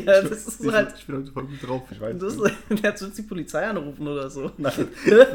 [0.00, 0.22] dir?
[0.22, 0.94] Das ist ich, halt.
[0.98, 2.18] ich bin heute voll gut drauf, ich weiß.
[2.18, 2.56] Das, nicht.
[2.82, 4.50] der hat jetzt die Polizei anrufen oder so.
[4.56, 4.72] Nein,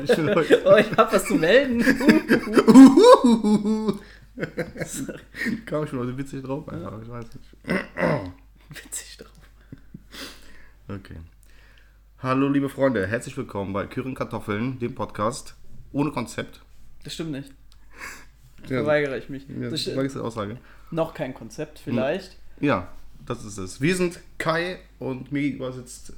[0.03, 0.61] ich bin heute.
[0.65, 1.79] oh, ich hab was zu melden.
[5.65, 7.49] Kam ich schon heute witzig drauf, einfach, ich weiß nicht.
[8.69, 9.31] Witzig drauf.
[10.87, 11.17] Okay.
[12.19, 15.55] Hallo, liebe Freunde, herzlich willkommen bei Küren Kartoffeln, dem Podcast
[15.91, 16.61] ohne Konzept.
[17.03, 17.51] Das stimmt nicht.
[18.63, 19.45] Ja, Verweigere ich mich.
[19.47, 20.57] ja, Das ist die Aussage.
[20.91, 22.37] noch kein Konzept, vielleicht.
[22.59, 22.89] Ja,
[23.29, 23.79] das ist es.
[23.79, 26.13] Wir sind Kai und mir gegenüber sitzt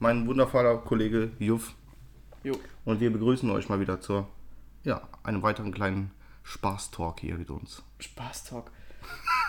[0.00, 1.74] mein wundervoller Kollege Juff.
[2.42, 2.58] Jo.
[2.84, 4.28] Und wir begrüßen euch mal wieder zur,
[4.82, 6.10] ja, einem weiteren kleinen
[6.42, 7.82] Spaß-Talk hier mit uns.
[8.00, 8.72] Spaß-Talk.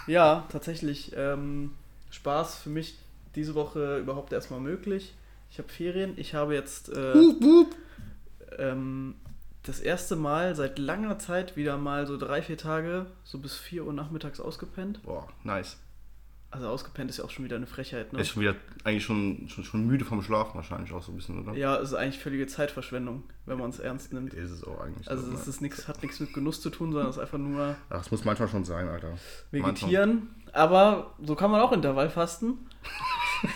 [0.05, 1.13] Ja, tatsächlich.
[1.15, 1.71] Ähm,
[2.11, 2.99] Spaß für mich
[3.35, 5.15] diese Woche überhaupt erstmal möglich.
[5.49, 6.13] Ich habe Ferien.
[6.15, 7.13] Ich habe jetzt äh,
[8.59, 9.15] ähm,
[9.63, 13.85] das erste Mal seit langer Zeit wieder mal so drei, vier Tage, so bis 4
[13.85, 15.01] Uhr nachmittags ausgepennt.
[15.01, 15.77] Boah, nice.
[16.51, 18.21] Also ausgepennt ist ja auch schon wieder eine Frechheit, ne?
[18.21, 21.39] Ist schon wieder eigentlich schon, schon, schon müde vom Schlafen wahrscheinlich auch so ein bisschen,
[21.43, 21.55] oder?
[21.55, 24.33] Ja, es ist eigentlich völlige Zeitverschwendung, wenn man es ernst nimmt.
[24.33, 25.07] Ist es auch eigentlich.
[25.07, 27.37] Also so, es ist nix, hat nichts mit Genuss zu tun, sondern es ist einfach
[27.37, 29.13] nur Ach, es muss manchmal schon sein, Alter.
[29.51, 30.29] vegetieren.
[30.51, 32.57] Aber so kann man auch Intervallfasten.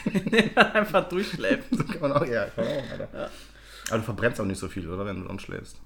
[0.05, 1.69] Indem man einfach durchschläft.
[1.72, 3.31] So kann man auch, ja, kann man auch, Alter.
[3.89, 5.03] Aber du verbrennst auch nicht so viel, oder?
[5.03, 5.81] Wenn du dann schläfst.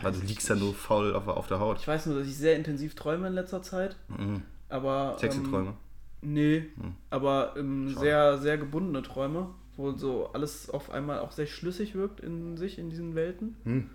[0.00, 1.78] Weil du liegst ja nur faul auf, auf der Haut.
[1.80, 3.96] Ich weiß nur, dass ich sehr intensiv träume in letzter Zeit.
[4.08, 4.42] Mhm.
[4.68, 5.16] Aber.
[5.18, 5.74] Sexy ähm,
[6.22, 6.64] Nee,
[7.10, 12.20] aber ähm, sehr, sehr gebundene Träume, wo so alles auf einmal auch sehr schlüssig wirkt
[12.20, 13.56] in sich, in diesen Welten.
[13.64, 13.90] Hm.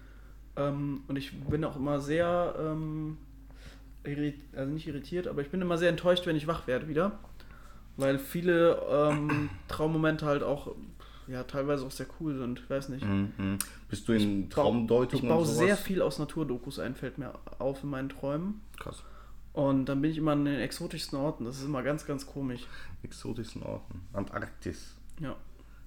[0.56, 3.18] Ähm, und ich bin auch immer sehr, ähm,
[4.56, 7.20] also nicht irritiert, aber ich bin immer sehr enttäuscht, wenn ich wach werde wieder.
[7.98, 10.74] Weil viele ähm, Traummomente halt auch,
[11.28, 12.60] ja, teilweise auch sehr cool sind.
[12.60, 13.06] Ich weiß nicht.
[13.06, 13.58] Mhm.
[13.90, 15.58] Bist du in bau- Traumdeutung Ich baue und sowas?
[15.58, 18.62] sehr viel aus Naturdokus ein, fällt mir auf in meinen Träumen.
[18.80, 19.04] Krass.
[19.54, 21.46] Und dann bin ich immer an den exotischsten Orten.
[21.46, 22.62] Das ist immer ganz, ganz komisch.
[23.04, 24.02] Exotischsten Orten.
[24.14, 24.96] Antarktis.
[25.20, 25.36] Ja,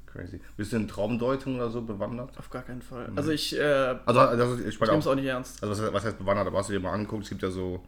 [0.06, 0.40] Crazy.
[0.56, 2.38] Bist du in Traumdeutung oder so bewandert?
[2.38, 3.10] auf gar keinen Fall.
[3.16, 5.60] Also ich, äh, Also, also ich ich meine nehme es auch, auch nicht ernst.
[5.62, 6.46] also was, was heißt bewandert?
[6.46, 7.24] Aber hast du dir mal angeguckt?
[7.24, 7.82] Es gibt ja so,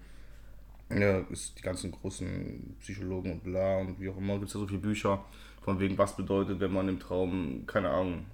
[0.91, 4.61] ja, ist die ganzen großen Psychologen und bla und wie auch immer, gibt es ja
[4.61, 5.25] so viele Bücher,
[5.63, 8.27] von wegen, was bedeutet, wenn man im Traum, keine Ahnung,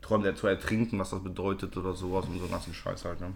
[0.00, 3.20] träumt er zu ertrinken, was das bedeutet oder sowas und so einen ganzen Scheiß halt,
[3.20, 3.32] ne?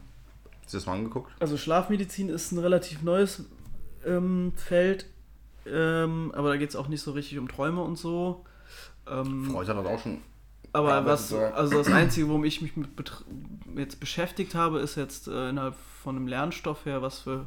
[0.69, 1.33] Hast du das mal angeguckt?
[1.41, 3.47] Also Schlafmedizin ist ein relativ neues
[4.05, 5.06] ähm, Feld,
[5.65, 8.45] ähm, aber da geht es auch nicht so richtig um Träume und so.
[9.07, 10.19] Ähm, Freud hat das auch schon.
[10.75, 12.91] aber Ja, was, also das Einzige, womit ich mich mit
[13.77, 17.47] jetzt beschäftigt habe, ist jetzt äh, innerhalb von einem Lernstoff her, was für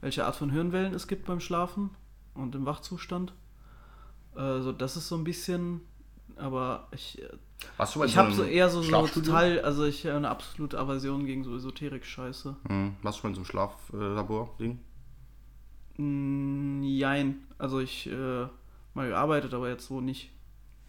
[0.00, 1.90] welche Art von Hirnwellen es gibt beim Schlafen
[2.34, 3.32] und im Wachzustand.
[4.36, 5.80] Also das ist so ein bisschen,
[6.36, 7.30] aber ich, äh,
[7.76, 10.28] Warst du in ich habe einem so eher so, so total, also ich habe eine
[10.28, 12.56] absolute Aversion gegen so Esoterik-Scheiße.
[12.68, 14.78] Hm, warst du mal in so einem Schlaflabor-Ding?
[15.96, 17.46] Mm, Jein.
[17.58, 18.46] Also ich äh,
[18.94, 20.30] mal gearbeitet, aber jetzt so nicht.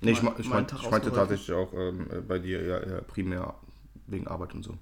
[0.01, 3.53] Nee, ich, ich, mein, ich meinte tatsächlich auch ähm, äh, bei dir ja, ja primär
[4.07, 4.77] wegen Arbeit und so.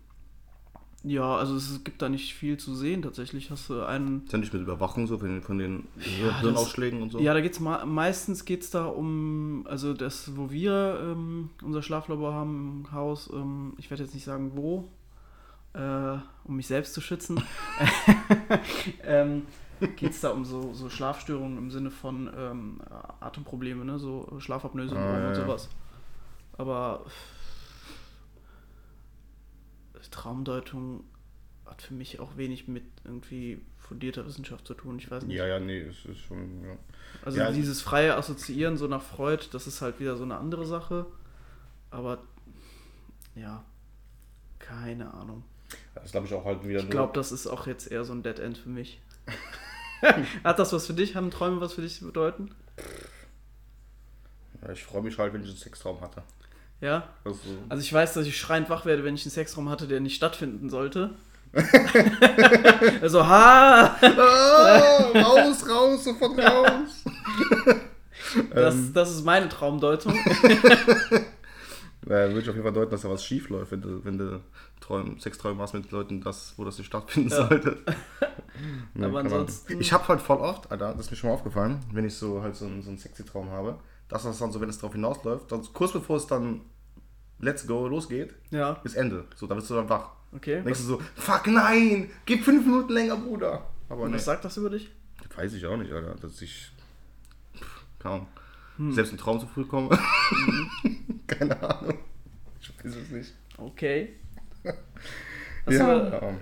[1.03, 3.01] Ja, also es gibt da nicht viel zu sehen.
[3.01, 4.25] Tatsächlich hast du einen.
[4.25, 7.19] Ist ja nicht mit Überwachung so, von den, von den das- Hirnausschlägen und so?
[7.19, 12.33] Ja, da geht's ma meistens geht's da um, also das, wo wir ähm, unser Schlaflabor
[12.33, 14.89] haben im Haus, ähm, ich werde jetzt nicht sagen wo,
[15.73, 17.41] äh, um mich selbst zu schützen,
[19.05, 19.43] ähm,
[19.95, 22.81] geht's da um so, so Schlafstörungen im Sinne von ähm,
[23.21, 23.99] Atemprobleme, ne?
[23.99, 25.41] so Schlafapnoe-Syndrom Ah, ja, und ja.
[25.45, 25.69] sowas.
[26.57, 27.05] Aber
[30.07, 31.03] Traumdeutung
[31.65, 34.97] hat für mich auch wenig mit irgendwie fundierter Wissenschaft zu tun.
[34.99, 35.35] Ich weiß nicht.
[35.35, 36.63] ja, ja, nee, es ist schon.
[36.63, 36.77] Ja.
[37.25, 40.65] Also Ja, dieses freie Assoziieren so nach Freud, das ist halt wieder so eine andere
[40.65, 41.05] Sache.
[41.91, 42.19] Aber
[43.35, 43.63] ja,
[44.59, 45.43] keine Ahnung.
[45.95, 48.23] Das glaube ich auch halt wieder Ich glaube, das ist auch jetzt eher so ein
[48.23, 49.01] Dead End für mich.
[50.43, 51.15] Hat das was für dich?
[51.15, 52.51] Haben Träume was für dich bedeuten?
[54.61, 56.23] Ja, ich freue mich halt, wenn ich einen Sextraum hatte.
[56.81, 57.03] Ja?
[57.25, 57.39] Also,
[57.69, 60.15] Also ich weiß, dass ich schreiend wach werde, wenn ich einen Sexraum hatte, der nicht
[60.15, 61.11] stattfinden sollte.
[63.01, 63.95] also, ha!
[64.01, 67.03] ah, raus, raus, sofort raus!
[68.53, 68.91] Das, Ähm.
[68.93, 70.13] das ist meine Traumdeutung.
[72.07, 74.17] Ja, würde ich auf jeden Fall deuten, dass da was schief läuft, wenn du, wenn
[74.17, 74.39] du
[74.79, 77.47] Träum, Sexträume hast mit Leuten, das, wo das nicht stattfinden Ja.
[77.47, 77.77] sollte.
[78.93, 81.79] Nee, Aber ansonsten- Ich habe halt voll oft, Alter, das ist mir schon mal aufgefallen,
[81.93, 83.77] wenn ich so halt so, einen- so einen sexy Traum habe,
[84.09, 86.61] dass das dann so, wenn es drauf hinausläuft, dann kurz bevor es dann
[87.41, 89.25] Let's go losgeht, Ja, ist Ende.
[89.35, 90.09] So, da bist du dann wach.
[90.35, 90.55] okay.
[90.55, 93.65] Dann denkst du so, fuck nein, gib fünf Minuten länger, Bruder.
[93.87, 94.91] Aber Und nee, was sagt das über dich?
[95.37, 96.69] weiß ich auch nicht, Alter, dass ich,
[97.55, 98.27] pff, keine Ahnung,
[98.77, 98.91] Hm.
[98.93, 99.89] selbst im Traum zu früh komme.
[101.27, 101.97] keine Ahnung.
[102.61, 103.33] Ich weiß es nicht.
[103.57, 104.15] Okay.
[105.65, 106.33] Hast ja, ja.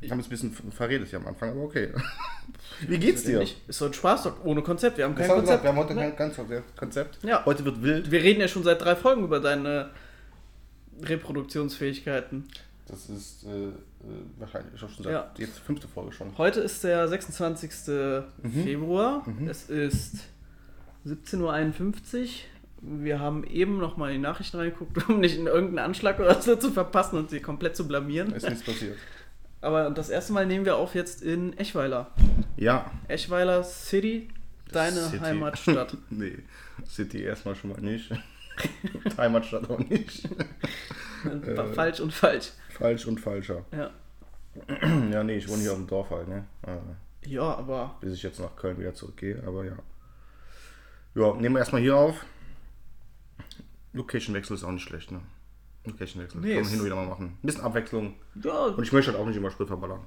[0.00, 1.92] Ich habe jetzt ein bisschen verredet hier am Anfang, aber okay.
[2.88, 3.40] Wie geht's dir?
[3.42, 4.96] Ist so ein Spaß doch ohne Konzept.
[4.98, 5.62] Wir haben kein wir gesagt, Konzept.
[5.64, 6.00] wir haben heute Ne?
[6.02, 7.18] kein ganz Konzept- Konzept.
[7.24, 7.44] Ja.
[7.44, 8.10] Heute wird wild.
[8.10, 9.90] Wir reden ja schon seit drei Folgen über deine
[11.02, 12.48] Reproduktionsfähigkeiten.
[12.86, 13.72] Das ist äh, äh,
[14.38, 15.30] wahrscheinlich schon seit Ja.
[15.36, 16.36] jetzt fünfte Folge schon.
[16.38, 17.70] Heute ist der 26.
[18.64, 19.26] Februar.
[19.48, 20.16] Es ist
[21.06, 22.28] 17.51 Uhr.
[22.80, 26.40] Wir haben eben noch mal in die Nachrichten reingeguckt, um nicht in irgendeinen Anschlag oder
[26.40, 28.32] so zu verpassen und sie komplett zu blamieren.
[28.32, 28.96] Ist nichts passiert.
[29.60, 32.12] Aber das erste Mal nehmen wir auf jetzt in Eschweiler.
[32.56, 32.90] Ja.
[33.08, 34.28] Eschweiler City,
[34.70, 35.18] deine City.
[35.18, 35.96] Heimatstadt.
[36.10, 36.38] nee,
[36.86, 38.10] City erstmal schon mal nicht.
[39.16, 40.28] Heimatstadt auch nicht.
[41.24, 42.52] War falsch und falsch.
[42.70, 43.64] Falsch und falscher.
[43.72, 43.90] Ja.
[45.12, 46.44] Ja, nee, ich wohne hier auf dem Dorf halt, ne?
[46.66, 49.76] Äh, ja, aber bis ich jetzt nach Köln wieder zurückgehe, aber ja.
[51.14, 52.24] Ja, nehmen wir erstmal hier auf.
[53.92, 55.20] Location-Wechsel ist auch nicht schlecht, ne?
[55.88, 56.40] Location-Wechsel.
[56.40, 57.26] Nee, Kann man hin und wieder mal machen.
[57.26, 58.14] Ein bisschen Abwechslung.
[58.42, 60.00] ja, Und ich möchte halt auch nicht immer Sprit verballern.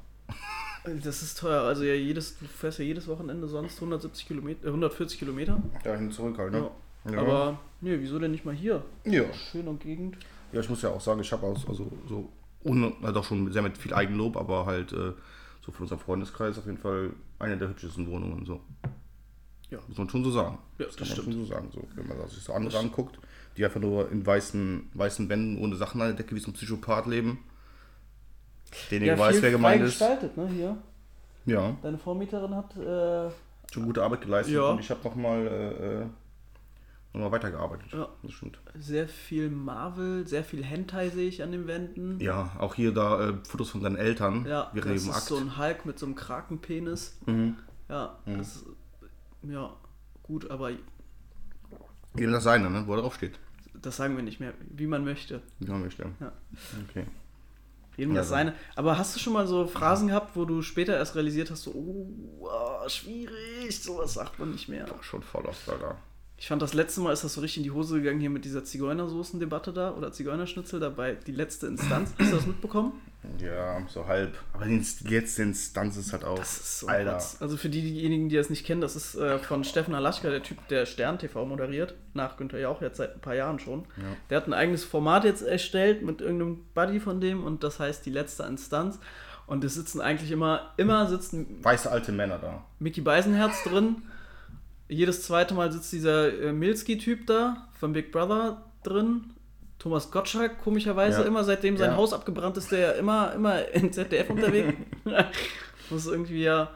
[1.04, 1.62] das ist teuer.
[1.64, 5.62] Also ja, jedes, du fährst ja jedes Wochenende sonst 170 Kilometer, äh, 140 Kilometer.
[5.84, 6.60] Dahin zurück halt, ne?
[6.60, 6.72] Ja.
[7.12, 7.20] Ja.
[7.20, 8.84] Aber nee, wieso denn nicht mal hier?
[9.06, 9.24] Ja.
[9.34, 10.18] Schöne Gegend.
[10.52, 12.30] Ja, ich muss ja auch sagen, ich habe auch also so
[12.64, 15.14] ohne, na doch schon sehr mit viel Eigenlob, aber halt äh,
[15.66, 18.62] so für unseren Freundeskreis auf jeden Fall eine der hübschesten Wohnungen so.
[19.72, 19.80] Ja.
[19.88, 20.58] Muss man schon so sagen.
[20.78, 21.34] Ja, das das kann man stimmt.
[21.36, 21.70] schon so sagen.
[21.74, 23.18] So, wenn man sich so andere anguckt,
[23.58, 26.54] die einfach nur in weißen, weißen Wänden ohne Sachen an der Decke wie so ein
[26.54, 27.40] Psychopath leben.
[28.90, 29.90] Derjenige weiß, viel wer gemeint ist.
[30.00, 30.78] gestaltet, ne, hier.
[31.46, 33.30] Ja, Deine Vormieterin hat, äh,
[33.74, 34.70] schon gute Arbeit geleistet Ja.
[34.70, 36.06] und ich habe nochmal äh, äh,
[37.14, 37.88] noch mal weitergearbeitet.
[37.92, 38.08] Ja.
[38.22, 38.60] Das stimmt.
[38.76, 42.20] sehr viel Marvel, sehr viel Hentai sehe ich an den Wänden.
[42.22, 45.22] Ja, auch hier da äh, Fotos von deinen Eltern Ja, das ist Akt.
[45.24, 47.18] so ein Hulk mit so einem Krakenpenis.
[47.26, 47.56] mhm.
[47.90, 48.64] Ja, das
[49.44, 49.76] ja,
[50.24, 50.72] gut, aber
[52.16, 52.84] Jedem das seine, ne?
[52.88, 53.40] wo er drauf steht.
[53.74, 55.42] das sagen wir nicht mehr, wie man möchte.
[55.60, 56.08] Wie man möchte.
[56.20, 56.32] Ja.
[56.90, 57.06] Okay.
[57.98, 58.56] Jedem Ja, das seine.
[58.76, 61.72] Aber hast du schon mal so Phrasen gehabt, wo du später erst realisiert hast, so,
[61.72, 64.88] oh, ah, schwierig, sowas sagt man nicht mehr.
[65.02, 65.98] Schon voll oft, Alter.
[66.42, 68.46] Ich fand das letzte Mal ist das so richtig in die Hose gegangen hier mit
[68.46, 72.16] dieser Zigeunersoßen-Debatte da oder Zigeunerschnitzel dabei, die letzte Instanz.
[72.18, 72.94] Hast du das mitbekommen?
[73.38, 74.36] Ja, so halb.
[74.52, 76.40] Aber die letzte Instanz ist halt auch.
[76.40, 77.14] Das ist so Alter.
[77.14, 77.38] Rotz.
[77.40, 80.42] Also für die, diejenigen, die das nicht kennen, das ist äh, von Steffen Alaschka, der
[80.42, 83.82] Typ, der Stern TV moderiert, nach Günther Jauch jetzt seit ein paar Jahren schon.
[83.98, 84.04] Ja.
[84.32, 88.04] Der hat ein eigenes Format jetzt erstellt mit irgendeinem Buddy von dem und das heißt
[88.04, 88.98] die letzte Instanz.
[89.46, 92.66] Und es sitzen eigentlich immer, immer sitzen Weiße alte Männer da.
[92.80, 93.98] Mickey Beisenherz drin.
[94.92, 99.32] Jedes zweite Mal sitzt dieser äh, Milski-Typ da von Big Brother drin.
[99.80, 101.28] Thomas Gottschalk, komischerweise, Ja.
[101.28, 101.96] immer seitdem sein Ja.
[101.98, 104.74] Haus abgebrannt ist, der ja immer, immer in ZDF unterwegs.
[105.06, 105.26] das
[105.92, 106.72] ist irgendwie ja.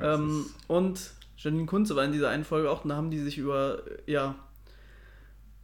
[0.00, 1.00] Ja, Ähm, ist- und
[1.36, 4.34] Janine Kunze war in dieser einen Folge auch, und da haben die sich über, ja,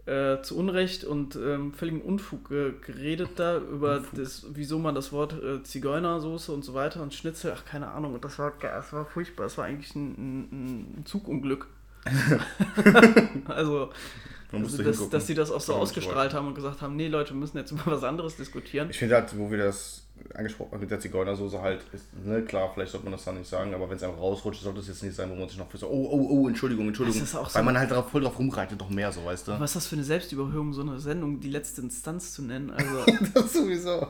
[0.06, 5.12] äh, zu Unrecht und ähm, völligen Unfug äh, geredet da, über das, wieso man das
[5.12, 8.92] Wort äh, Zigeunersoße und so weiter und Schnitzel, ach keine Ahnung, und das war, das
[8.92, 10.10] war furchtbar, das war eigentlich ein,
[10.50, 11.68] ein, ein Zugunglück.
[13.46, 13.90] also,
[14.52, 17.36] also dass, dass sie das auch so ausgestrahlt haben und gesagt haben, nee Leute, wir
[17.36, 18.90] müssen jetzt über was anderes diskutieren.
[18.90, 20.02] Ich finde halt, wo wir das
[20.34, 23.48] angesprochen haben mit der Zigeunersoße halt, ist, ne, klar, vielleicht sollte man das dann nicht
[23.48, 25.70] sagen, aber wenn es einfach rausrutscht, sollte es jetzt nicht sein, wo man sich noch
[25.70, 27.24] für so, oh, oh, oh, Entschuldigung, Entschuldigung.
[27.24, 29.52] So- Weil man halt drauf, voll drauf rumreitet, doch mehr so, weißt du?
[29.52, 32.70] Was ist das für eine Selbstüberhöhung, so eine Sendung, die letzte Instanz zu nennen?
[32.70, 33.04] Also,
[33.34, 34.08] das sowieso.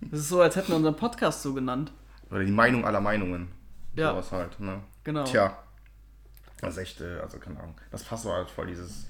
[0.00, 1.92] das ist so, als hätten wir unseren Podcast so genannt.
[2.30, 3.48] Oder die Meinung aller Meinungen.
[3.94, 4.10] Ja.
[4.10, 4.80] Sowas halt, ne?
[5.04, 5.22] Genau.
[5.24, 5.56] Tja.
[6.60, 7.74] Das ist echt, äh, also keine Ahnung.
[7.90, 9.08] Das passt aber halt voll dieses,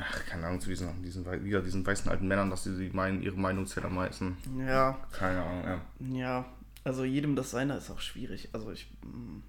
[0.00, 3.36] ach, keine Ahnung, zu diesen, diesen, wieder diesen weißen alten Männern, dass sie meinen, ihre
[3.36, 4.36] Meinung zählt am meisten.
[4.66, 5.80] Ja, Keine Ahnung, ja.
[6.18, 6.44] ja.
[6.84, 8.48] Also jedem das Seine ist auch schwierig.
[8.52, 8.90] Also ich.
[9.04, 9.40] mm,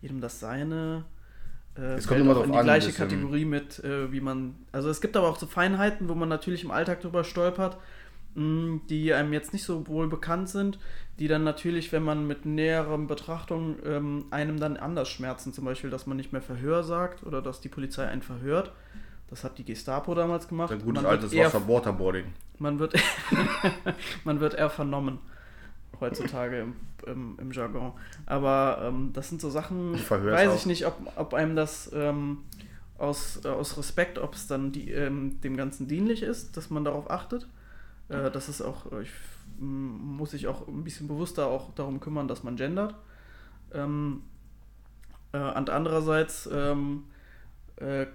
[0.00, 1.04] Jedem das Seine.
[1.76, 2.92] Äh, Es kommt immer drauf in die an, gleiche.
[2.92, 4.54] Kategorie mit, äh, wie man.
[4.70, 7.78] Also es gibt aber auch so Feinheiten, wo man natürlich im Alltag drüber stolpert,
[8.36, 10.78] die einem jetzt nicht so wohl bekannt sind,
[11.20, 15.52] die dann natürlich, wenn man mit näherem Betrachtung ähm, einem dann anders schmerzen.
[15.52, 18.72] Zum Beispiel, dass man nicht mehr Verhör sagt oder dass die Polizei einen verhört.
[19.30, 20.72] Das hat die Gestapo damals gemacht.
[20.72, 22.26] Ein gutes Man wird altes eher Wasser Waterboarding.
[22.58, 22.94] man wird,
[24.24, 25.18] man wird eher vernommen
[26.00, 26.76] heutzutage im,
[27.06, 27.92] im, im Jargon.
[28.26, 31.90] Aber ähm, das sind so Sachen, ist weiß auch- ich nicht, ob, ob einem das
[31.94, 32.38] ähm,
[32.98, 36.84] aus, äh, aus Respekt, ob es dann die, ähm, dem Ganzen dienlich ist, dass man
[36.84, 37.46] darauf achtet.
[38.14, 39.10] Äh, das ist auch, äh, ich
[39.58, 42.94] muss sich auch ein bisschen bewusster auch darum kümmern, dass man gendert.
[43.72, 44.22] Ähm,
[45.32, 47.04] äh, und andererseits ähm,
[47.76, 48.06] äh,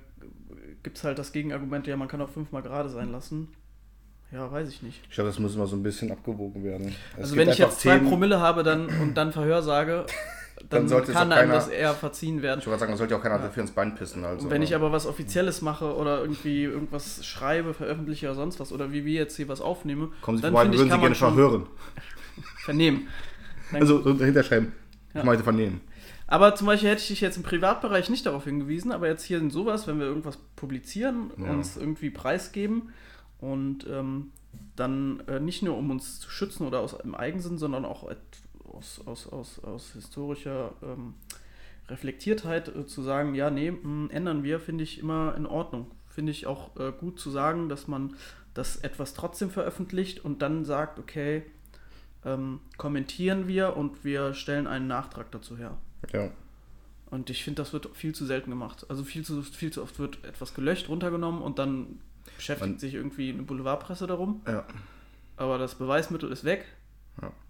[0.83, 3.49] gibt es halt das Gegenargument, ja, man kann auch fünfmal gerade sein lassen.
[4.31, 5.01] Ja, weiß ich nicht.
[5.09, 6.93] Ich glaube, das muss immer so ein bisschen abgewogen werden.
[7.13, 10.05] Es also wenn ich jetzt zwei Themen- Promille habe dann und dann Verhör sage,
[10.69, 12.59] dann, sollte es kann einem keiner- das eher verziehen werden.
[12.59, 14.25] Ich gerade sagen, da sollte auch keiner dafür ins Bein pissen.
[14.25, 18.71] Also, wenn ich aber was Offizielles mache oder irgendwie irgendwas schreibe, veröffentliche oder sonst was,
[18.71, 21.01] oder wie wir jetzt hier was aufnehmen, Kommen Sie dann vorbei, würden ich, Sie gerne
[21.03, 21.65] man schon verhören.
[22.63, 23.07] vernehmen.
[23.71, 24.73] Dann- Also so dahinter schreiben.
[25.13, 25.21] Ja.
[25.21, 25.81] Ich möchte vernehmen.
[26.27, 29.39] Aber zum Beispiel hätte ich dich jetzt im Privatbereich nicht darauf hingewiesen, aber jetzt hier
[29.39, 31.49] in sowas, wenn wir irgendwas publizieren, Ja.
[31.51, 32.89] uns irgendwie preisgeben
[33.39, 34.31] und ähm,
[34.75, 38.07] dann äh, nicht nur um uns zu schützen oder aus einem Eigensinn, sondern auch
[38.73, 41.13] aus, aus, aus, aus historischer ähm,
[41.87, 45.89] Reflektiertheit äh, zu sagen, ja, nee, mh, ändern wir, finde ich immer in Ordnung.
[46.07, 48.15] Finde ich auch äh, gut zu sagen, dass man
[48.53, 51.43] das etwas trotzdem veröffentlicht und dann sagt, okay,
[52.25, 55.77] ähm, kommentieren wir und wir stellen einen Nachtrag dazu her.
[56.11, 56.31] Ja.
[57.09, 58.85] Und ich finde, das wird viel zu selten gemacht.
[58.89, 61.99] Also viel zu, viel zu oft wird etwas gelöscht, runtergenommen und dann
[62.35, 64.41] beschäftigt Man- sich irgendwie eine Boulevardpresse darum.
[64.47, 64.65] ja.
[65.37, 66.65] Aber das Beweismittel ist weg.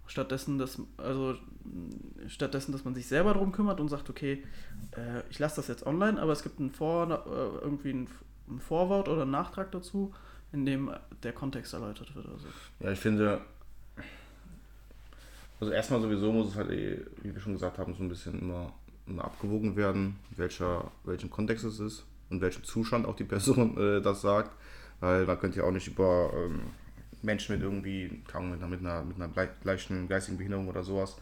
[0.09, 1.35] Stattdessen, dass, also,
[2.27, 4.43] stattdessen, dass man sich selber darum kümmert und sagt, okay,
[4.97, 8.07] äh, ich lasse das jetzt online, aber es gibt ein Vor, äh, irgendwie ein,
[8.49, 10.11] ein Vorwort oder einen Nachtrag dazu,
[10.51, 10.89] in dem
[11.21, 12.25] der Kontext erläutert wird.
[12.25, 12.47] Also.
[12.79, 13.41] Ja, ich finde,
[15.59, 18.39] also erstmal sowieso muss es halt, eh, wie wir schon gesagt haben, so ein bisschen
[18.39, 18.73] immer,
[19.05, 24.01] immer abgewogen werden, welcher, welchen Kontext es ist und welchem Zustand auch die Person äh,
[24.01, 24.51] das sagt.
[25.01, 26.61] Weil man könnte ja auch nicht über ähm,
[27.21, 30.83] Menschen mit irgendwie, Ahnung, mit einer, mit einer, mit einer gleich- leichten geistigen Behinderung oder
[30.83, 31.17] sowas,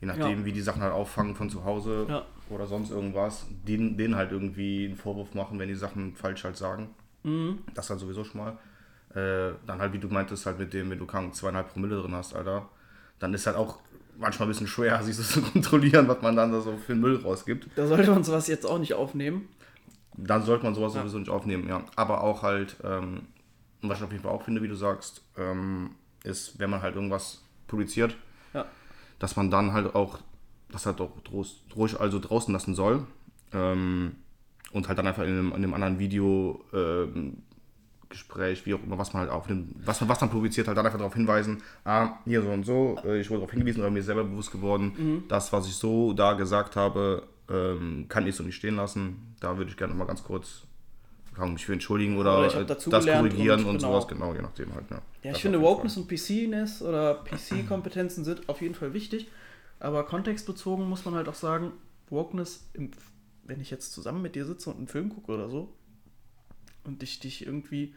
[0.00, 0.44] je nachdem, Ja.
[0.44, 2.24] wie die Sachen halt auffangen von zu Hause Ja.
[2.50, 6.56] oder sonst irgendwas, denen, denen halt irgendwie einen Vorwurf machen, wenn die Sachen falsch halt
[6.56, 6.90] sagen.
[7.22, 7.58] Mhm.
[7.74, 8.58] Das halt sowieso schon mal.
[9.14, 12.14] Äh, dann halt, wie du meintest, halt mit dem, wenn du kaum zweieinhalb Promille drin
[12.14, 12.68] hast, Alter,
[13.18, 13.78] dann ist halt auch
[14.18, 17.00] manchmal ein bisschen schwer, sich das zu kontrollieren, was man dann da so für den
[17.00, 17.68] Müll rausgibt.
[17.76, 19.48] Da sollte man sowas jetzt auch nicht aufnehmen.
[20.18, 21.00] Dann sollte man sowas Ja.
[21.00, 21.82] sowieso nicht aufnehmen, ja.
[21.94, 23.22] Aber auch halt, ähm,
[23.86, 25.90] und was ich auf jeden Fall auch finde, wie du sagst, ähm,
[26.24, 28.16] ist, wenn man halt irgendwas publiziert,
[28.54, 28.66] Ja.
[29.18, 30.18] dass man dann halt auch,
[30.70, 31.10] das halt auch
[31.76, 33.06] ruhig also draußen lassen soll.
[33.52, 34.16] Ähm,
[34.72, 37.42] und halt dann einfach in einem, in einem anderen Video, ähm,
[38.08, 40.86] Gespräch, wie auch immer, was man halt aufnimmt, was, man- was man publiziert, halt dann
[40.86, 44.02] einfach darauf hinweisen, ah, hier so und so, äh, ich wurde darauf hingewiesen oder mir
[44.02, 48.54] selber bewusst geworden, das, was ich so da gesagt habe, ähm, kann ich so nicht
[48.56, 49.34] stehen lassen.
[49.40, 50.65] Da würde ich gerne mal ganz kurz
[51.36, 53.92] kann mich für entschuldigen oder, Oder äh, das korrigieren und und, genau.
[53.92, 54.90] sowas, genau, je nachdem halt.
[54.90, 55.76] Ja, Ja, Das ich finde, jeden Fall.
[55.76, 59.28] Wokeness und PC-Ness oder PC-Kompetenzen sind auf jeden Fall wichtig,
[59.78, 61.72] aber kontextbezogen muss man halt auch sagen,
[62.08, 62.90] Wokeness, im,
[63.44, 65.72] wenn ich jetzt zusammen mit dir sitze und einen Film gucke oder so
[66.84, 67.94] und ich dich irgendwie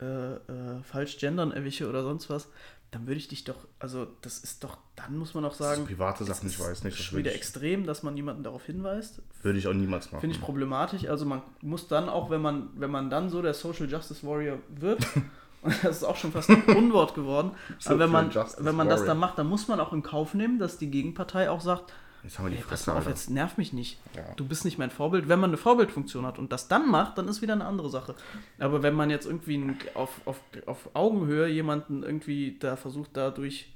[0.00, 2.48] äh, äh, falsch gendern erwische oder sonst was,
[2.92, 5.82] dann würde ich dich doch, also das ist doch, dann muss man auch Das sagen,
[5.82, 6.98] ist private Sachen, ich ist weiß nicht.
[6.98, 9.22] Das würde wieder extrem, dass man jemanden darauf hinweist.
[9.42, 10.20] würde ich auch niemals machen.
[10.20, 11.08] Finde ich problematisch.
[11.08, 14.58] Also man muss dann auch, wenn man, wenn man dann so der Social Justice Warrior
[14.68, 15.06] wird,
[15.62, 17.52] und das ist auch schon fast ein Unwort geworden,
[17.86, 20.34] aber wenn man, Justice wenn man das dann macht, dann muss man auch in Kauf
[20.34, 21.94] nehmen, dass die Gegenpartei auch sagt,
[22.24, 23.98] Jetzt haben wir die ey, Fresse, auf, jetzt nerv mich nicht.
[24.14, 24.22] Ja.
[24.36, 25.28] Du bist nicht mein Vorbild.
[25.28, 28.14] Wenn man eine Vorbildfunktion hat und das dann macht, dann ist wieder eine andere Sache.
[28.58, 33.72] Aber wenn man jetzt irgendwie auf, auf, auf Augenhöhe jemanden irgendwie da versucht, dadurch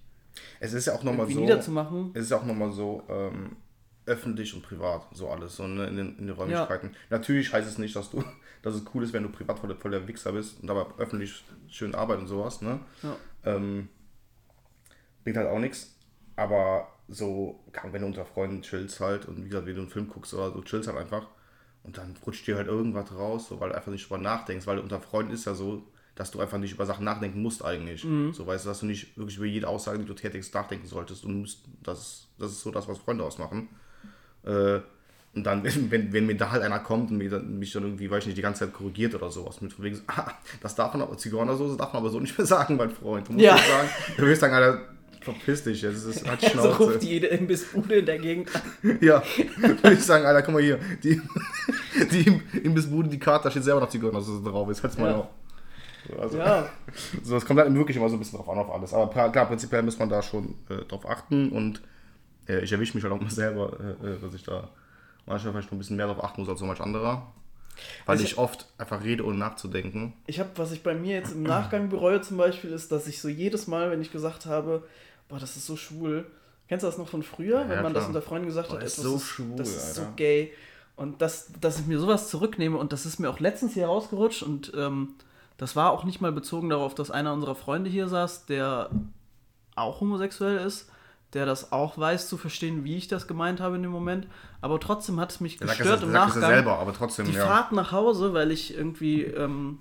[0.61, 1.41] Es ist ja auch nochmal so.
[1.41, 3.57] niederzumachen, Es ist ja auch nochmal so ähm,
[4.07, 6.95] öffentlich und privat, so alles, so ne, in, den, in den Räumlichkeiten.
[7.11, 8.23] Natürlich heißt es nicht, dass du,
[8.62, 10.95] dass es cool ist, wenn du privat voll der, voll der Wichser bist und aber
[10.99, 12.79] öffentlich schön arbeiten und sowas, ne?
[13.03, 13.17] Ja.
[13.45, 13.88] Ähm,
[15.25, 15.97] bringt halt auch nichts.
[16.37, 17.60] Aber so,
[17.92, 20.50] wenn du unter Freunden chillst halt und wie gesagt, wenn du einen Film guckst oder
[20.52, 21.26] so, chillst halt einfach
[21.84, 24.78] und dann rutscht dir halt irgendwas raus, so, weil du einfach nicht drüber nachdenkst, weil
[24.80, 25.82] unter Freunden ist ja so,
[26.16, 28.06] dass du einfach nicht über Sachen nachdenken musst eigentlich.
[28.32, 31.25] So weißt du, dass du nicht wirklich über jede Aussage, die du tätigst, nachdenken solltest.
[31.26, 33.68] Und musst, das, das ist so das, was Freunde ausmachen.
[34.44, 34.80] Äh,
[35.34, 38.10] und dann, wenn, wenn mir da halt einer kommt und mir dann, mich dann irgendwie,
[38.10, 40.32] weiß ich nicht, die ganze Zeit korrigiert oder sowas, mit von wegen, ah,
[40.62, 43.28] das darf man aber, Zigeunersoße darf man aber so nicht mehr sagen, mein Freund.
[43.28, 43.56] Du musst Ja.
[43.58, 44.96] sagen, du wirst sagen, Alter,
[45.33, 46.78] verpiss dich, jetzt ist es halt so Schnauze.
[46.78, 48.99] ruft jede Imbissbude in der Gegend an.
[49.02, 49.23] Ja,
[49.83, 51.21] würde ich sagen, Alter, guck mal hier, die,
[52.11, 55.16] die Imbissbude, die Karte, da steht selber noch Zigeunersoße drauf, jetzt halt's mal Ja.
[55.18, 55.26] auf.
[56.09, 56.68] So, Also, Ja,
[57.23, 58.95] so, es kommt halt wirklich immer so ein bisschen drauf an, auf alles.
[58.95, 61.83] Aber klar, klar, prinzipiell muss man da schon äh, drauf achten und
[62.49, 64.68] äh, ich erwische mich halt auch mal selber, äh, äh, dass ich da
[65.26, 67.33] manchmal vielleicht noch ein bisschen mehr drauf achten muss als so manch anderer.
[68.06, 70.12] Weil Also- ich oft einfach rede, ohne nachzudenken.
[70.26, 73.21] Ich habe, was ich bei mir jetzt im Nachgang bereue zum Beispiel, ist, dass ich
[73.21, 74.85] so jedes Mal, wenn ich gesagt habe,
[75.28, 76.26] boah, das ist so schwul.
[76.68, 78.16] Kennst du das noch von früher, Ja, wenn man das klar.
[78.16, 80.12] unter Freunden gesagt Boah, hat, das ist so schwul, das ist so Alter.
[80.16, 80.52] gay.
[80.97, 84.42] Und das, dass ich mir sowas zurücknehme und das ist mir auch letztens hier rausgerutscht
[84.42, 85.11] und ähm,
[85.59, 88.90] das war auch nicht mal bezogen darauf, dass einer unserer Freunde hier saß, der
[89.75, 90.90] auch homosexuell ist,
[91.35, 94.26] der das auch weiß zu verstehen, wie ich das gemeint habe in dem Moment.
[94.62, 97.33] Aber trotzdem hat es mich Der gestört im sagt es Nachgang selber, aber trotzdem, die
[97.33, 97.45] ja.
[97.47, 99.78] Fahrt nach Hause, weil ich irgendwie ähm,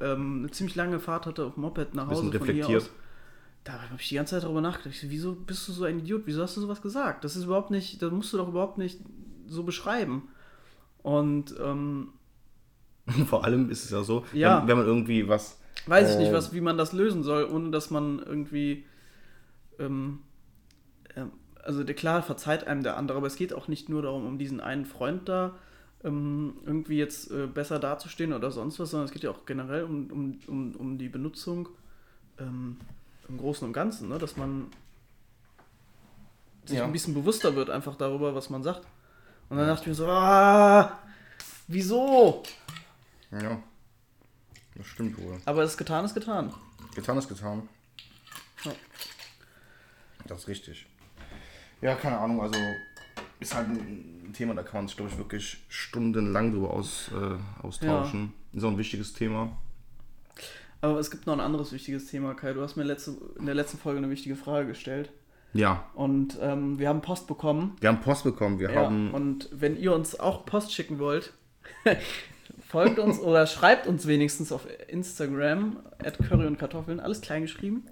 [0.00, 2.90] ähm, eine ziemlich lange Fahrt hatte auf Moped nach Hause von hier aus.
[3.64, 4.98] Da habe ich die ganze Zeit darüber nachgedacht.
[5.02, 6.22] Wieso bist du so ein Idiot?
[6.26, 7.24] Wieso hast du sowas gesagt?
[7.24, 9.00] Das ist überhaupt nicht, das musst du doch überhaupt nicht
[9.46, 10.28] so beschreiben.
[11.02, 12.08] Und ähm,
[13.26, 14.60] Vor allem ist es ja so, Ja.
[14.60, 15.60] Wenn, wenn man irgendwie was.
[15.86, 18.84] weiß ich äh, nicht, was, wie man das lösen soll, ohne dass man irgendwie.
[19.78, 20.20] Ähm,
[21.16, 24.26] ähm, also der, klar verzeiht einem der andere, aber es geht auch nicht nur darum,
[24.26, 25.54] um diesen einen Freund da
[26.02, 29.84] ähm, irgendwie jetzt äh, besser dazustehen oder sonst was, sondern es geht ja auch generell
[29.84, 31.70] um, um, um, um die Benutzung
[32.38, 32.76] ähm,
[33.28, 34.18] im Großen und Ganzen, ne?
[34.18, 34.70] dass man
[36.64, 36.84] sich Ja.
[36.84, 38.86] ein bisschen bewusster wird einfach darüber, was man sagt.
[39.48, 40.98] Und dann dachte ich mir so, ah,
[41.66, 42.42] wieso?
[43.30, 43.58] Ja.
[44.76, 45.40] Das stimmt wohl.
[45.44, 46.52] Aber es getan ist getan.
[46.94, 47.68] Getan ist getan.
[48.64, 48.72] Ja.
[50.26, 50.86] Das ist richtig.
[51.80, 52.58] Ja, keine Ahnung, also
[53.40, 57.64] ist halt ein Thema, da kann man sich, glaube ich, wirklich stundenlang drüber aus, äh,
[57.64, 58.32] austauschen.
[58.52, 59.56] Ist auch ein wichtiges Thema.
[60.84, 62.52] Aber es gibt noch ein anderes wichtiges Thema, Kai.
[62.52, 65.10] Du hast mir letzte, in der letzten Folge eine wichtige Frage gestellt.
[65.54, 67.76] Ja, Und ähm, wir haben Post bekommen.
[67.80, 69.12] wir haben Post bekommen, wir Ja, haben.
[69.14, 71.32] und wenn ihr uns auch Post schicken wollt,
[72.68, 77.84] folgt uns oder schreibt uns wenigstens auf Instagram, at Curry und Kartoffeln, alles klein geschrieben.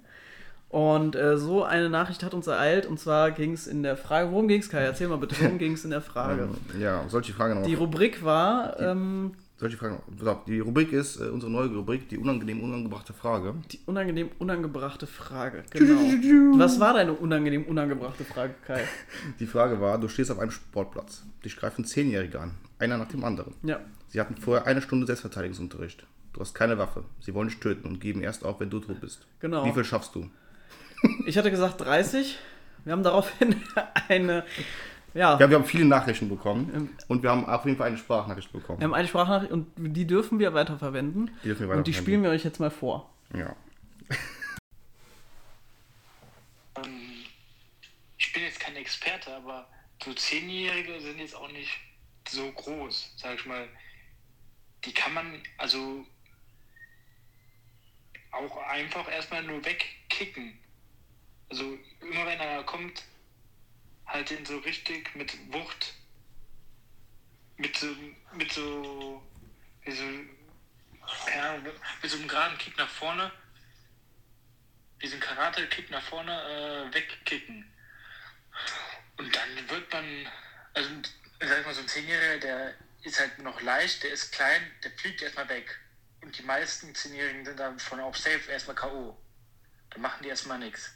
[0.68, 2.86] Und äh, so eine Nachricht hat uns ereilt.
[2.86, 4.80] Und zwar ging es in der Frage, worum ging es, Kai?
[4.80, 6.48] Erzähl mal bitte, worum ging es in der Frage?
[6.74, 7.66] Ähm, ja, solche Fragen noch.
[7.66, 9.32] Die Rubrik war ähm,
[9.62, 10.02] Solche Fragen.
[10.48, 13.54] Die Rubrik ist äh, unsere neue Rubrik, die unangenehm unangebrachte Frage.
[13.70, 15.62] die unangenehm unangebrachte Frage.
[15.70, 16.58] Genau.
[16.58, 18.82] Was war deine unangenehm unangebrachte Frage, Kai?
[19.38, 21.22] Die Frage war, du stehst auf einem Sportplatz.
[21.44, 23.54] Dich greifen Zehnjährige an, einer nach dem anderen.
[23.62, 23.78] Ja.
[24.08, 26.08] Sie hatten vorher eine Stunde Selbstverteidigungsunterricht.
[26.32, 27.04] Du hast keine Waffe.
[27.20, 29.28] Sie wollen dich töten und geben erst auf, wenn du tot bist.
[29.38, 29.64] Genau.
[29.64, 30.28] Wie viel schaffst du?
[31.24, 32.36] Ich hatte gesagt 30.
[32.84, 33.54] Wir haben daraufhin
[34.08, 34.44] eine,
[35.14, 38.52] ja, Ja, wir haben viele Nachrichten bekommen und wir haben auf jeden Fall eine Sprachnachricht
[38.52, 38.78] bekommen.
[38.80, 41.30] wir haben eine Sprachnachricht und die dürfen wir weiterverwenden.
[41.42, 41.94] Die dürfen wir und die weiterverwenden.
[41.94, 43.10] spielen wir euch jetzt mal vor.
[43.36, 43.54] Ja.
[46.76, 47.24] Ähm,
[48.18, 49.66] ich bin jetzt kein Experte, aber
[50.02, 51.70] so Zehnjährige sind jetzt auch nicht
[52.28, 53.68] so groß, sag ich mal.
[54.84, 56.04] Die kann man also
[58.32, 60.58] auch einfach erstmal nur wegkicken.
[61.50, 61.64] Also
[62.00, 63.02] immer wenn einer kommt,
[64.12, 65.94] halt den so richtig mit Wucht,
[67.56, 67.86] mit so,
[68.34, 69.22] mit so,
[69.84, 70.04] wie so,
[71.40, 73.32] Ahnung, mit so einem geraden Kick nach vorne
[75.02, 77.70] diesen Karate-Kick nach vorne äh, wegkicken.
[79.16, 80.28] Und dann wird man,
[80.74, 80.88] also
[81.40, 84.92] sag ich mal, so ein Zehnjähriger, der ist halt noch leicht, der ist klein, der
[84.92, 85.78] fliegt erstmal weg.
[86.20, 89.20] Und die meisten Zehnjährigen sind dann von auf safe erstmal K.O.
[89.90, 90.92] Dann machen die erstmal nichts.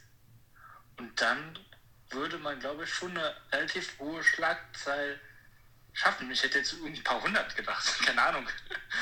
[0.97, 1.59] Und dann
[2.09, 5.19] würde man, glaube ich, schon eine relativ hohe Schlagzahl
[5.93, 6.31] schaffen.
[6.31, 7.85] Ich hätte jetzt ein paar hundert gedacht.
[8.05, 8.47] Keine Ahnung,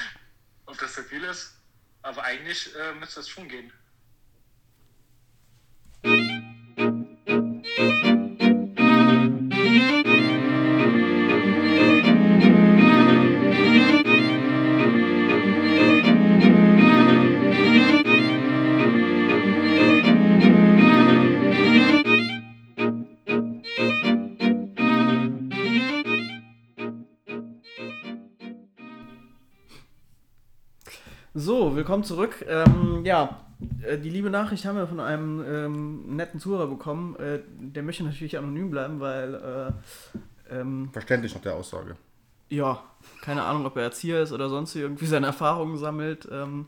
[0.65, 1.55] ob das so viel ist.
[2.01, 3.71] Aber eigentlich äh, müsste es schon gehen.
[31.45, 32.43] So, willkommen zurück.
[32.49, 33.39] Ähm, ja,
[33.83, 37.15] äh, die liebe Nachricht haben wir von einem ähm, netten Zuhörer bekommen.
[37.17, 39.35] Äh, der möchte natürlich anonym bleiben, weil,
[40.49, 41.97] äh, ähm, Verständlich nach der Aussage.
[42.49, 42.83] ja,
[43.21, 46.27] keine Ahnung, ob er Erzieher ist oder sonst irgendwie seine Erfahrungen sammelt.
[46.31, 46.65] Ähm,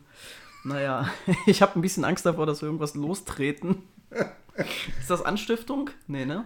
[0.64, 1.08] naja,
[1.48, 3.82] ich habe ein bisschen Angst davor, dass wir irgendwas lostreten.
[5.00, 5.90] ist das Anstiftung?
[6.06, 6.46] Nee, ne?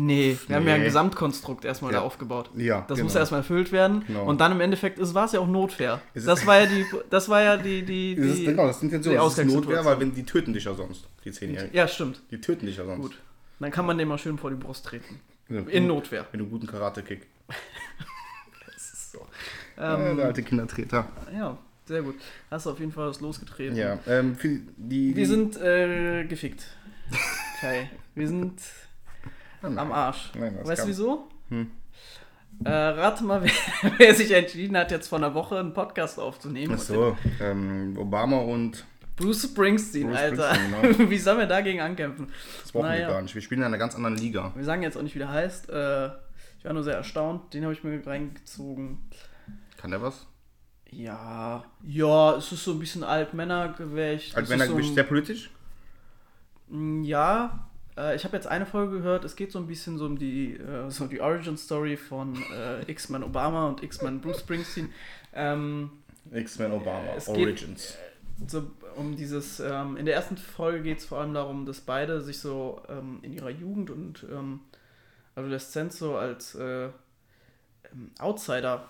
[0.00, 0.86] Nee, wir haben ja ein Nee.
[0.86, 1.98] Gesamtkonstrukt erstmal Ja.
[2.00, 2.50] da aufgebaut.
[2.54, 3.04] Ja, Das genau.
[3.06, 4.04] muss erstmal erfüllt werden.
[4.06, 4.24] Genau.
[4.26, 6.00] Und dann im Endeffekt war es ja auch Notwehr.
[6.14, 8.76] Ist- Das war ja die, das war ja die, die, Das ist, die genau, das
[8.76, 11.74] ist die Das ist Notwehr, weil wenn die töten dich ja sonst, die Zehnjährigen.
[11.74, 12.22] Ja, stimmt.
[12.30, 13.00] Die töten dich ja sonst.
[13.02, 13.18] Gut.
[13.58, 15.20] Dann kann man dem mal schön vor die Brust treten.
[15.48, 16.26] In Notwehr.
[16.30, 17.26] Du einen guten Karate-Kick.
[19.10, 19.26] So.
[19.78, 21.08] Ja, Ähm, der alte Kindertreter.
[21.32, 21.56] ja,
[21.86, 22.16] sehr gut.
[22.50, 23.74] Hast du auf jeden Fall was losgetreten.
[23.76, 26.66] Ja, ähm, die, die Wir sind äh, gefickt.
[27.60, 27.90] Kai.
[28.14, 28.60] Wir sind
[29.62, 30.30] Nein, am Arsch.
[30.38, 31.28] Nein, weißt du wieso?
[31.48, 31.70] Hm.
[32.64, 33.42] Äh, rate mal,
[33.82, 36.74] wer, wer sich entschieden hat, jetzt vor einer Woche einen Podcast aufzunehmen.
[36.76, 38.84] Ach so, ähm, Obama und
[39.16, 40.54] Bruce Springsteen, Bruce Alter.
[40.54, 42.32] Springsteen, Wie sollen wir dagegen ankämpfen?
[42.62, 43.06] das brauchen Naja.
[43.08, 43.34] wir gar nicht.
[43.34, 44.52] Wir spielen in einer ganz anderen Liga.
[44.54, 45.70] Wir sagen jetzt auch nicht, wie der heißt.
[45.70, 46.06] Äh,
[46.58, 47.54] ich war nur sehr erstaunt.
[47.54, 48.98] Den habe ich mir reingezogen.
[49.76, 50.26] Kann der was?
[50.90, 54.34] Ja, ja, es ist so ein bisschen Altmännergewicht.
[54.34, 55.50] Er ist so sehr politisch?
[56.68, 57.67] Mm, Ja,
[57.98, 59.24] äh, ich habe jetzt eine Folge gehört.
[59.24, 62.90] Es geht so ein bisschen so um die, äh, so die Origin Story von äh,
[62.90, 64.90] X-Men Obama und X-Men Bruce Springsteen.
[65.34, 65.90] Ähm,
[66.32, 67.96] X-Men Obama, Es geht- Origins.
[68.46, 72.20] so um dieses, ähm, in der ersten Folge geht es vor allem darum, dass beide
[72.20, 74.60] sich so ähm, in ihrer Jugend und ähm,
[75.36, 78.88] Adoleszenz so als äh, ähm, Outsider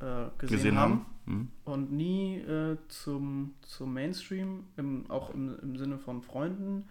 [0.00, 0.04] äh,
[0.38, 0.92] gesehen, Gesehen haben.
[0.92, 1.06] haben.
[1.26, 1.48] Mhm.
[1.64, 6.86] und nie äh, zum, zum Mainstream, im, auch im, im Sinne von Freunden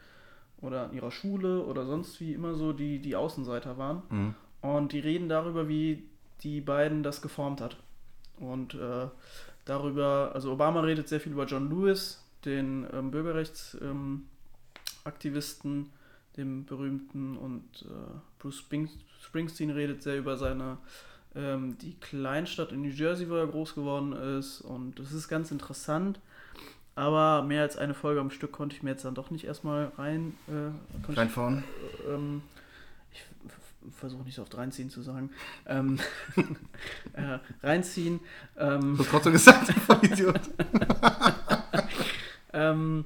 [0.64, 4.02] oder in ihrer Schule oder sonst wie immer so die, die Außenseiter waren.
[4.10, 4.34] Mhm.
[4.62, 6.04] Und die reden darüber, wie
[6.42, 7.78] die beiden das geformt hat.
[8.40, 9.08] Und äh,
[9.66, 15.90] darüber, also Obama redet sehr viel über John Lewis, den ähm, Bürgerrechtsaktivisten, ähm,
[16.38, 17.90] dem berühmten, und äh,
[18.40, 18.90] Bruce Spring
[19.22, 20.80] Springsteen redet sehr über seine
[21.36, 24.62] ähm, die Kleinstadt in New Jersey, wo er groß geworden ist.
[24.62, 26.20] Und das ist ganz interessant.
[26.96, 29.92] Aber mehr als eine Folge am Stück konnte ich mir jetzt dann doch nicht erstmal
[29.98, 30.38] rein.
[30.48, 31.64] Äh, Reinfahren.
[31.92, 32.42] Ich, ähm,
[33.12, 33.24] ich
[33.96, 35.32] versuche nicht so oft reinziehen zu sagen.
[35.66, 36.00] Ähm,
[37.14, 38.20] äh, reinziehen.
[38.58, 40.34] Ähm, Du hast trotzdem gesagt, voll Idiot.
[42.54, 43.06] ähm,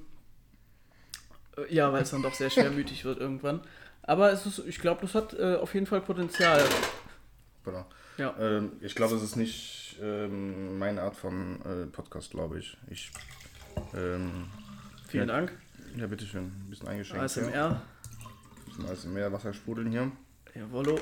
[1.57, 3.61] äh, ja, weil es dann doch sehr schwermütig wird irgendwann.
[4.03, 6.63] Aber es ist, ich glaube, das hat äh, auf jeden Fall Potenzial.
[7.63, 7.85] Genau.
[8.17, 8.35] Ja.
[8.39, 12.77] Ähm, ich glaube, es ist nicht ähm, meine Art von äh, Podcast, glaube ich.
[12.89, 13.11] Ich.
[13.95, 14.45] Ähm,
[15.07, 15.53] Vielen ja, Dank.
[15.95, 16.45] Ja, bitteschön.
[16.45, 17.23] Ein bisschen eingeschränkt.
[17.23, 17.69] ASMR.
[17.69, 20.11] Ein bisschen ASMR, Wasser sprudeln hier.
[20.53, 20.99] Jawollo.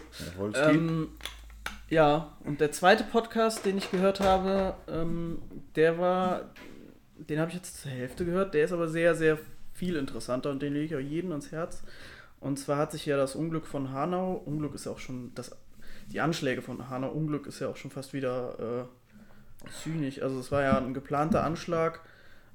[0.54, 1.10] Ähm,
[1.90, 5.42] ja, und der zweite Podcast, den ich gehört habe, ähm,
[5.76, 6.50] der war,
[7.18, 9.38] den habe ich jetzt zur Hälfte gehört, der ist aber sehr, sehr
[9.74, 11.84] viel interessanter und den lege ich auch jedem ans Herz.
[12.40, 15.56] Und zwar hat sich ja das Unglück von Hanau, Unglück ist ja auch schon, das,
[16.12, 20.22] die Anschläge von Hanau, Unglück ist ja auch schon fast wieder äh, zynisch.
[20.22, 22.02] Also es war ja ein geplanter Anschlag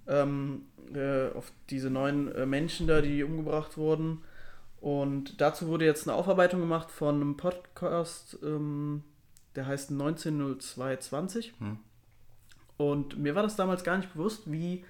[0.07, 0.63] ähm,
[0.95, 4.23] äh, auf diese neun äh, Menschen da, die umgebracht wurden.
[4.81, 9.03] Und dazu wurde jetzt eine Aufarbeitung gemacht von einem Podcast, ähm,
[9.55, 11.53] der heißt 190220.
[11.59, 11.79] Hm.
[12.77, 14.85] Und mir war das damals gar nicht bewusst, wie,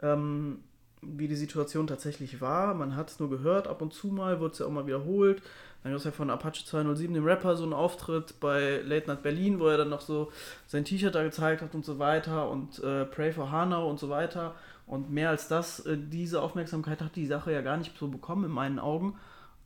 [0.00, 0.60] ähm,
[1.00, 2.74] wie die Situation tatsächlich war.
[2.74, 5.42] Man hat es nur gehört, ab und zu mal, wurde es ja auch mal wiederholt.
[5.82, 9.22] Dann gab es ja von Apache 207, dem Rapper, so einen Auftritt bei Late Night
[9.22, 10.30] Berlin, wo er dann noch so
[10.66, 14.08] sein T-Shirt da gezeigt hat und so weiter und äh, Pray for Hanau und so
[14.08, 14.54] weiter.
[14.86, 18.44] Und mehr als das, äh, diese Aufmerksamkeit hat die Sache ja gar nicht so bekommen
[18.44, 19.16] in meinen Augen.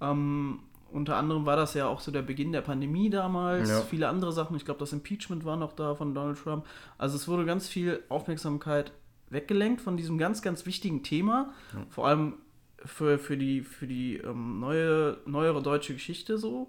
[0.01, 0.61] Ähm,
[0.93, 3.81] unter anderem war das ja auch so der Beginn der Pandemie damals, Ja.
[3.83, 4.57] viele andere Sachen.
[4.57, 6.65] Ich glaube, das Impeachment war noch da von Donald Trump.
[6.97, 8.93] Also es wurde ganz viel Aufmerksamkeit
[9.29, 11.51] weggelenkt von diesem ganz, ganz wichtigen Thema.
[11.91, 12.35] Vor allem
[12.87, 16.69] für, für die, für die ähm, neue, neuere deutsche Geschichte so.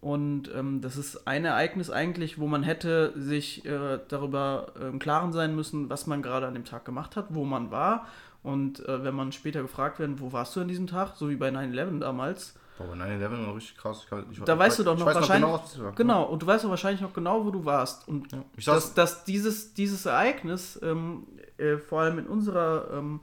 [0.00, 4.98] Und ähm, das ist ein Ereignis eigentlich, wo man hätte sich äh, darüber äh, im
[4.98, 8.06] Klaren sein müssen, was man gerade an dem Tag gemacht hat, wo man war.
[8.42, 11.36] Und äh, wenn man später gefragt werden, wo warst du an diesem Tag, so wie
[11.36, 14.06] bei 9-11 damals, Boah, bei 9-11 war richtig krass.
[14.30, 15.46] Ich, ich, da weißt du doch noch wahrscheinlich.
[15.46, 15.92] genau, was das war.
[15.92, 18.08] Genau, und du weißt doch wahrscheinlich noch genau, wo du warst.
[18.08, 18.42] Und Ja.
[18.56, 21.26] Ich dass, dass dieses, dieses Ereignis ähm,
[21.58, 23.20] äh, vor allem in unserer ähm,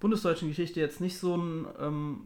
[0.00, 2.20] bundesdeutschen Geschichte jetzt nicht so ein, ähm,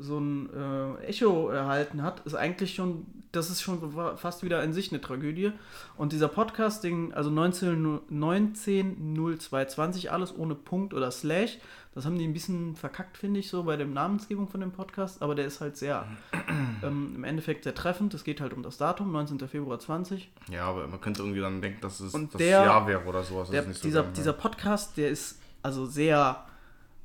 [0.00, 4.72] so ein äh, Echo erhalten hat, ist eigentlich schon, das ist schon fast wieder in
[4.72, 5.52] sich eine Tragödie.
[5.96, 11.58] Und dieser Podcast, den, also 19 19.0220, alles ohne Punkt oder Slash,
[11.94, 15.20] das haben die ein bisschen verkackt, finde ich, so bei der Namensgebung von dem Podcast,
[15.20, 16.06] aber der ist halt sehr,
[16.82, 18.14] ähm, im Endeffekt sehr treffend.
[18.14, 19.38] Es geht halt um das Datum, 19.
[19.46, 20.30] Februar 20.
[20.50, 23.22] ja, aber man könnte irgendwie dann denken, dass es Und das der- Jahr wäre oder
[23.22, 23.50] sowas.
[23.50, 26.44] Der, so dieser, dieser Podcast, der ist also sehr,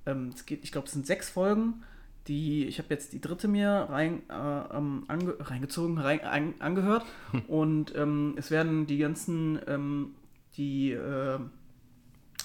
[0.08, 1.84] ähm, es geht, ich glaube, es sind sechs Folgen.
[2.28, 7.06] Die, ich habe jetzt die dritte mir rein, äh, ähm, ange, reingezogen, rein, an, angehört.
[7.48, 10.15] und ähm, es werden die ganzen, ähm,
[10.58, 11.39] die, äh,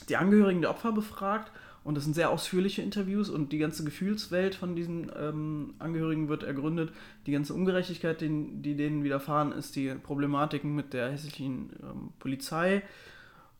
[0.09, 1.51] die Angehörigen der Opfer befragt.
[1.85, 6.45] Und das sind sehr ausführliche Interviews und die ganze Gefühlswelt von diesen ähm, Angehörigen wird
[6.45, 6.93] ergründet.
[7.27, 12.83] Die ganze Ungerechtigkeit, die, die denen widerfahren ist, die Problematiken mit der hessischen ähm, Polizei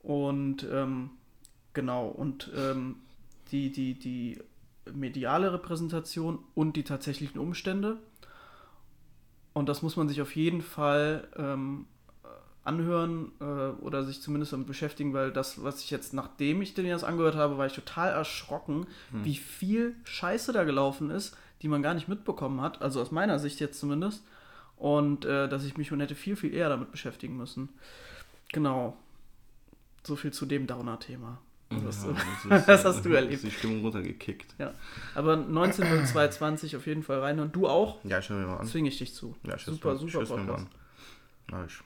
[0.03, 1.11] und ähm,
[1.73, 2.53] genau, und
[3.53, 4.39] die, die, die
[4.93, 7.99] mediale Repräsentation und die tatsächlichen Umstände.
[9.53, 11.87] Und das muss man sich auf jeden Fall ähm,
[12.65, 13.45] anhören äh,
[13.83, 17.35] oder sich zumindest damit beschäftigen, weil das, was ich jetzt, nachdem ich den das angehört
[17.35, 22.09] habe, war ich total erschrocken, wie viel Scheiße da gelaufen ist, die man gar nicht
[22.09, 24.25] mitbekommen hat, also aus meiner Sicht jetzt zumindest.
[24.77, 27.69] Und äh, dass ich mich schon hätte viel, viel eher damit beschäftigen müssen.
[28.53, 28.97] Genau.
[30.03, 31.39] So viel zu dem Downer-Thema.
[31.85, 33.35] Das, Ja, das, das ist, hast du äh, erlebt.
[33.35, 34.55] Ist die Stimmung runtergekickt.
[34.59, 34.73] Ja.
[35.15, 37.41] Aber 19.02.20 auf jeden Fall rein.
[37.41, 38.05] Und du auch?
[38.05, 38.67] Ja, ich höre mir mal an.
[38.67, 39.35] Zwinge ich dich zu.
[39.47, 40.67] Ja, ich super, ich super mal Podcast.
[41.51, 41.81] Ja, ich,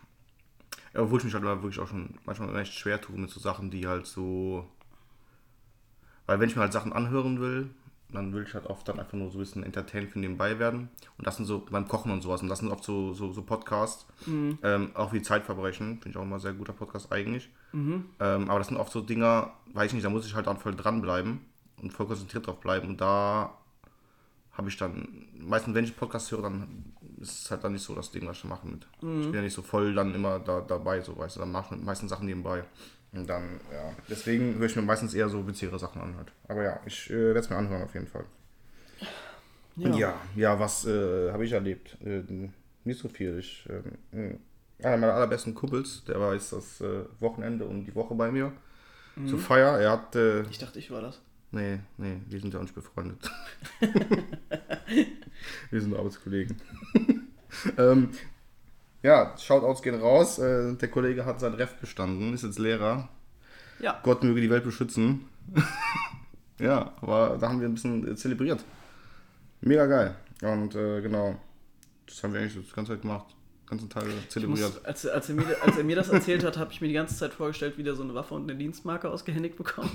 [0.95, 3.71] ja, obwohl ich mich halt wirklich auch schon manchmal recht schwer tue mit so Sachen,
[3.71, 4.69] die halt so.
[6.27, 7.71] Weil wenn ich mir halt Sachen anhören will,
[8.17, 10.89] dann will ich halt oft dann einfach nur so ein bisschen entertained für nebenbei werden.
[11.19, 12.43] Und das sind so beim Kochen und sowas.
[12.43, 14.07] Und das sind oft so, so, so Podcasts.
[14.63, 16.01] Ähm, auch wie Zeitverbrechen.
[16.01, 17.49] Finde ich auch immer ein sehr guter Podcast eigentlich.
[18.21, 20.59] Ähm, aber das sind oft so Dinger, weiß ich nicht, da muss ich halt auch
[20.59, 21.41] voll dranbleiben
[21.83, 22.89] und voll konzentriert drauf bleiben.
[22.89, 23.57] Und da
[24.53, 27.95] habe ich dann, meistens wenn ich Podcast höre, dann ist es halt dann nicht so
[27.95, 28.87] das Ding, was ich mache mit.
[29.21, 31.75] Ich bin ja nicht so voll dann immer da, dabei, so weißt du, dann mache
[31.75, 32.65] ich meistens Sachen nebenbei.
[33.13, 36.33] Und dann, ja, deswegen höre ich mir meistens eher so witzigere Sachen an halt.
[36.49, 38.25] Aber ja, ich äh, werde es mir anhören auf jeden Fall.
[39.77, 41.97] Ja, ja, ja was äh, habe ich erlebt?
[42.05, 42.23] Äh,
[42.85, 43.39] nicht so viel.
[43.39, 44.37] Ich, äh,
[44.83, 48.53] einer meiner allerbesten Kumpels, der war jetzt das äh, Wochenende und die Woche bei mir
[49.27, 49.79] zur Feier.
[49.79, 51.21] Er hat, äh, Ich dachte, ich war das.
[51.51, 53.31] nee, nee, wir sind ja auch nicht befreundet.
[55.71, 56.61] wir sind Arbeitskollegen.
[57.79, 58.11] ähm,
[59.07, 60.39] ja, Shoutouts gehen raus.
[60.41, 63.09] Äh, der Kollege hat sein Ref bestanden, ist jetzt Lehrer.
[63.79, 64.01] Ja.
[64.03, 65.29] Gott möge die Welt beschützen.
[66.59, 68.65] ja, aber da haben wir ein bisschen äh, zelebriert.
[69.61, 70.17] Mega geil.
[70.43, 71.37] Und äh, genau,
[72.07, 73.27] das haben wir eigentlich so die ganze Zeit gemacht.
[73.67, 74.85] Ganzen Tag Ich muss, zelebriert.
[74.85, 77.17] als, als, er mir, als er mir das erzählt hat, habe ich mir die ganze
[77.17, 79.91] Zeit vorgestellt, wie der so eine Waffe und eine Dienstmarke ausgehändigt bekommt.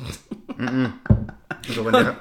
[1.67, 2.13] So, wenn der,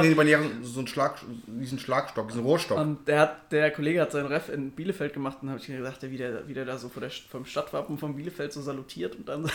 [0.00, 2.78] den Manieren so einen Schlag, diesen Schlagstock, diesen Rohrstock.
[2.78, 5.76] Und der, hat, der Kollege hat seinen Ref in Bielefeld gemacht und habe ich mir
[5.78, 9.14] gedacht, wie der, wie der da so vor der, vom Stadtwappen von Bielefeld so salutiert
[9.16, 9.44] und dann.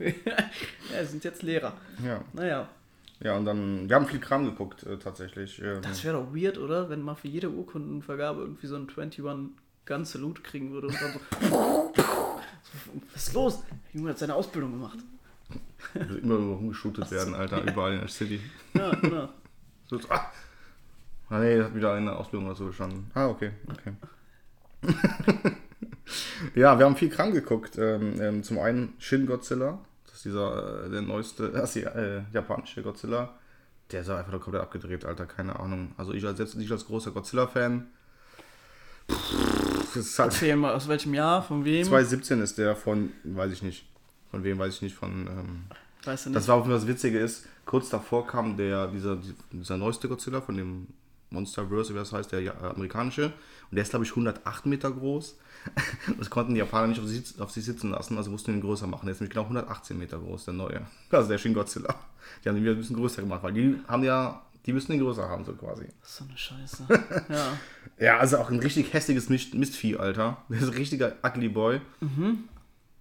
[0.00, 1.72] ja, sind jetzt Lehrer.
[2.04, 2.24] Ja.
[2.32, 2.68] Naja,
[3.22, 5.60] Ja, und dann, wir haben viel Kram geguckt, äh, tatsächlich.
[5.62, 6.88] Ähm, das wäre doch weird, oder?
[6.88, 9.24] Wenn man für jede Urkundenvergabe irgendwie so ein 21
[9.86, 11.12] Gun Salute kriegen würde und dann
[11.50, 11.92] so.
[13.12, 13.62] Was ist los?
[13.92, 14.98] Der Junge hat seine Ausbildung gemacht.
[15.94, 18.40] wird immer rumgeschootet werden, Alter, überall in der City.
[18.74, 19.28] Ja, genau.
[19.88, 20.30] So, ah.
[21.28, 23.10] ah, nee, hat wieder eine Ausbildung oder so bestanden.
[23.14, 23.92] Ah, okay, okay.
[26.54, 27.76] ja, wir haben viel Kram geguckt.
[27.76, 29.80] Ähm, ähm, zum einen Shin Godzilla,
[30.24, 33.34] dieser, äh, der neueste, das die, äh, japanische Godzilla.
[33.90, 35.92] Der ist einfach komplett abgedreht, Alter, keine Ahnung.
[35.96, 37.88] Also ich als, selbst ich als großer Godzilla-Fan,
[39.94, 41.84] halt Erzähl mal, aus welchem Jahr, von wem?
[41.84, 43.86] 2017 ist der von, weiß ich nicht.
[44.30, 45.26] Von wem weiß ich nicht, von.
[45.26, 45.62] Ähm,
[46.04, 46.36] Weißt du nicht?
[46.36, 49.18] das war auch das Witzige ist, kurz davor kam der, dieser,
[49.50, 50.86] dieser neueste Godzilla von dem
[51.30, 53.26] Monsterverse, wie das heißt, der amerikanische.
[53.70, 55.38] Und der ist, glaube ich, 108 Meter groß.
[56.18, 58.86] Das konnten die Japaner nicht auf sich, auf sich sitzen lassen, also mussten ihn größer
[58.86, 59.06] machen.
[59.06, 60.82] Der ist nämlich genau 118 Meter groß, der neue.
[61.10, 61.94] Also der Shin Godzilla.
[62.44, 65.00] Die haben ihn wieder ein bisschen größer gemacht, weil die haben ja, die müssen ihn
[65.00, 65.86] größer haben, so quasi.
[66.02, 66.84] so eine Scheiße.
[67.28, 67.52] ja.
[67.98, 70.38] Ja, also auch ein richtig hässliches Mist- Mistvieh, Alter.
[70.48, 71.80] Der ist ein richtiger Ugly Boy.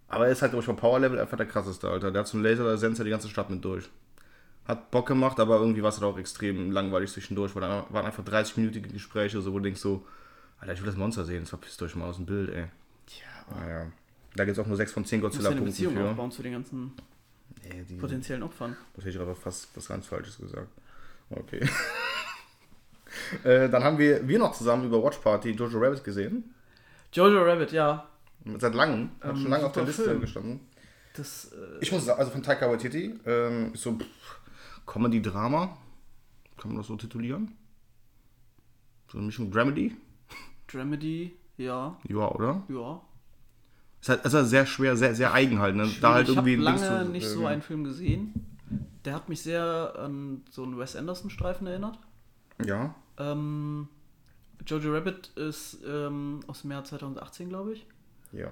[0.08, 2.12] Aber er ist halt, glaube ich, vom Power-Level einfach der krasseste, Alter.
[2.12, 3.88] Der hat so einen Laser, der senzt ja die ganze Stadt mit durch.
[4.68, 8.06] Hat Bock gemacht, aber irgendwie war es halt auch extrem langweilig zwischendurch, weil da waren
[8.06, 10.06] einfach 30-minütige Gespräche, so, wo du denkst so,
[10.62, 12.66] Alter, ich will das Monster sehen, das verpisst euch mal aus dem Bild, ey.
[13.06, 13.92] Tja, aber Naja.
[14.36, 16.10] Da gibt es auch nur 6 von 10 du musst ja eine Godzilla-Punkten Beziehung für.
[16.12, 16.94] aufbauen zu den ganzen
[17.64, 18.76] Nee, die, potenziellen Opfern.
[18.96, 20.68] das hätte ich gerade fast was ganz Falsches gesagt.
[21.30, 21.68] Okay.
[23.44, 26.54] äh, dann haben wir, wir noch zusammen über Watch Party Jojo Rabbit gesehen.
[27.12, 28.08] Jojo Rabbit, ja.
[28.60, 29.10] Seit langem.
[29.22, 30.22] Hat Ähm, schon lange auf der Liste Film.
[30.22, 30.60] gestanden.
[31.14, 33.98] Das, äh, Ich muss sagen, also von Taika Waititi, ähm, ist so
[34.86, 35.78] Comedy-Drama.
[36.58, 37.56] Kann man das so titulieren?
[39.12, 39.96] So eine Mischung Dramedy?
[40.72, 42.64] Dramedy, ja, Ja, oder?
[42.70, 43.02] ja.
[44.02, 45.76] Ist halt, ist halt sehr schwer, sehr, sehr eigen halt.
[45.76, 45.90] Ne?
[46.00, 48.34] Da halt ich habe lange du, nicht so einen Film gesehen.
[49.04, 52.00] Der hat mich sehr an so einen Wes Anderson-Streifen erinnert.
[52.66, 52.96] Ja.
[53.18, 53.90] Ähm,
[54.66, 57.86] Jojo Rabbit ist ähm, aus dem Jahr 2018, glaube ich.
[58.32, 58.48] Ja.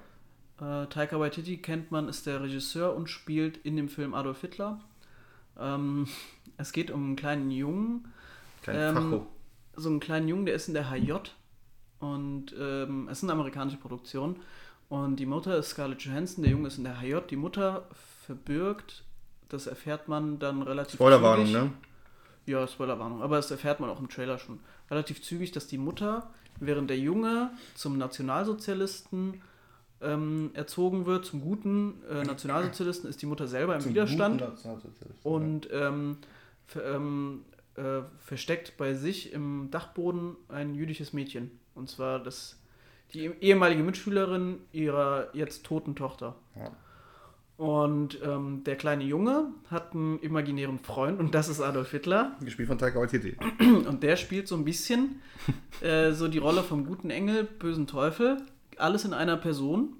[0.60, 4.80] Äh, Taika Waititi kennt man, ist der Regisseur und spielt in dem Film Adolf Hitler.
[5.58, 6.06] Ähm,
[6.56, 8.08] es geht um einen kleinen Jungen,
[8.62, 9.26] Kein Ähm, Facho.
[9.76, 11.12] so einen kleinen Jungen, der ist in der HJ
[12.00, 14.36] und ähm, es ist eine amerikanische Produktion
[14.88, 17.86] und die Mutter ist Scarlett Johansson, der Junge ist in der HJ, die Mutter
[18.26, 19.04] verbirgt,
[19.48, 21.72] das erfährt man dann relativ Spoilerwarnung, ne?
[22.46, 24.60] Ja, Spoilerwarnung, aber das erfährt man auch im Trailer schon.
[24.90, 26.30] Relativ zügig, dass die Mutter,
[26.60, 29.42] während der Junge zum Nationalsozialisten
[30.00, 34.42] ähm, erzogen wird, zum guten äh, Nationalsozialisten, ist die Mutter selber im Widerstand
[35.22, 36.18] und ähm,
[36.66, 41.50] ver, ähm, äh, versteckt bei sich im Dachboden ein jüdisches Mädchen.
[41.78, 42.60] Und zwar das,
[43.14, 46.34] die ehemalige Mitschülerin ihrer jetzt toten Tochter.
[46.56, 46.70] Ja.
[47.58, 52.36] Und ähm, der kleine Junge hat einen imaginären Freund und das ist Adolf Hitler.
[52.40, 53.36] Gespielt von Taika Waititi.
[53.58, 55.20] Und der spielt so ein bisschen
[55.80, 58.36] äh, so die Rolle vom guten Engel, bösen Teufel.
[58.76, 59.96] Alles in einer Person.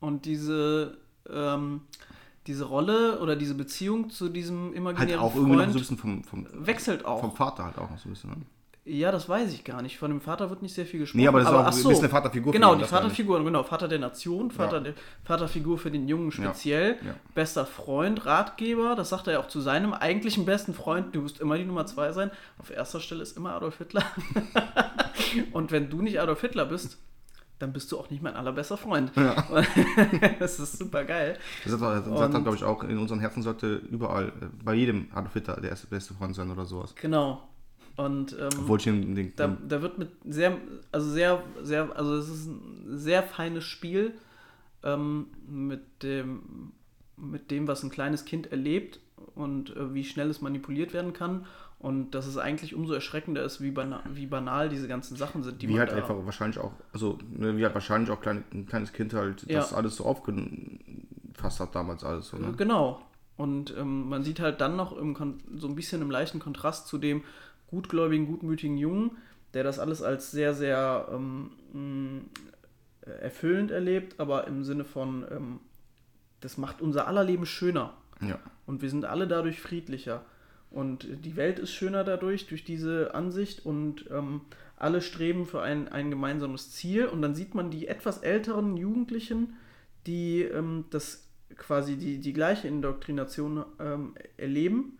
[0.00, 0.96] Und diese,
[1.28, 1.82] ähm,
[2.46, 5.78] diese Rolle oder diese Beziehung zu diesem Halt imaginären auch irgendwie noch so ein Freund
[5.80, 7.20] bisschen vom, vom, wechselt auch.
[7.20, 8.36] vom Vater halt auch noch so ein bisschen, ne?
[8.84, 9.96] Ja, das weiß ich gar nicht.
[9.96, 11.20] Von dem Vater wird nicht sehr viel gesprochen.
[11.20, 11.88] Nee, aber das ist auch ach ein so.
[11.90, 12.88] bisschen eine Vaterfigur für Genau, die ich.
[12.88, 13.62] Vaterfigur, genau.
[13.62, 14.82] Vater der Nation, Vater Ja.
[14.82, 17.14] der, Vaterfigur für den Jungen speziell, ja.
[17.32, 18.96] bester Freund, Ratgeber.
[18.96, 21.14] Das sagt er ja auch zu seinem eigentlichen besten Freund.
[21.14, 22.32] Du musst immer die Nummer zwei sein.
[22.58, 24.02] Auf erster Stelle ist immer Adolf Hitler.
[25.52, 26.98] Und wenn du nicht Adolf Hitler bist,
[27.60, 29.12] dann bist du auch nicht mein allerbester Freund.
[30.40, 31.38] das ist super geil.
[31.64, 35.34] Das sagt, dann, glaube ich, auch, in unseren Herzen sollte überall, äh, bei jedem Adolf
[35.34, 36.92] Hitler der erste beste Freund sein oder sowas.
[37.00, 37.48] Genau.
[37.96, 40.56] Und ähm, Obwohl ich den, Da, da wird mit sehr,
[40.90, 44.14] also sehr, sehr, also es ist ein sehr feines Spiel
[44.82, 46.72] ähm, mit dem,
[47.16, 48.98] mit dem, was ein kleines Kind erlebt
[49.34, 51.46] und äh, wie schnell es manipuliert werden kann.
[51.78, 55.62] Und dass es eigentlich umso erschreckender ist, wie, bana wie banal diese ganzen Sachen sind,
[55.62, 58.44] die wie man halt da einfach wahrscheinlich auch, also ne, wie halt wahrscheinlich auch kleine,
[58.54, 59.58] ein kleines Kind halt Ja.
[59.58, 62.54] das alles so aufgefasst hat damals alles so, ne?
[62.56, 63.02] Genau.
[63.36, 64.96] Und ähm, man sieht halt dann noch
[65.56, 67.24] so ein bisschen im leichten Kontrast zu dem
[67.72, 69.16] gutgläubigen, gutmütigen Jungen,
[69.54, 72.20] der das alles als sehr, sehr ähm, mh,
[73.20, 75.60] erfüllend erlebt, aber im Sinne von, ähm,
[76.40, 77.94] das macht unser aller Leben schöner.
[78.20, 78.38] Ja.
[78.66, 80.24] Und wir sind alle dadurch friedlicher.
[80.70, 83.66] Und die Welt ist schöner dadurch, durch diese Ansicht.
[83.66, 84.42] Und ähm,
[84.76, 87.06] alle streben für ein, ein gemeinsames Ziel.
[87.06, 89.54] Und dann sieht man die etwas älteren Jugendlichen,
[90.06, 94.98] die ähm, das quasi die, die gleiche Indoktrination ähm, erleben,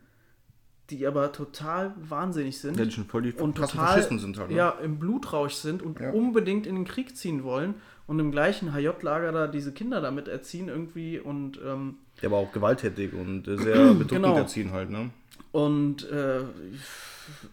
[0.92, 4.50] die aber total wahnsinnig sind Ja, die schon voll die und total Faschisten sind halt,
[4.50, 4.57] ne?
[4.57, 6.11] ja, im Blutrausch sind und Ja.
[6.11, 7.74] unbedingt in den Krieg ziehen wollen
[8.07, 12.52] und im gleichen HJ-Lager da diese Kinder damit erziehen irgendwie und ähm, Der war auch
[12.52, 14.37] gewalttätig und äh, sehr bedrückend Genau.
[14.37, 15.11] erziehen halt, ne?
[15.52, 16.40] und äh,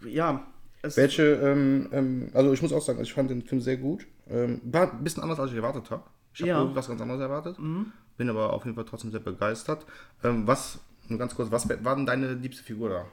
[0.05, 0.45] ja,
[0.81, 4.07] es Welche, ähm, ähm, also ich muss auch sagen, ich fand den Film sehr gut.
[4.29, 6.03] Ähm, war ein bisschen anders, als ich erwartet habe.
[6.33, 6.61] Ich habe Ja.
[6.61, 7.57] irgendwas ganz anderes erwartet.
[8.17, 9.85] Bin aber auf jeden Fall trotzdem sehr begeistert.
[10.23, 13.05] Ähm, was, nur ganz kurz, was war denn deine liebste Figur da?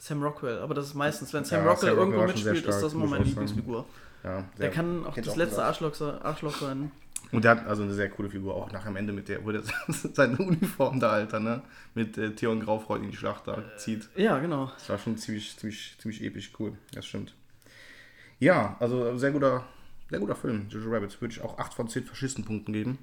[0.00, 2.74] Sam Rockwell, aber das ist meistens, wenn Sam Ja, Rockwell Sam Rockwell irgendwo sehr mitspielt,
[2.74, 3.24] ist das immer meine.
[3.24, 3.84] Lieblingsfigur.
[4.24, 5.62] Ja, Der kann auch das letzte.
[5.62, 6.90] Arschloch, Arschloch sein.
[7.32, 9.52] Und der hat also eine sehr coole Figur, auch nach am Ende mit der, wo
[9.52, 11.62] der seine Uniform da, Alter, ne?
[11.94, 14.08] Mit äh, Theon Graufreud in die Schlacht da zieht.
[14.16, 14.72] Ja, genau.
[14.78, 16.72] Das war schon ziemlich, ziemlich, ziemlich episch cool.
[16.92, 17.34] Das stimmt.
[18.38, 19.64] Ja, also sehr guter,
[20.08, 20.66] sehr guter Film.
[20.70, 22.98] Jojo Rabbit würde ich auch 8 von 10 Faschistenpunkten geben.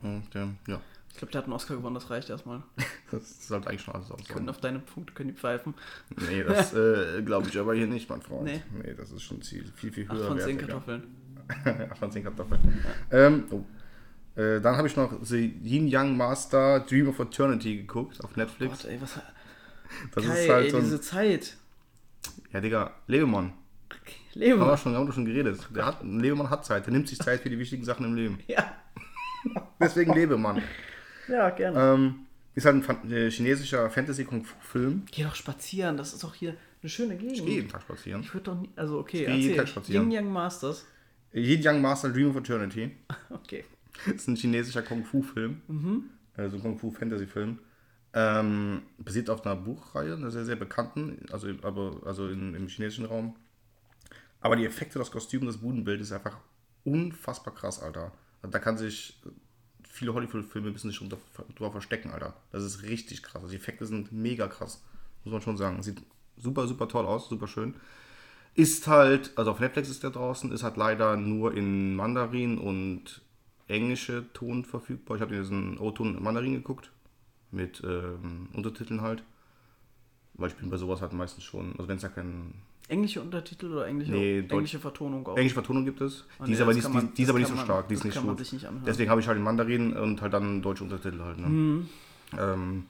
[0.00, 0.80] Und, ähm, ja,
[1.12, 2.62] Ich glaube, der hat einen Oscar gewonnen, das reicht erstmal.
[3.10, 4.48] das sollte eigentlich schon alles Können aussagen.
[4.48, 5.74] auf deine Punkte können die pfeifen.
[6.28, 8.44] Nee, das äh, glaube ich aber hier nicht, mein Freund.
[8.44, 8.62] Nee.
[8.82, 10.28] Nee, das ist schon viel, viel, viel 8 höher.
[10.28, 10.66] von 10 wertiger.
[10.66, 11.02] Kartoffeln.
[11.90, 12.84] 8 von 10 Kartoffeln.
[13.10, 14.40] Ähm, oh.
[14.40, 18.82] äh, dann habe ich noch The Yin Yang Master Dream of Eternity geguckt auf Netflix.
[18.82, 19.20] Gott, ey, was.
[20.14, 21.56] das Kai, ist halt ey, so ein, diese Zeit.
[22.52, 23.52] Ja, Digga, Lebemann.
[24.34, 24.60] Leben.
[24.60, 25.68] Haben wir schon, haben wir schon geredet.
[25.74, 26.86] Der hat, ein Lebemann hat Zeit.
[26.86, 28.38] Der nimmt sich Zeit für die wichtigen Sachen im Leben.
[28.46, 28.72] Ja.
[29.78, 30.62] Deswegen Lebemann.
[31.32, 31.80] Ja, gerne.
[31.80, 32.14] Ähm,
[32.54, 35.04] ist halt ein äh, chinesischer Fantasy-Kung-Fu-Film.
[35.10, 37.32] Geh doch spazieren, das ist doch hier eine schöne Gegend.
[37.38, 38.20] Ich gehe jeden Tag spazieren.
[38.20, 38.68] Ich würde doch nie.
[38.76, 39.56] Also, okay, Ich gehe jeden.
[39.56, 40.04] Tag spazieren.
[40.04, 40.86] Yin Yang Masters.
[41.32, 42.90] Yin Yang Master Dream of Eternity.
[43.30, 43.64] Okay.
[44.14, 45.62] ist ein chinesischer Kung-Fu-Film.
[45.68, 46.04] Mhm.
[46.36, 47.58] Also ein Kung-Fu-Fantasy-Film.
[48.14, 53.06] Ähm, basiert auf einer Buchreihe, einer sehr, sehr bekannten, also, aber, also in, im chinesischen
[53.06, 53.36] Raum.
[54.42, 56.36] Aber die Effekte, das Kostüm, das Budenbild ist einfach
[56.84, 58.12] unfassbar krass, Alter.
[58.42, 59.22] Also da kann sich
[59.92, 62.34] viele Hollywood-Filme bisschen sich drüber verstecken, Alter.
[62.50, 63.42] Das ist richtig krass.
[63.50, 64.82] Die Effekte sind mega krass.
[65.22, 65.82] Muss man schon sagen.
[65.82, 66.02] Sieht
[66.38, 67.74] super, super toll aus, super schön.
[68.54, 73.20] Ist halt, also auf Netflix ist der draußen, ist halt leider nur in Mandarin und
[73.68, 75.16] englische Ton verfügbar.
[75.16, 76.90] Ich habe diesen O-Ton in Mandarin geguckt,
[77.50, 79.22] mit ähm, Untertiteln halt.
[80.34, 82.54] Weil ich bin bei sowas halt meistens schon, also wenn es ja kein
[82.88, 85.36] Englische Untertitel oder englische, Nee, englische Vertonung auch?
[85.36, 87.48] englische Vertonung gibt es, Oh, die nee, ist aber nicht, man- die, die aber nicht
[87.48, 88.44] so man- stark, die ist nicht kann man gut.
[88.44, 88.84] sich nicht anhören.
[88.84, 91.38] Deswegen habe ich halt in Mandarin und halt dann deutsche Untertitel halt.
[91.38, 91.46] Ne?
[91.46, 91.88] Mhm.
[92.38, 92.84] Ähm,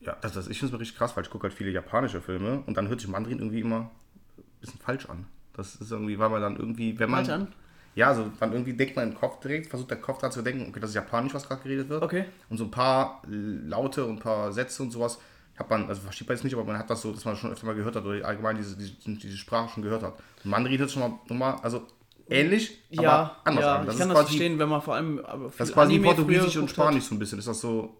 [0.00, 2.20] ja, das, das, ich finde es mal richtig krass, weil ich gucke halt viele japanische
[2.20, 3.90] Filme und dann hört sich Mandarin irgendwie immer
[4.38, 5.26] ein bisschen falsch an.
[5.54, 7.24] Das ist irgendwie, weil man dann irgendwie, wenn man.
[7.24, 7.48] Falsch an?
[7.94, 10.66] Ja, also dann irgendwie denkt man im Kopf direkt, versucht der Kopf daran zu denken,
[10.68, 12.00] okay, das ist Japanisch, was gerade geredet wird.
[12.02, 12.26] Okay.
[12.48, 15.18] Und so ein paar Laute und ein paar Sätze und sowas
[15.58, 17.50] hat man, also versteht man jetzt nicht, aber man hat das so, dass man schon
[17.52, 20.14] öfter mal gehört hat oder allgemein diese, diese, diese Sprache schon gehört hat.
[20.44, 21.86] Und Mandarin hört schon mal nochmal, also
[22.28, 23.88] ähnlich, Ja, aber anders ja an.
[23.90, 25.20] ich kann das quasi, verstehen, wenn man vor allem.
[25.56, 26.84] Das ist quasi Anime Portugiesisch und geguckt hat.
[26.86, 27.38] Spanisch so ein bisschen.
[27.38, 27.96] Ist das so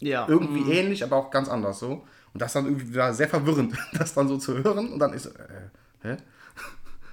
[0.00, 0.26] Ja.
[0.28, 0.70] irgendwie Mhm.
[0.72, 2.04] ähnlich, aber auch ganz anders so.
[2.32, 4.92] Und das ist dann irgendwie wieder sehr verwirrend, das dann so zu hören.
[4.92, 5.68] Und dann ist, äh,
[6.02, 6.16] hä?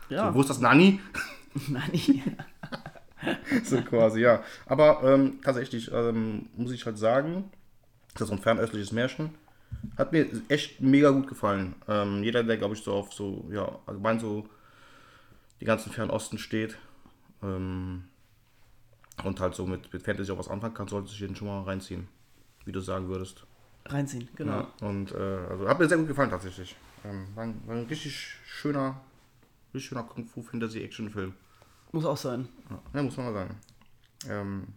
[0.09, 0.27] Ja.
[0.29, 0.99] So, wo ist das Nani?
[1.67, 2.21] Nein.
[3.63, 4.43] so quasi, ja.
[4.67, 7.45] Aber ähm, tatsächlich ähm, muss ich halt sagen,
[8.13, 9.33] das ist so ein fernöstliches Märchen.
[9.97, 11.75] Hat mir echt mega gut gefallen.
[11.87, 14.47] Ähm, jeder, der, glaube ich, so auf so, ja, allgemein so
[15.59, 16.77] die ganzen Fernosten steht
[17.41, 18.03] ähm,
[19.23, 21.63] und halt so mit, mit Fantasy auch was anfangen kann, sollte sich jeden schon mal
[21.63, 22.07] reinziehen.
[22.65, 23.45] Wie du sagen würdest.
[23.85, 24.67] Reinziehen, genau.
[24.81, 25.15] Ja, und äh,
[25.49, 26.75] also hat mir sehr gut gefallen tatsächlich.
[27.05, 28.99] Ähm, war, ein, war ein richtig schöner,
[29.73, 31.33] richtig schöner Kung Fu Fantasy Action Film.
[31.91, 32.49] Muss auch sein.
[32.69, 33.55] Ja, ja, muss man mal sagen.
[34.29, 34.67] Ähm,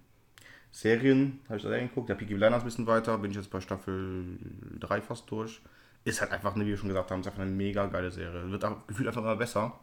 [0.72, 2.08] Serien habe ich da geguckt.
[2.08, 3.18] Der Peaky Blinders ein bisschen weiter.
[3.18, 4.38] Bin ich jetzt bei Staffel
[4.78, 5.60] 3 fast durch.
[6.04, 8.50] Ist halt einfach, ne, wie wir schon gesagt haben, ist einfach eine mega geile Serie.
[8.50, 9.78] Wird auch gefühlt einfach immer besser.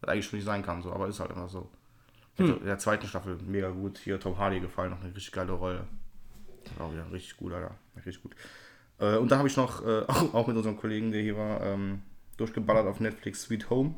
[0.00, 1.70] Was eigentlich schon nicht sein kann, so, aber ist halt immer so.
[2.38, 3.96] In der zweiten Staffel mega gut.
[3.98, 5.86] Hier Tom Hardy gefallen, noch eine richtig geile Rolle.
[6.78, 7.74] Auch wieder richtig gut, Alter.
[7.96, 8.36] Richtig gut.
[8.98, 11.62] Äh, und dann habe ich noch, äh, auch, auch mit unserem Kollegen, der hier war,
[11.62, 12.02] ähm,
[12.36, 13.94] durchgeballert auf Netflix Sweet Home.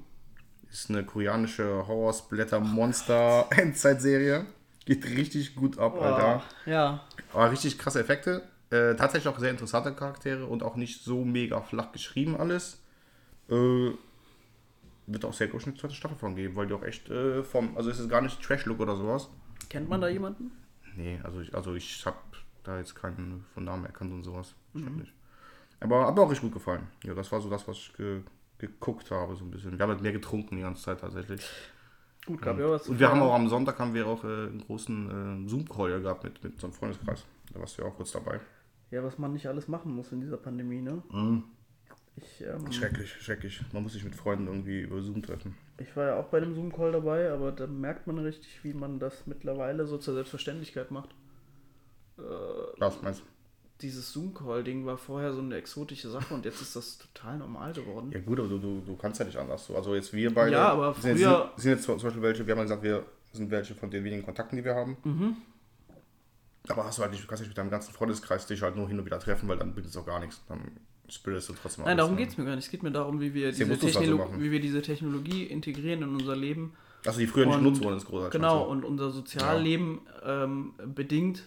[0.71, 4.47] Ist eine koreanische Horror-Splatter-Monster-Endzeitserie.
[4.89, 6.43] Geht richtig gut ab, Alter.
[6.65, 7.05] Ja.
[7.35, 8.43] Aber richtig krasse Effekte.
[8.71, 12.83] Äh, tatsächlich auch sehr interessante Charaktere und auch nicht so mega flach geschrieben alles.
[13.51, 13.91] Äh,
[15.07, 17.77] wird auch sehr groß eine zweite Staffel von geben, weil die auch echt äh, vom,
[17.77, 19.29] also es ist gar nicht Trash-Look oder sowas.
[19.69, 20.53] Kennt man da jemanden?
[20.97, 22.17] Nee, also ich, also ich habe
[22.65, 24.55] da jetzt keinen von Namen erkannt und sowas.
[24.73, 25.13] Nicht.
[25.81, 26.89] Aber hat mir auch richtig gut gefallen.
[27.05, 28.23] Ja, das war so das, was ich ge
[28.57, 29.79] geguckt habe, so ein bisschen.
[29.79, 31.43] Wir haben halt mehr getrunken die ganze Zeit tatsächlich.
[32.29, 34.63] Gut, gab ja was Und wir haben auch am Sonntag haben wir auch äh, einen
[34.67, 37.25] großen äh, Zoom-Call gehabt mit, mit so einem Freundeskreis.
[37.55, 38.39] Da warst du ja auch kurz dabei.
[38.91, 41.03] Ja, was man nicht alles machen muss in dieser Pandemie, ne?
[42.17, 43.63] Ich, ähm, Schrecklich, schrecklich.
[43.73, 45.57] Man muss sich mit Freunden irgendwie über Zoom treffen.
[45.79, 48.99] ich war ja auch bei dem Zoom-Call dabei, aber da merkt man richtig, wie man
[48.99, 51.15] das mittlerweile so zur Selbstverständlichkeit macht.
[52.79, 53.25] Was meinst du?
[53.81, 58.11] Dieses Zoom-Call-Ding war vorher so eine exotische Sache und jetzt ist das total normal geworden.
[58.13, 59.67] Ja gut, aber du, du, du kannst ja nicht anders.
[59.67, 59.77] So.
[59.77, 62.53] Also jetzt wir beide Ja, aber sind, früher- jetzt, sind jetzt zum Beispiel welche, wir
[62.53, 64.97] haben ja gesagt, wir sind welche von den wenigen Kontakten, die wir haben.
[65.05, 65.37] Mhm.
[66.69, 68.89] Aber hast du halt nicht, du kannst dich mit deinem ganzen Freundeskreis dich halt nur
[68.89, 70.43] hin und wieder treffen, weil dann bringt es auch gar nichts.
[70.49, 70.61] Dann
[71.09, 72.21] splittest du trotzdem Nein, alles, darum ne?
[72.23, 72.65] geht es mir gar nicht.
[72.65, 74.43] Es geht mir darum, wie wir, diese also Technolo machen.
[74.43, 76.75] wie wir diese Technologie integrieren in unser Leben.
[77.07, 78.33] Also die früher nicht Und- genutzt wurden, ist großartig.
[78.33, 81.45] Genau, Also, und unser Sozialleben ähm, bedingt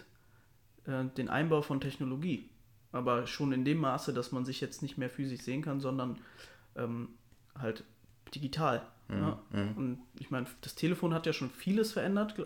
[0.86, 2.48] äh, den Einbau von Technologie.
[2.92, 6.18] Aber schon in dem Maße, dass man sich jetzt nicht mehr physisch sehen kann, sondern
[6.76, 7.08] ähm,
[7.58, 7.84] halt
[8.34, 8.82] digital.
[9.08, 9.38] Mhm, ja?
[9.52, 12.38] Und ich meine, das Telefon hat ja schon vieles verändert.
[12.38, 12.44] Äh,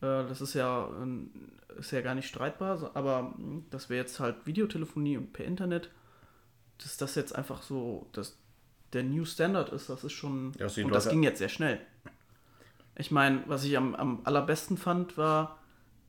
[0.00, 1.30] das ist ja, ähm,
[1.78, 5.90] ist ja gar nicht streitbar, aber mh, dass wir jetzt halt Videotelefonie und per Internet,
[6.78, 8.36] dass das jetzt einfach so dass
[8.92, 10.52] der New Standard ist, das ist schon.
[10.58, 11.80] Ja, die und das ging jetzt sehr schnell.
[12.96, 15.58] Ich meine, was ich am, am allerbesten fand, war,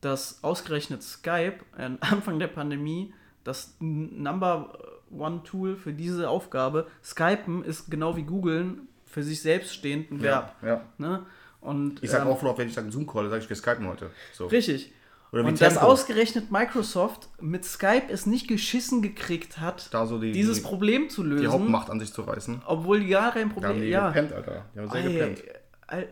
[0.00, 3.12] dass ausgerechnet Skype am Anfang der Pandemie
[3.44, 4.78] das Number
[5.16, 10.22] One Tool für diese Aufgabe, Skypen ist genau wie Googlen für sich selbst stehend ein
[10.22, 10.54] Verb.
[10.62, 10.82] ja, ja.
[10.98, 11.26] Ne?
[11.60, 14.10] Und, Ich sag ähm, auch oft, wenn ich sage Zoom-Call, sage ich, wir skypen heute.
[14.32, 14.46] So.
[14.46, 14.92] Richtig.
[15.32, 20.62] Und dass ausgerechnet Microsoft mit Skype es nicht geschissen gekriegt hat, so die, dieses die,
[20.62, 22.62] Problem zu die lösen, Hauptmacht an sich zu reißen.
[22.66, 24.08] obwohl die gar kein Problem die ja.
[24.08, 24.64] gepennt, Alter.
[24.74, 25.42] Die haben sehr Ey, gepennt.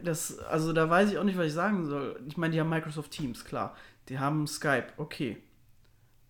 [0.05, 2.20] Das, also da weiß ich auch nicht, was ich sagen soll.
[2.29, 3.75] Ich meine, die haben Microsoft Teams, klar.
[4.09, 5.39] Die haben Skype, okay.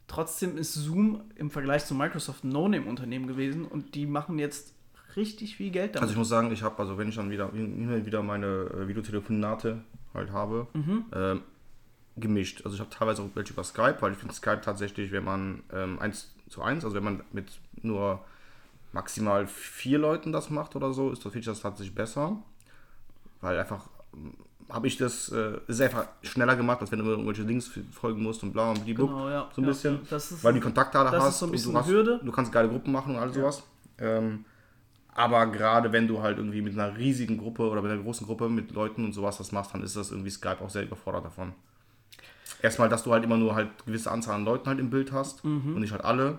[0.07, 4.75] Trotzdem ist Zoom im Vergleich zu Microsoft ein No-Name-Unternehmen gewesen und die machen jetzt
[5.17, 6.03] richtig viel Geld damit.
[6.03, 8.89] Also ich muss sagen, ich habe, also wenn ich dann wieder, immer wieder meine äh,
[8.89, 9.81] Videotelefonate
[10.13, 11.05] halt habe, Mhm.
[11.13, 11.43] ähm,
[12.17, 12.63] gemischt.
[12.65, 15.65] Also ich habe teilweise auch welche über Skype, weil ich finde Skype tatsächlich, wenn man
[15.73, 17.49] ähm, 1 zu 1, also wenn man mit
[17.83, 18.25] nur
[18.93, 22.37] maximal vier Leuten das macht oder so, ist das, finde ich das tatsächlich besser.
[23.45, 23.89] Weil einfach
[24.71, 28.43] habe ich das, äh, ist einfach schneller gemacht, als wenn du irgendwelche Links folgen musst
[28.43, 29.49] und bla und blibub, Genau, ja.
[29.55, 30.01] so ein Ja, bisschen.
[30.43, 30.65] weil du die
[31.19, 31.89] ist hast so ein und bisschen du, hast,
[32.27, 33.63] du kannst geile Gruppen machen und all sowas.
[33.99, 34.45] Ähm,
[35.15, 38.49] aber gerade wenn du halt irgendwie mit einer riesigen Gruppe oder mit einer großen Gruppe
[38.49, 41.53] mit Leuten und sowas das machst, dann ist das irgendwie Skype auch sehr überfordert davon.
[42.65, 45.45] Erstmal, dass du halt immer nur halt gewisse Anzahl an Leuten halt im Bild hast
[45.45, 45.75] Mhm.
[45.75, 46.39] und nicht halt alle.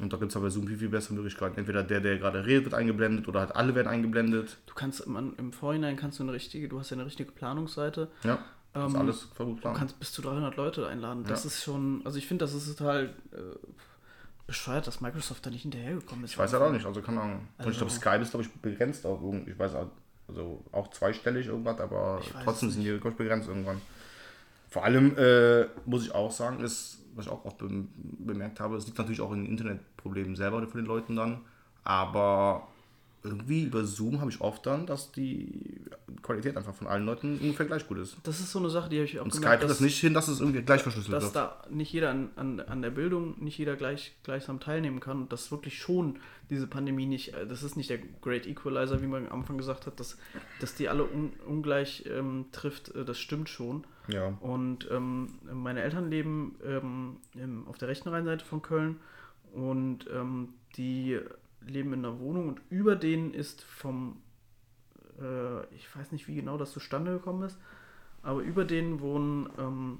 [0.00, 1.58] Und da gibt es aber Zoom viel, viel bessere Möglichkeiten.
[1.58, 4.56] Entweder der, der gerade redet, wird eingeblendet oder halt alle werden eingeblendet.
[4.66, 8.08] Du kannst im, im Vorhinein kannst du eine richtige, du hast ja eine richtige Planungsseite.
[8.22, 8.38] Ja,
[8.72, 11.24] das ist Ähm, alles Du kannst bis zu 300 Leute einladen.
[11.26, 11.48] Das Ja.
[11.48, 13.36] ist schon, also ich finde, das ist total äh,
[14.46, 16.32] bescheuert, dass Microsoft da nicht hinterhergekommen ist.
[16.32, 17.48] Ich weiß halt auch nicht, also keine Ahnung.
[17.58, 19.88] Und ich glaube, Also- Skype ist, glaube ich, begrenzt auch irgend- Ich weiß auch,
[20.28, 23.80] also auch zweistellig irgendwas, aber trotzdem sind die glaub ich, begrenzt irgendwann.
[24.74, 27.86] Vor allem äh, muss ich auch sagen, ist, was ich auch oft bem-
[28.18, 31.42] bemerkt habe, es liegt natürlich auch in den Internetproblemen selber von den Leuten dann,
[31.84, 32.66] aber
[33.22, 35.80] irgendwie über Zoom habe ich oft dann, dass die
[36.22, 38.16] Qualität einfach von allen Leuten ungefähr gleich gut ist.
[38.24, 40.12] Das ist so eine Sache, die habe ich auch Und gemerkt, Skype das nicht hin,
[40.12, 41.36] dass es irgendwie gleich verschlüsselt dass wird.
[41.36, 45.32] da nicht jeder an, an, an der Bildung, nicht jeder gleich, gleichsam teilnehmen kann und
[45.32, 46.18] dass wirklich schon
[46.50, 49.86] diese Pandemie nicht, äh, das ist nicht der Great Equalizer, wie man am Anfang gesagt
[49.86, 50.18] hat, dass,
[50.60, 53.84] dass die alle un, ungleich ähm, trifft, äh, das stimmt schon.
[54.08, 54.28] Ja.
[54.40, 59.00] Und ähm, meine Eltern leben ähm, im, auf der rechten Rheinseite von Köln
[59.52, 61.18] und ähm, die
[61.66, 64.16] leben in einer Wohnung und über denen ist vom,
[65.20, 67.58] äh, ich weiß nicht, wie genau das zustande gekommen ist,
[68.22, 69.98] aber über denen wohnen ähm,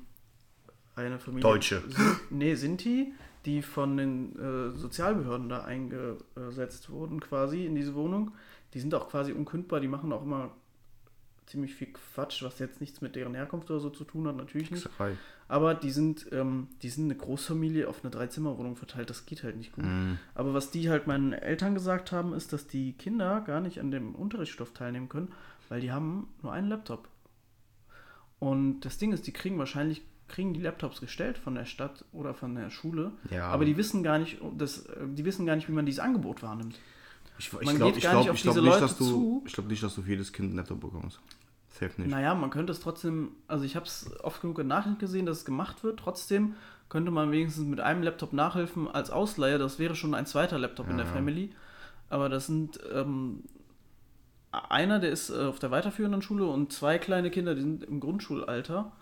[0.96, 1.42] eine Familie.
[1.42, 1.82] Deutsche.
[1.88, 3.12] Sin- nee, Sinti,
[3.46, 8.32] die von den äh, Sozialbehörden da eingesetzt wurden, quasi in diese Wohnung.
[8.74, 10.50] Die sind auch quasi unkündbar, die machen auch immer
[11.46, 14.70] ziemlich viel Quatsch, was jetzt nichts mit deren Herkunft oder so zu tun hat, natürlich
[14.70, 14.84] nicht.
[14.84, 15.16] Hexerei.
[15.46, 19.56] Aber die sind, ähm, die sind eine Großfamilie auf eine Dreizimmerwohnung verteilt, das geht halt
[19.56, 19.84] nicht gut.
[19.84, 20.18] Mhm.
[20.34, 23.90] Aber was die halt meinen Eltern gesagt haben, ist, dass die Kinder gar nicht an
[23.90, 25.32] dem Unterrichtsstoff teilnehmen können,
[25.68, 27.08] weil die haben nur einen Laptop.
[28.38, 32.32] Und das Ding ist, die kriegen wahrscheinlich kriegen die Laptops gestellt von der Stadt oder
[32.32, 33.48] von der Schule, Ja.
[33.48, 36.78] aber die wissen gar nicht, das, die wissen gar nicht, wie man dieses Angebot wahrnimmt.
[37.38, 38.94] Ich, Man ich geht glaube ich gar glaub, nicht auf ich glaub diese nicht, Leute
[38.94, 39.42] du, zu.
[39.46, 41.20] ich glaube nicht, dass du für jedes Kind ein Laptop bekommst.
[41.68, 42.10] Safe nicht.
[42.10, 45.38] Naja, man könnte es trotzdem, also ich habe es oft genug in Nachrichten gesehen, dass
[45.38, 45.98] es gemacht wird.
[45.98, 46.54] Trotzdem
[46.88, 49.58] könnte man wenigstens mit einem Laptop nachhelfen als Ausleihe.
[49.58, 51.12] Das wäre schon ein zweiter Laptop in der Ja.
[51.12, 51.50] Family.
[52.08, 53.42] Aber das sind ähm,
[54.52, 57.98] einer, der ist äh, auf der weiterführenden Schule und zwei kleine Kinder, die sind im
[57.98, 58.92] Grundschulalter.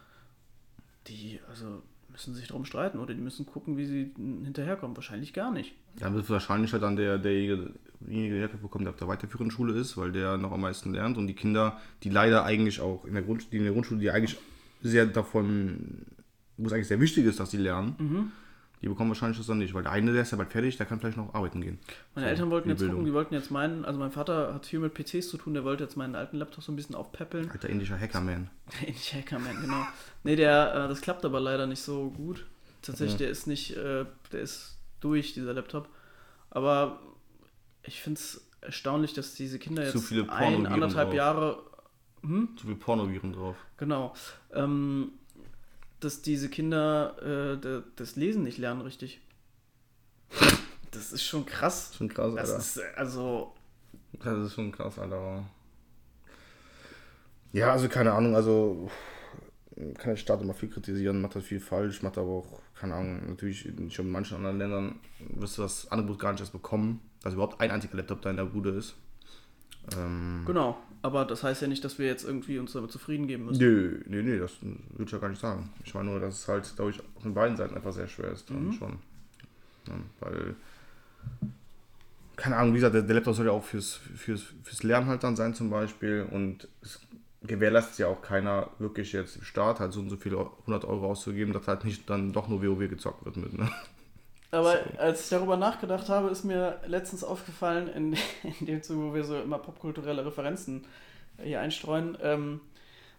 [1.08, 4.96] Die, also müssen sich darum streiten oder die müssen gucken, wie sie hinterherkommen.
[4.96, 5.74] Wahrscheinlich gar nicht.
[5.98, 9.50] Dann wird wahrscheinlich halt dann der, derjenige, derjenige, der Laptop bekommt, der auf der weiterführenden
[9.50, 11.16] Schule ist, weil der noch am meisten lernt.
[11.16, 14.10] Und die Kinder, die leider eigentlich auch in der, Grund, die in der Grundschule, die
[14.10, 14.36] eigentlich
[14.82, 16.06] sehr davon,
[16.56, 18.32] wo es eigentlich sehr wichtig ist, dass sie lernen, Mhm.
[18.82, 19.72] Die bekommen wahrscheinlich das dann nicht.
[19.74, 21.78] Weil der eine, der ist ja bald fertig, der kann vielleicht noch arbeiten gehen.
[22.14, 22.96] Meine So, Eltern wollten jetzt Bildung.
[22.96, 25.64] gucken, die wollten jetzt meinen, also mein Vater hat viel mit PCs zu tun, der
[25.64, 27.50] wollte jetzt meinen alten Laptop so ein bisschen aufpäppeln.
[27.50, 28.50] Alter indischer Hackerman.
[28.82, 29.86] Ähnlich Hackerman, genau.
[30.24, 32.44] Nee, der, äh, das klappt aber leider nicht so gut.
[32.82, 35.88] Tatsächlich, der ist nicht, äh, der ist durch, dieser Laptop.
[36.50, 36.98] Aber
[37.84, 41.16] ich finde es erstaunlich, dass diese Kinder Zu jetzt viele ein, anderthalb drauf.
[41.16, 41.62] Jahre,
[42.56, 43.56] Zu viel Pornoviren drauf.
[43.76, 44.14] genau,
[44.52, 45.12] ähm,
[46.04, 47.16] dass diese Kinder
[47.62, 49.20] äh, das Lesen nicht lernen richtig.
[50.90, 51.92] Das ist schon krass.
[51.96, 52.58] Schon krass, Das Alter.
[52.62, 53.54] ist, äh, also,
[54.22, 55.44] Das ist schon krass, Alter.
[57.52, 58.90] Ja, also keine Ahnung, also
[59.98, 63.28] kann der Staat immer viel kritisieren, macht das viel falsch, macht aber auch, keine Ahnung,
[63.30, 63.62] natürlich
[63.94, 65.00] schon in manchen anderen Ländern
[65.34, 68.36] wirst du das Angebot gar nicht erst bekommen, dass überhaupt ein einziger Laptop da in
[68.36, 68.94] der Bude ist.
[69.96, 70.78] Ähm, genau.
[71.02, 73.60] Aber das heißt ja nicht, dass wir jetzt irgendwie uns damit zufrieden geben müssen.
[73.60, 75.68] nö, nö, nö, das würde ich ja gar nicht sagen.
[75.84, 78.48] Ich meine nur, dass es halt, glaube ich, von beiden Seiten einfach sehr schwer ist.
[78.48, 78.98] Dann schon.
[79.88, 80.54] Ja, weil,
[82.36, 85.24] keine Ahnung, wie gesagt, der, der Laptop soll ja auch fürs, fürs, fürs Lernen halt
[85.24, 87.00] dann sein zum Beispiel und es
[87.44, 91.10] gewährleistet ja auch keiner wirklich jetzt im Start halt so und so viele 100 Euro
[91.10, 93.68] auszugeben, dass halt nicht dann doch nur WoW gezockt wird mit, ne?
[94.52, 98.16] Aber als ich darüber nachgedacht habe, ist mir letztens aufgefallen, in,
[98.60, 100.84] in dem Zuge, wo wir so immer popkulturelle Referenzen
[101.42, 102.60] hier einstreuen, ähm,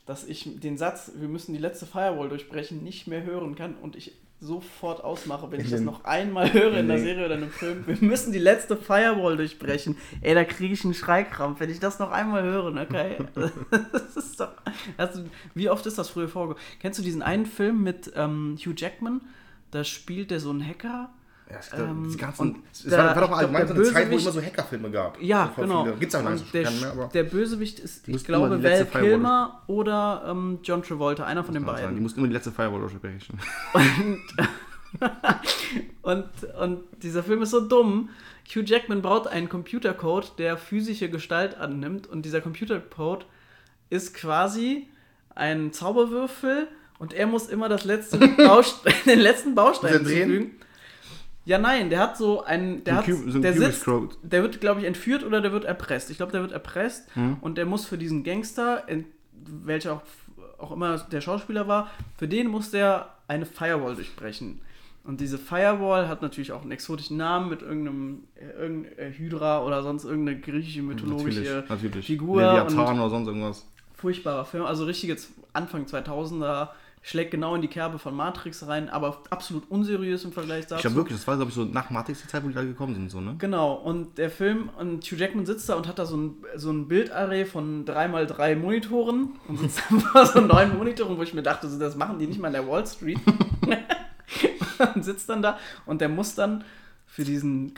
[0.05, 3.95] dass ich den Satz, wir müssen die letzte Firewall durchbrechen, nicht mehr hören kann und
[3.95, 4.13] ich
[4.43, 7.87] sofort ausmache, wenn ich das noch einmal höre in der Serie oder in einem Film.
[7.87, 9.95] Wir müssen die letzte Firewall durchbrechen.
[10.21, 12.81] Ey, da kriege ich einen Schreikrampf, wenn ich das noch einmal höre, ne?
[12.81, 13.17] Okay.
[13.93, 14.51] Das ist doch.
[14.97, 15.23] Also,
[15.55, 16.63] wie oft ist das früher vorgekommen?
[16.81, 19.21] Kennst du diesen einen Film mit ähm, Hugh Jackman?
[19.71, 21.09] Da spielt der so einen Hacker.
[21.53, 24.11] Ja, glaub, Ähm, diese ganzen, und es war, war doch mal allgemein so eine Zeit,
[24.11, 25.21] wo es immer so Hackerfilme gab.
[25.21, 25.83] Ja, So genau.
[25.83, 25.95] Viele.
[25.97, 30.23] Gibt's auch Und langsam der, mehr, aber der Bösewicht ist, ich glaube, Val Kilmer oder
[30.27, 31.83] ähm, John Travolta, einer von den kann sein.
[31.85, 31.95] beiden.
[31.97, 33.39] die mussten immer die letzte Firewall durchbrechen.
[36.01, 36.25] Und,
[36.61, 38.09] und dieser Film ist so dumm.
[38.47, 42.07] Hugh Jackman baut einen Computercode, der physische Gestalt annimmt.
[42.07, 43.25] Und dieser Computercode
[43.89, 44.87] ist quasi
[45.33, 46.67] ein Zauberwürfel.
[46.99, 48.17] Und er muss immer das letzte
[49.05, 50.51] den letzten Baustein drehen?
[51.45, 52.83] Ja, nein, der hat so einen.
[52.83, 53.85] Der, So hat, ein Cube- so ein der, sitzt,
[54.23, 56.09] der wird, glaube ich, entführt oder der wird erpresst.
[56.09, 57.13] Ich glaube, der wird erpresst.
[57.15, 57.37] Hm.
[57.41, 58.83] Und der muss für diesen Gangster,
[59.65, 60.01] welcher auch,
[60.57, 64.61] auch immer der Schauspieler war, für den muss der eine Firewall durchbrechen.
[65.05, 68.23] Und diese Firewall hat natürlich auch einen exotischen Namen mit irgendeinem
[68.57, 72.05] irgendein äh, Hydra oder sonst irgendeine griechische mythologische natürlich, natürlich.
[72.05, 72.41] Figur.
[72.41, 73.65] Leviathan oder sonst irgendwas.
[73.95, 74.63] furchtbarer Film.
[74.63, 76.69] Also richtig jetzt Anfang 2000er
[77.05, 80.75] schlägt genau in die Kerbe von Matrix rein, aber absolut unseriös im Vergleich dazu.
[80.75, 82.67] Ich glaube wirklich, das war glaube ich so nach Matrix die Zeit, wo die alle
[82.67, 83.35] gekommen sind, so, ne?
[83.37, 86.71] Genau, und der Film, und Hugh Jackman sitzt da und hat da so ein, so
[86.71, 91.43] ein Bildarray von 3x3 Monitoren und sitzt da vor so neun Monitoren, wo ich mir
[91.43, 93.19] dachte, so, das machen die nicht mal in der Wall Street.
[94.95, 96.63] und sitzt dann da und der muss dann
[97.05, 97.73] für diesen,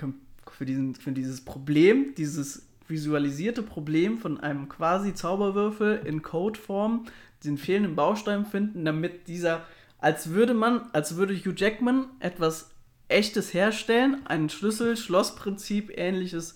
[0.52, 7.06] für diesen, für dieses Problem, dieses visualisierte Problem von einem quasi Zauberwürfel in Codeform,
[7.44, 9.66] den fehlenden Baustein finden, damit dieser,
[10.00, 12.72] als würde man, als würde Hugh Jackman etwas
[13.08, 16.56] echtes herstellen, ein Schlüssel-Schloss-Prinzip ähnliches.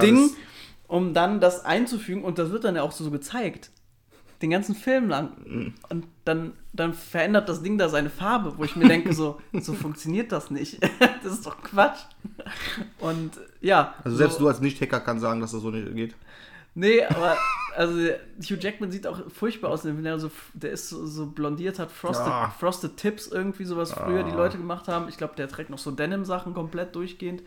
[0.00, 0.30] Ding,
[0.88, 3.70] um dann das einzufügen und das wird dann ja auch so gezeigt.
[4.42, 5.72] Den ganzen Film lang.
[5.88, 9.72] Und dann, dann verändert das Ding da seine Farbe, wo ich mir denke, so, so
[9.72, 10.78] funktioniert das nicht.
[11.22, 12.00] das ist doch Quatsch.
[12.98, 13.94] Und ja.
[14.04, 16.14] Also selbst so, du als Nicht-Hacker kannst sagen, dass das so nicht geht.
[16.74, 17.38] Nee, aber
[17.76, 17.96] also
[18.38, 21.90] Hugh Jackman sieht auch furchtbar aus, wenn er so, der ist so, so blondiert, hat
[21.90, 22.50] Frosted, Ah.
[22.50, 24.36] Frosted Tips irgendwie, sowas früher die Ah.
[24.36, 25.08] Leute gemacht haben.
[25.08, 27.42] Ich glaube, der trägt noch so Denim-Sachen komplett durchgehend.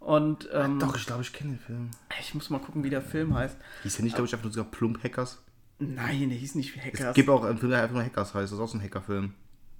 [0.00, 1.90] Und ähm, Doch, ich glaube, ich kenne den Film.
[2.20, 3.56] ich muss mal gucken, wie der Film heißt.
[3.84, 5.40] Hieß der nicht, glaube ich, einfach nur sogar Plump Hackers?
[5.78, 7.14] Nein, der hieß nicht Es Hackers.
[7.14, 8.52] gibt auch einen Film, der einfach nur Hackers heißt.
[8.52, 9.32] Das ist auch so ein Hackerfilm.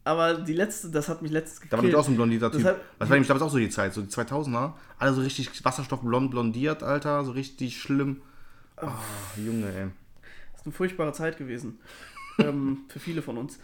[0.05, 1.83] Aber die letzte, das hat mich letztens Da war gekillt.
[1.83, 2.67] nämlich auch so ein blondierter Das Typ.
[2.67, 4.75] hat- Das war nämlich damals auch so die Zeit, so die 2000er.
[4.99, 7.25] Alle so richtig wasserstoffblond blondiert, Alter.
[7.25, 8.23] So richtig schlimm.
[8.81, 8.87] Oh,
[9.37, 9.89] Junge, ey.
[10.53, 11.79] Das ist eine furchtbare Zeit gewesen.
[12.39, 13.59] ähm, für viele von uns.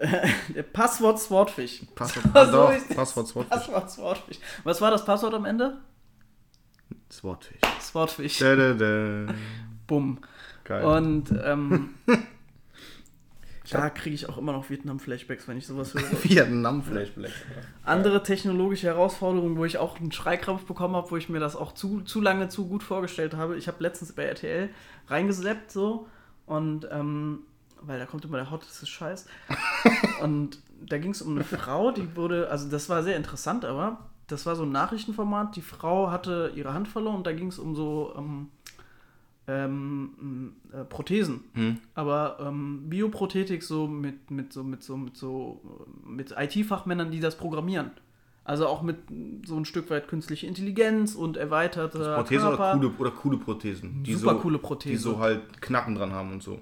[0.54, 1.82] Der Passwort Swordfish.
[1.94, 2.96] Passwort, So ist es.
[2.96, 3.58] Passwort Swordfish.
[3.58, 4.38] Passwort Swordfish.
[4.64, 5.78] Was war das Passwort am Ende?
[7.12, 7.58] Swordfish.
[7.80, 8.38] Swordfish.
[8.38, 9.34] Da, da, da.
[9.86, 10.18] Bumm.
[10.70, 10.84] Geil.
[10.84, 11.94] Und ähm,
[13.72, 16.22] da kriege ich auch immer noch Vietnam-Flashbacks, wenn ich sowas höre.
[16.22, 17.32] Vietnam-Flashback.
[17.82, 21.72] Andere technologische Herausforderungen, wo ich auch einen Schreikrampf bekommen habe, wo ich mir das auch
[21.72, 23.56] zu, zu lange zu gut vorgestellt habe.
[23.56, 24.70] Ich habe letztens bei RTL
[25.08, 26.06] reingesappt so
[26.46, 27.40] und ähm,
[27.80, 29.26] weil da kommt immer der hotteste Scheiß.
[30.22, 34.08] und da ging es um eine Frau, die wurde, also das war sehr interessant, aber
[34.28, 35.56] das war so ein Nachrichtenformat.
[35.56, 38.50] Die Frau hatte ihre Hand verloren und da ging es um so ähm,
[39.50, 41.44] ähm, äh, Prothesen.
[41.54, 41.78] Hm.
[41.94, 47.20] Aber ähm, Bioprothetik so mit, mit so mit so mit so äh, mit IT-Fachmännern, die
[47.20, 47.90] das programmieren.
[48.44, 48.96] Also auch mit
[49.46, 52.78] so ein Stück weit künstliche Intelligenz und erweiterter Prothese oder Körper.
[52.78, 54.02] coole, oder coole Prothesen?
[54.02, 54.92] Die Super so, coole Prothese.
[54.92, 56.60] Die so halt Knacken dran haben und so.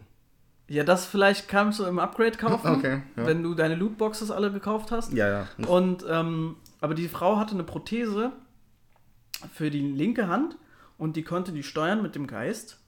[0.69, 3.27] Ja, das vielleicht kannst du im Upgrade kaufen, Okay, ja.
[3.27, 5.13] wenn du deine Lootboxes alle gekauft hast.
[5.15, 5.49] Ja, ja.
[5.67, 8.33] Und ähm, aber die Frau hatte eine Prothese
[9.53, 10.59] für die linke Hand
[10.99, 12.81] und die konnte die steuern mit dem Geist.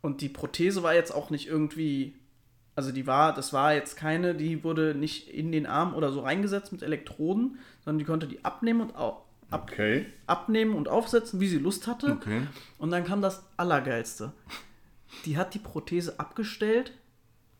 [0.00, 2.14] Und die Prothese war jetzt auch nicht irgendwie,
[2.76, 6.20] also die war, das war jetzt keine, die wurde nicht in den Arm oder so
[6.20, 10.06] reingesetzt mit Elektroden, sondern die konnte die abnehmen und ab Okay.
[10.26, 12.12] abnehmen und aufsetzen, wie sie Lust hatte.
[12.12, 12.46] Okay.
[12.78, 14.32] Und dann kam das Allergeilste.
[15.26, 16.92] Die hat die Prothese abgestellt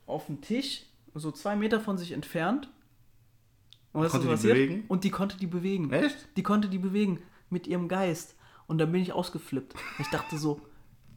[0.06, 2.68] auf den Tisch, so zwei Meter von sich entfernt.
[3.92, 4.84] Und Konnte die bewegen?
[4.88, 5.92] Und die konnte die bewegen.
[5.92, 6.26] Echt?
[6.36, 8.34] Die konnte die bewegen mit ihrem Geist.
[8.66, 9.74] Und dann bin ich ausgeflippt.
[9.98, 10.60] Ich dachte so,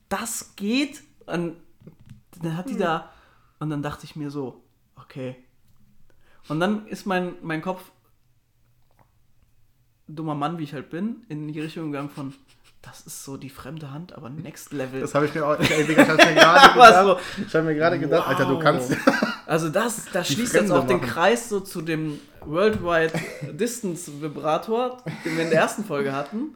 [0.09, 1.01] das geht?
[1.25, 1.55] Und
[2.41, 3.09] dann hat die da.
[3.59, 4.61] Und dann dachte ich mir so,
[4.95, 5.35] okay.
[6.49, 7.91] Und dann ist mein, mein Kopf,
[10.07, 12.33] dummer Mann, wie ich halt bin, in die Richtung gegangen von,
[12.81, 15.01] das ist so die fremde Hand, aber next level.
[15.01, 15.59] Das habe ich mir auch.
[15.59, 17.19] Ich, ich habe mir gerade gedacht.
[17.45, 18.63] Ich habe mir gerade gedacht, Alter, du Wow.
[18.63, 18.95] kannst.
[19.45, 21.09] Also das, das schließt jetzt Fremde auch den machen.
[21.09, 22.19] Kreis so zu dem
[22.49, 23.13] Worldwide
[23.53, 26.55] Distance Vibrator, den wir in der ersten Folge hatten.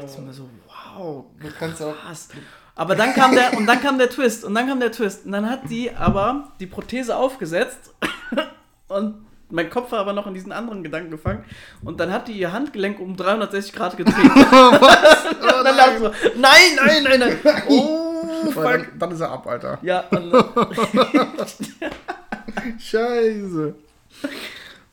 [0.00, 1.94] Da sind wir so, wow, Du kannst auch.
[1.96, 2.28] krass.
[2.74, 5.24] Aber dann kam der, und dann kam der Twist, und dann kam der Twist.
[5.26, 7.94] Und dann hat die aber die Prothese aufgesetzt
[8.88, 11.44] und mein Kopf war aber noch in diesen anderen Gedanken gefangen.
[11.84, 14.16] Und dann hat die ihr Handgelenk um 360 Grad gedreht.
[14.24, 17.38] und dann dachte ich so, nein, nein, nein, nein.
[17.68, 18.64] Oh, fuck.
[18.64, 19.78] Dann, dann ist er ab, Alter.
[19.82, 20.32] Ja, und,
[22.80, 23.74] Scheiße.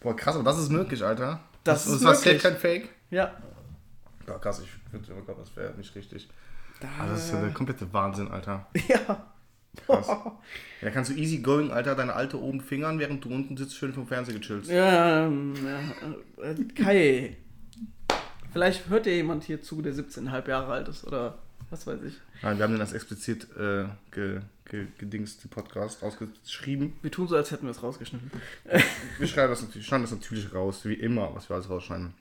[0.03, 1.39] Boah, krass, aber das ist möglich, Alter.
[1.63, 2.43] Das ist das safe möglich.
[2.43, 2.89] kein Fake.
[3.09, 3.31] ja.
[4.25, 6.29] Boah, krass, ich würde sogar glauben, das wäre nicht richtig.
[6.99, 8.67] Aber das ist ja der komplette Wahnsinn, Alter.
[8.87, 9.27] Ja.
[9.87, 10.07] Krass.
[10.07, 10.37] Ja,
[10.81, 13.91] da kannst du easy going, Alter, deine alte oben fingern, während du unten sitzt, schön
[13.91, 14.67] vom Fernseher gechillt.
[14.67, 17.37] Ja, ähm, ja, äh, Kai.
[18.51, 21.39] Vielleicht hört ja jemand hier zu, der 17,5 Jahre alt ist oder
[21.71, 22.13] was weiß ich.
[22.43, 24.41] Nein, wir haben den als explizit äh, ge,
[24.73, 26.93] ge, gedingst, den Podcast ausgeschrieben.
[27.03, 28.31] Wir tun so, als hätten wir es rausgeschnitten.
[29.19, 32.15] Wir schreiben das natürlich, schneiden das natürlich raus, wie immer, was wir alles rausschneiden.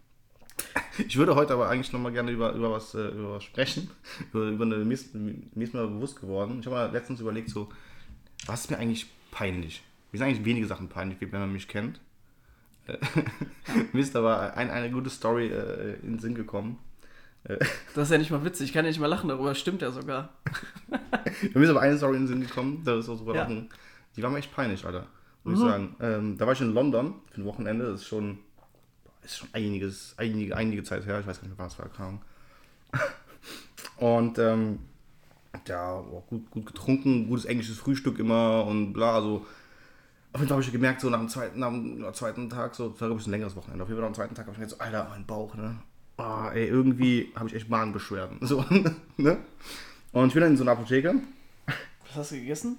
[0.99, 3.91] Ich würde heute aber eigentlich nochmal gerne über, über, was, äh, über was sprechen.
[4.33, 6.61] Über, über eine, mir, ist, mir ist mal bewusst geworden.
[6.61, 7.71] Ich habe mal letztens überlegt, so,
[8.45, 9.83] was ist mir eigentlich peinlich?
[10.11, 12.01] Mir sind eigentlich wenige Sachen peinlich, wenn man mich kennt.
[12.87, 12.99] Äh,
[13.95, 16.79] mir ist aber ein, eine gute Story äh, in den Sinn gekommen.
[17.95, 19.91] Das ist ja nicht mal witzig, ich kann ja nicht mal lachen darüber, stimmt ja
[19.91, 20.31] sogar.
[21.55, 23.43] Mir ist aber eine Story in den Sinn gekommen, da ist auch drüber Ja.
[23.43, 23.69] lachen.
[24.17, 25.07] Die war mir echt peinlich, Alter.
[25.45, 25.97] Muss ich sagen.
[26.01, 28.39] Ähm, da war ich in London für ein Wochenende, das ist schon,
[29.25, 32.21] ist schon einiges, einige, einige Zeit her, ich weiß gar nicht mehr, was war, keine.
[33.97, 34.79] Und ähm,
[35.67, 39.45] ja, auch gut, gut getrunken, gutes englisches Frühstück immer und bla, so.
[40.33, 42.49] Auf jeden Fall habe ich gemerkt, so nach dem zweiten, nach dem, nach dem zweiten
[42.51, 43.83] Tag, so, das war glaube ich ein längeres Wochenende.
[43.83, 45.77] Auf jeden Fall dem zweiten Tag habe ich gedacht, so, Alter, mein Bauch, ne?
[46.17, 48.39] Ah, ey, irgendwie habe ich echt Magenbeschwerden.
[48.47, 48.65] So,
[49.17, 49.39] ne?
[50.13, 51.15] Und ich bin dann in so einer Apotheke.
[52.07, 52.79] Was hast du gegessen?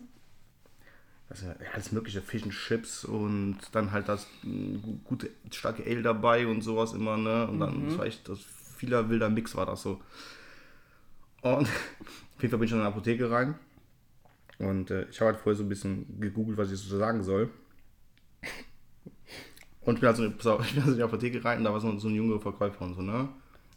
[1.30, 6.04] Also, ja, alles mögliche, Fish and Chips und dann halt das gu- gute, starke Ale
[6.04, 7.48] dabei und sowas immer, ne?
[7.48, 8.40] Und dann, das war echt, das
[8.78, 10.00] vieler wilder Mix war das so.
[11.42, 11.68] Und
[12.36, 13.56] auf jeden Fall bin ich in eine Apotheke rein.
[14.60, 17.50] Und äh, ich habe halt vorher so ein bisschen gegoogelt, was ich so sagen soll.
[19.86, 21.80] Und ich bin also, auf, ich bin also in die Apotheke rein und da war
[21.80, 23.30] so, so ein junger Verkäufer und so, ne?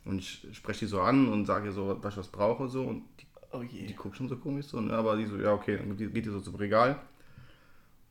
[0.05, 2.83] Und ich spreche die so an und sage ihr so, was ich was brauche so.
[2.85, 4.93] Und die Oh Die guckt schon so komisch so, ne?
[4.93, 6.99] aber die so, ja okay, dann geht die so zum Regal.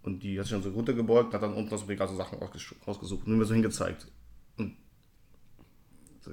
[0.04, 2.16] Und die hat sich dann so runtergebeugt und hat dann unten aus dem Regal so
[2.16, 4.08] Sachen rausges- rausgesucht und mir so hingezeigt.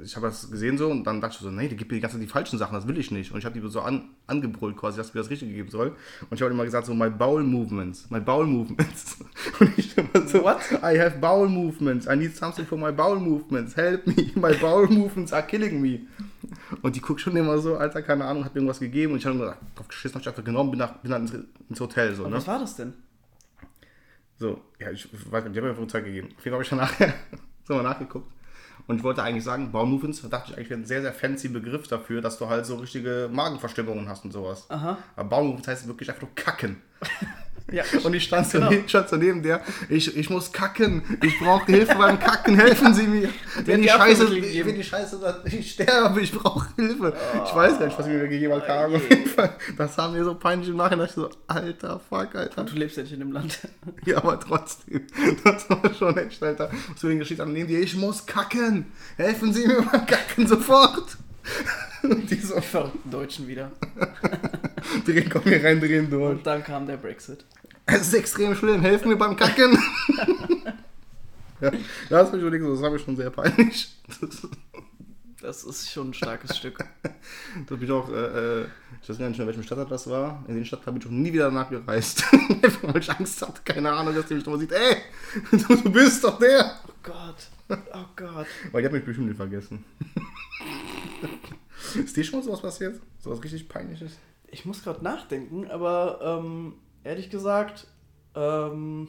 [0.02, 2.00] Ich habe das gesehen so und dann dachte ich so, nee, die gibt mir die
[2.00, 3.32] ganze Zeit die falschen Sachen, das will ich nicht.
[3.32, 5.88] Und ich habe die so an, angebrüllt quasi, dass mir das Richtige geben soll.
[5.88, 9.18] Und ich habe immer gesagt so, my bowel movements, my bowel movements.
[9.60, 10.60] Und ich immer so, What?
[10.82, 14.88] I have bowel movements, I need something for my bowel movements, help me, my bowel
[14.88, 16.00] movements are killing me.
[16.82, 19.26] Und die guckt schon immer so, Alter, keine Ahnung, hat mir irgendwas gegeben und ich
[19.26, 21.34] habe mir drauf geschissen, hab ich einfach genommen, bin, nach, bin dann ins,
[21.68, 22.36] ins Hotel so, ne?
[22.36, 22.94] Was war das denn?
[24.38, 26.28] So, ja, ich weiß nicht, die haben mir einfach Zeit gegeben.
[26.36, 27.14] Auf jeden Fall habe ich dann nachher
[27.64, 28.28] so mal nachgeguckt.
[28.86, 31.48] Und ich wollte eigentlich sagen, Baumovements, da dachte ich eigentlich, wäre ein sehr, sehr fancy
[31.48, 34.66] Begriff dafür, dass du halt so richtige Magenverstimmungen hast und sowas.
[34.68, 34.98] Aha.
[35.16, 36.82] Aber Baumovements heißt wirklich einfach nur kacken.
[37.70, 37.84] Ja.
[38.02, 38.70] Und ich stand, so, Genau.
[38.70, 42.94] ne- stand so neben der, ich, ich muss kacken, ich brauche Hilfe beim Kacken, helfen
[42.94, 43.28] Sie mir.
[43.64, 47.14] Wenn die, die Scheiße, wenn die Scheiße, ich sterbe, ich brauche Hilfe.
[47.44, 48.66] Ich weiß gar nicht, was mir gegeben hat,
[49.32, 52.64] Fall, das haben mir so peinlich im Nachhinein, ich so, alter, fuck, alter.
[52.64, 53.58] Du lebst ja nicht in dem Land.
[54.04, 55.06] Ja, aber trotzdem,
[55.44, 56.70] das war schon echt, Alter.
[56.96, 58.86] So den Geschichte an neben dir, ich muss kacken.
[59.16, 61.16] Helfen Sie mir beim Kacken sofort.
[62.02, 63.70] Und die so, Verrückten Deutschen wieder.
[65.06, 66.30] drehen, komm hier rein, drehen durch.
[66.30, 67.44] Und dann kam der Brexit.
[67.86, 69.72] Es ist extrem schlimm, helfen mir beim Kacken.
[71.60, 71.72] ja,
[72.08, 73.96] das habe ich überlegt, das war mir schon sehr peinlich.
[75.40, 76.78] Das, ist schon ein starkes Stück.
[77.02, 78.66] das bin ich auch, äh, äh,
[79.02, 80.44] ich weiß gar nicht mehr, welchem Stadtteil das war.
[80.46, 82.24] In den Stadtteil bin ich auch nie wieder danach gereist.
[82.32, 84.70] Einfach weil ich Angst hatte, keine Ahnung, dass die mich nochmal sieht.
[84.70, 84.98] Ey,
[85.50, 86.78] du, bist doch der.
[86.86, 87.48] Oh Gott.
[87.68, 88.46] Oh Gott.
[88.70, 89.84] Weil die hat mich bestimmt nicht vergessen.
[91.96, 93.00] ist dir schon mal sowas passiert?
[93.18, 94.12] Sowas richtig peinliches?
[94.52, 96.74] Ich muss gerade nachdenken, aber ähm,
[97.04, 97.88] ehrlich gesagt,
[98.36, 99.08] ähm,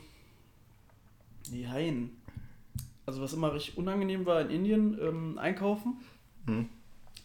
[1.52, 2.10] nein.
[3.06, 5.98] Also was immer richtig unangenehm war in Indien, ähm, einkaufen,
[6.48, 6.70] Hm.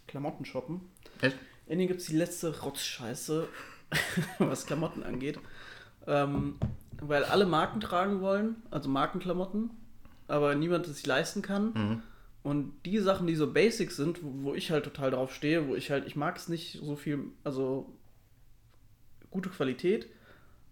[0.07, 0.81] Klamotten shoppen.
[1.21, 1.37] Echt?
[1.67, 3.49] In Indien gibt es die letzte Rotzscheiße,
[4.39, 5.39] was Klamotten angeht.
[6.07, 6.57] Ähm,
[7.01, 9.71] weil alle Marken tragen wollen, also Markenklamotten,
[10.27, 11.73] aber niemand es sich leisten kann.
[11.73, 12.03] Mhm.
[12.43, 15.75] Und die Sachen, die so basic sind, wo, wo ich halt total drauf stehe, wo
[15.77, 17.93] ich halt, ich mag es nicht so viel, also
[19.31, 20.09] gute Qualität,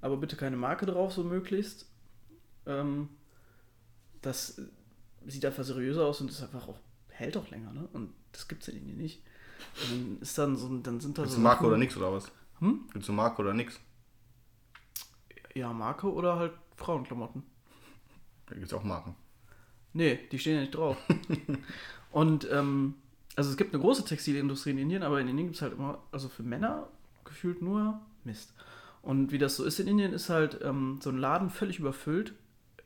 [0.01, 1.87] aber bitte keine Marke drauf, so möglichst.
[2.67, 3.09] Ähm,
[4.23, 4.61] das
[5.27, 6.79] sieht einfach seriöser aus und ist einfach auch,
[7.09, 7.89] hält auch länger, ne?
[7.93, 9.23] Und das gibt's in Indien nicht.
[9.83, 11.39] Und dann ist dann so, dann sind da Gibt's so.
[11.39, 12.31] eine Marke Sachen- oder nix oder was?
[12.61, 12.89] Hm?
[12.93, 13.81] Gibt's eine Marke oder nix?
[15.55, 17.43] Ja, Marke oder halt Frauenklamotten.
[18.47, 19.15] Da gibt's auch Marken.
[19.93, 20.97] Nee, die stehen ja nicht drauf.
[22.13, 22.95] und ähm,
[23.35, 26.03] also es gibt eine große Textilindustrie in Indien, aber in Indien gibt es halt immer,
[26.13, 26.89] also für Männer
[27.25, 28.55] gefühlt nur Mist.
[29.03, 32.35] Und wie das so ist in Indien, ist halt ähm, so ein Laden völlig überfüllt,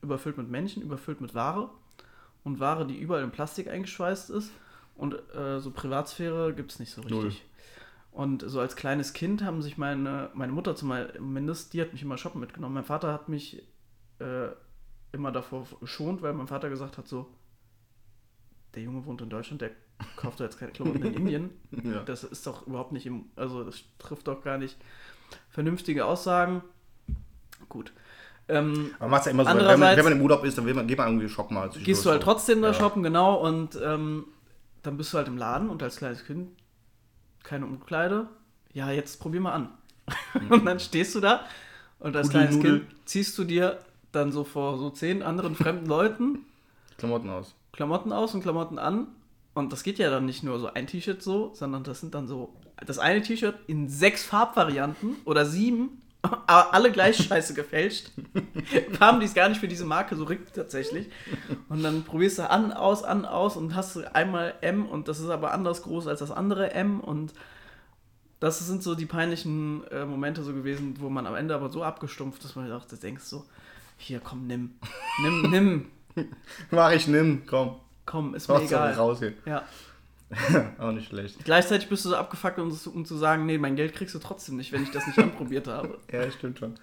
[0.02, 1.70] überfüllt mit Menschen, überfüllt mit Ware
[2.44, 4.50] und Ware, die überall in Plastik eingeschweißt ist.
[4.94, 7.20] Und äh, so Privatsphäre gibt es nicht so richtig.
[7.20, 7.32] Null.
[8.12, 12.18] Und so als kleines Kind haben sich meine, meine Mutter zumindest, die hat mich immer
[12.18, 12.74] shoppen mitgenommen.
[12.74, 13.62] Mein Vater hat mich
[14.18, 14.48] äh,
[15.12, 17.32] immer davor geschont, weil mein Vater gesagt hat, so,
[18.74, 19.70] der Junge wohnt in Deutschland, der
[20.16, 21.50] kauft doch jetzt keine Klamotten in Indien.
[21.84, 22.00] Ja.
[22.04, 24.76] Das ist doch überhaupt nicht im, also das trifft doch gar nicht
[25.50, 26.62] vernünftige Aussagen.
[27.68, 27.92] Gut.
[28.48, 30.66] Ähm, Aber man macht's ja immer so, wenn man, wenn man im Urlaub ist, dann
[30.66, 31.56] will man, geht man irgendwie shoppen.
[31.56, 32.74] Halt gehst du halt trotzdem da Ja.
[32.74, 34.24] shoppen, genau, und ähm,
[34.82, 36.50] dann bist du halt im Laden und als kleines Kind
[37.44, 38.28] keine Umkleide.
[38.72, 39.68] Ja, jetzt probier mal an.
[40.50, 41.44] und dann stehst du da
[42.00, 42.80] und als Nudel, kleines Nudel.
[42.80, 43.78] Kind ziehst du dir
[44.10, 46.40] dann so vor so zehn anderen fremden Leuten
[46.98, 47.54] Klamotten aus.
[47.72, 49.06] Klamotten aus und Klamotten an.
[49.54, 52.28] Und das geht ja dann nicht nur so ein T-Shirt so, sondern das sind dann
[52.28, 52.54] so
[52.86, 58.12] das eine T-Shirt in sechs Farbvarianten oder sieben, aber alle gleich scheiße gefälscht.
[58.98, 61.08] Farben, die es gar nicht für diese Marke so rückt tatsächlich.
[61.68, 65.18] Und dann probierst du an, aus, an, aus und hast du einmal M und das
[65.18, 67.32] ist aber anders groß als das andere M und
[68.38, 71.82] das sind so die peinlichen äh, Momente so gewesen, wo man am Ende aber so
[71.82, 73.44] abgestumpft ist, dass man dachte, denkst so,
[73.98, 74.76] hier komm, nimm,
[75.22, 75.86] nimm, nimm,
[76.70, 77.76] Mach ich, nimm, komm.
[78.10, 78.94] Komm, ist mir Hauptsache egal.
[78.94, 79.32] raus hier.
[79.46, 79.62] Ja.
[80.78, 81.44] Auch nicht schlecht.
[81.44, 84.18] Gleichzeitig bist du so abgefuckt, um, zu- um zu sagen, nee, mein Geld kriegst du
[84.20, 85.98] trotzdem nicht, wenn ich das nicht anprobiert habe.
[86.12, 86.76] Ja, stimmt schon.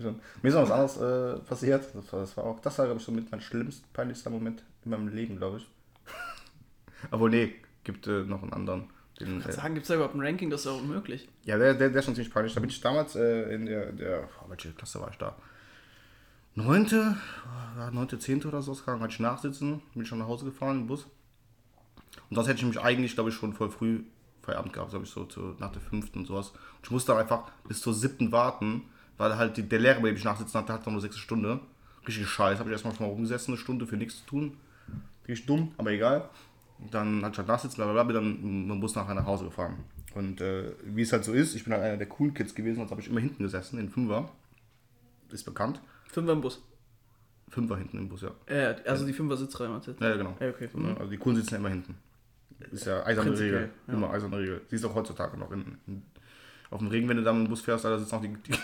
[0.00, 0.20] schon.
[0.42, 1.84] Mir ist noch was anderes äh, passiert.
[1.94, 4.62] Das war, das war auch, das war, glaube ich, so mit mein schlimmster, peinlichster Moment
[4.84, 5.68] in meinem Leben, glaube ich.
[7.10, 7.54] Obwohl, nee,
[7.84, 8.88] gibt äh, noch einen anderen.
[9.20, 11.28] Den, Ich kann äh, sagen, gibt es da überhaupt ein Ranking, das ist ja unmöglich.
[11.44, 12.54] Ja, der, der, der ist schon ziemlich peinlich.
[12.54, 15.34] Da bin ich damals äh, in der, der oh, welche Klasse war ich da?
[16.58, 17.16] Neunte,
[17.92, 21.04] neunte, zehnte oder so, hatte ich nachsitzen, bin schon nach Hause gefahren im Bus.
[22.28, 24.02] Und sonst hätte ich mich eigentlich, glaube ich, schon voll früh
[24.42, 26.50] Feierabend gehabt, glaube ich, so zu, nach der fünften und sowas.
[26.50, 28.82] Und ich musste dann einfach bis zur siebten warten,
[29.18, 31.60] weil halt die, der Lehrer, bei dem ich nachsitzen hatte, hat noch nur sechs Stunden.
[32.08, 34.56] Richtig scheiße, habe ich erstmal schon mal rumgesessen, eine Stunde für nichts zu tun.
[35.28, 36.28] Richtig dumm, aber egal.
[36.90, 39.26] Dann hatte ich halt nachsitzen, bla bla bla, bin dann mit dem Bus nachher nach
[39.26, 39.84] Hause gefahren.
[40.12, 42.80] Und äh, wie es halt so ist, ich bin halt einer der coolen Kids gewesen,
[42.80, 44.28] also habe ich immer hinten gesessen, in Fünfer.
[45.30, 45.80] Ist bekannt.
[46.08, 46.62] Fünfer im Bus.
[47.48, 48.30] Fünfer hinten im Bus, ja.
[48.46, 50.00] Äh, also die Fünfer Sitzreihe meinst du jetzt?
[50.00, 50.36] Ja, ja, genau.
[50.40, 50.68] Ja, okay.
[50.74, 50.96] Ne?
[50.98, 51.96] Also die coolen sitzen ja immer hinten.
[52.70, 53.70] Ist ja eiserne Regel.
[53.86, 53.92] ja.
[53.94, 54.62] Immer eiserne Regel.
[54.68, 55.50] Siehst auch heutzutage noch.
[55.52, 56.02] In, in,
[56.70, 58.54] auf dem Regen, wenn du da mit dem Bus fährst, da sitzen auch die, die,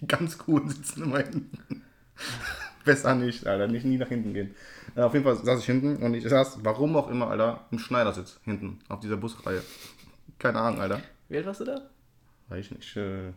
[0.00, 1.82] die ganz coolen sitzen immer hinten.
[2.84, 3.66] Besser nicht, Alter.
[3.66, 4.54] Nicht nie nach hinten gehen.
[4.94, 7.78] Ja, auf jeden Fall saß ich hinten und ich saß, warum auch immer, Alter, im
[7.78, 9.62] Schneidersitz hinten auf dieser Busreihe.
[10.38, 11.00] Keine Ahnung, Alter.
[11.28, 11.90] Wie alt warst du da?
[12.48, 12.96] Weiß ich nicht.
[12.96, 13.32] Äh,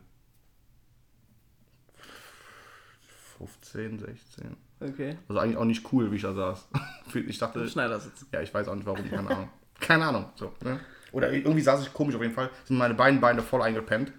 [3.39, 4.57] 15, 16.
[4.81, 5.17] Okay.
[5.27, 6.67] Also eigentlich auch nicht cool, wie ich da saß.
[7.15, 8.27] Ich dachte, Schneidersitz.
[8.31, 9.49] ja, ich weiß auch nicht warum, keine Ahnung.
[9.79, 10.25] Keine Ahnung.
[10.35, 10.79] So, ne?
[11.11, 12.51] Oder irgendwie saß ich komisch auf jeden Fall.
[12.65, 14.11] Sind meine beiden Beine voll eingepennt.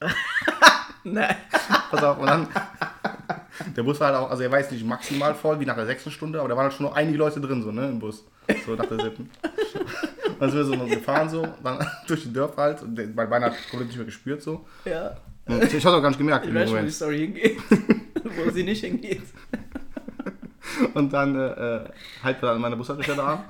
[1.04, 1.34] Nein.
[1.90, 2.48] Pass auf, und dann.
[3.76, 5.86] Der Bus war halt auch, also er war jetzt nicht maximal voll wie nach der
[5.86, 8.24] sechsten Stunde, aber da waren halt schon noch einige Leute drin, so, ne, im Bus.
[8.64, 9.30] So nach der siebten.
[10.38, 12.82] Dann sind wir so gefahren, so, dann durch die Dörfer halt.
[12.82, 14.66] Und mein Bein hat komplett nicht mehr gespürt, so.
[14.84, 15.16] Ja.
[15.46, 16.90] Und ich, ich hab's auch gar nicht gemerkt Ich weiß schon, wo die.
[16.90, 17.58] Story hingeht.
[18.36, 19.22] Wo sie nicht hingeht.
[20.94, 21.84] Und dann äh,
[22.22, 23.44] wir dann meine Bushaltestelle an.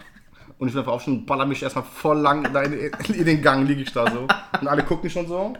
[0.59, 3.66] Und ich bin einfach aufstehen und baller mich erstmal voll lang in, in den Gang,
[3.66, 4.27] liege ich da so.
[4.61, 5.55] Und alle gucken schon so.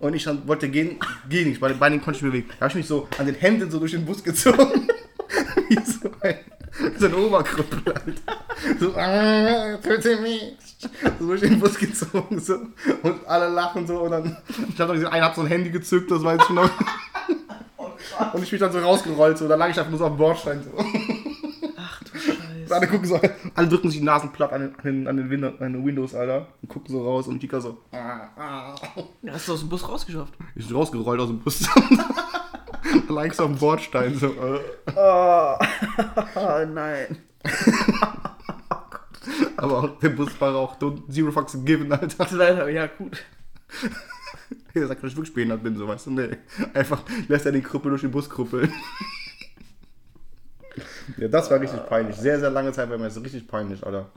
[0.00, 2.48] Und ich dann wollte gehen, geh nicht, weil die Beine konnte ich nicht bewegen.
[2.58, 4.88] Da habe ich mich so an den Händen so durch den Bus gezogen.
[5.68, 6.38] Wie so ein,
[6.98, 8.22] so ein Oberkrüppel halt.
[8.80, 10.56] So, ah, töte mich.
[11.18, 12.54] So durch den Bus gezogen so.
[13.02, 14.00] Und alle lachen so.
[14.00, 16.50] Und dann, ich habe noch gesehen, einer hat so ein Handy gezückt, das weiß ich
[16.50, 16.70] noch.
[18.32, 20.18] Und ich bin dann so rausgerollt, so, da lag ich einfach nur so auf dem
[20.18, 20.62] Bordstein.
[20.62, 20.70] So.
[21.76, 22.74] Ach du Scheiße.
[22.74, 23.20] Alle gucken so,
[23.54, 26.48] alle drücken sich die Nasen platt an den, an den, Windows, an den Windows, Alter.
[26.62, 27.78] Und gucken so raus und Kika so.
[27.92, 28.74] Ah, ah.
[29.30, 30.34] Hast du aus dem Bus rausgeschafft?
[30.54, 31.60] Ich bin rausgerollt aus dem Bus.
[31.60, 31.72] da
[33.14, 34.14] lag ich so am Bordstein.
[34.14, 34.60] So, äh.
[34.94, 35.56] Oh,
[36.72, 37.18] nein.
[39.56, 42.26] Aber auch der Busfahrer auch don't, zero fucks given, Alter.
[42.30, 43.24] Leider, ja gut.
[44.74, 46.10] Er sagt, dass ich wirklich behindert bin, so weißt du.
[46.12, 46.36] Nee.
[46.74, 48.72] Einfach lässt er den Krüppel durch den Bus krüppeln.
[51.16, 52.16] ja, das war richtig peinlich.
[52.16, 54.10] Sehr, sehr lange Zeit war mir das richtig peinlich, Alter.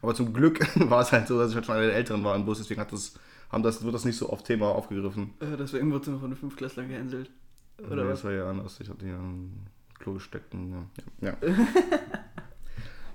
[0.00, 0.60] Aber zum Glück
[0.90, 2.80] war es halt so, dass ich halt schon einer der Älteren war im Bus, deswegen
[2.80, 3.14] hat das,
[3.50, 5.34] haben das, wird das nicht so oft Thema aufgegriffen.
[5.40, 7.30] Äh, Deswegen wurde noch von den Fünftklässlern gehänselt.
[7.78, 8.20] Oder nee, was?
[8.20, 8.78] das war ja anders.
[8.80, 9.66] Ich hatte ja ein
[9.98, 10.54] Klo gesteckt.
[10.54, 10.88] Und,
[11.20, 11.28] ja.
[11.28, 11.36] Ja.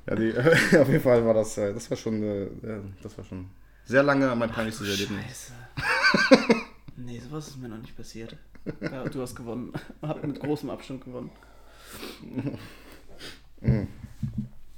[0.08, 0.38] ja, die,
[0.78, 3.50] auf jeden Fall war das, äh, das war schon, äh, äh, das war schon
[3.88, 5.51] sehr lange mein peinlichstes Erlebnis.
[6.29, 6.55] Scheiße.
[6.97, 8.35] nee, sowas ist mir noch nicht passiert.
[8.81, 9.73] Ja, du hast gewonnen.
[10.01, 11.31] Hab mit großem Abstand gewonnen.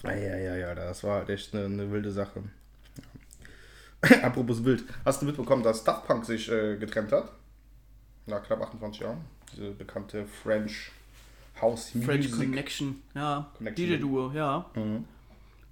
[0.03, 2.43] Ja, ja, ja, ja, das war halt echt eine, eine wilde Sache.
[4.22, 4.84] Apropos wild.
[5.03, 7.32] Hast du mitbekommen, dass Daft Punk sich äh, getrennt hat?
[8.28, 9.26] Nach knapp 28 Jahren.
[9.51, 10.91] Diese bekannte French
[11.60, 12.49] House French Music.
[12.49, 13.01] Connection.
[13.16, 13.51] Ja.
[13.57, 13.88] Connection.
[13.88, 14.70] DJ-Duo, ja.
[14.76, 15.05] Mhm.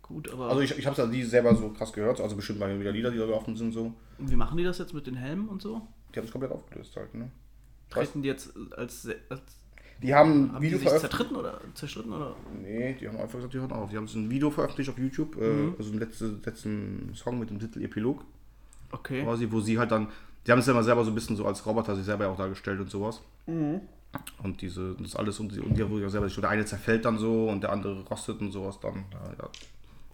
[0.07, 2.21] Gut, aber Also ich, ich habe es ja nie selber so krass gehört.
[2.21, 3.93] Also bestimmt mal wieder Lieder, die da gelaufen sind so.
[4.17, 5.81] wie machen die das jetzt mit den Helmen und so?
[6.13, 7.29] Die haben es komplett aufgelöst halt, ne?
[7.89, 9.41] Treten die jetzt als, als
[10.01, 11.11] Die haben ein haben die Video sich veröffentlicht.
[11.17, 12.35] zertritten oder zerstritten oder?
[12.61, 13.89] Nee, die haben einfach gesagt, die hören auf.
[13.89, 15.75] Die haben so ein Video veröffentlicht auf YouTube, äh, Mhm.
[15.77, 18.23] also einen letzten, letzten Song mit dem Titel Epilog,
[18.91, 19.23] Okay.
[19.23, 20.07] quasi, wo sie halt dann,
[20.45, 22.37] die haben es ja immer selber so ein bisschen so als Roboter sich selber auch
[22.37, 23.21] dargestellt und sowas.
[23.45, 23.81] Mhm.
[24.41, 27.49] Und diese, das alles und, die- und die haben selber, der eine zerfällt dann so
[27.49, 29.03] und der andere rostet und sowas dann.
[29.11, 29.49] Ja, ja.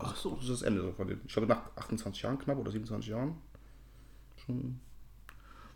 [0.05, 0.31] Ach so.
[0.35, 1.21] Das ist das Ende von denen.
[1.25, 3.35] Ich glaube nach 28 Jahren knapp oder 27 Jahren.
[4.45, 4.79] Schon.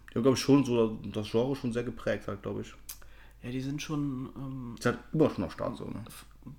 [0.09, 2.73] Die haben, glaube ich, schon so das Genre schon sehr geprägt halt, glaube ich.
[3.43, 6.03] Ja, die sind schon ähm, Ist halt immer schon noch Start so, ne?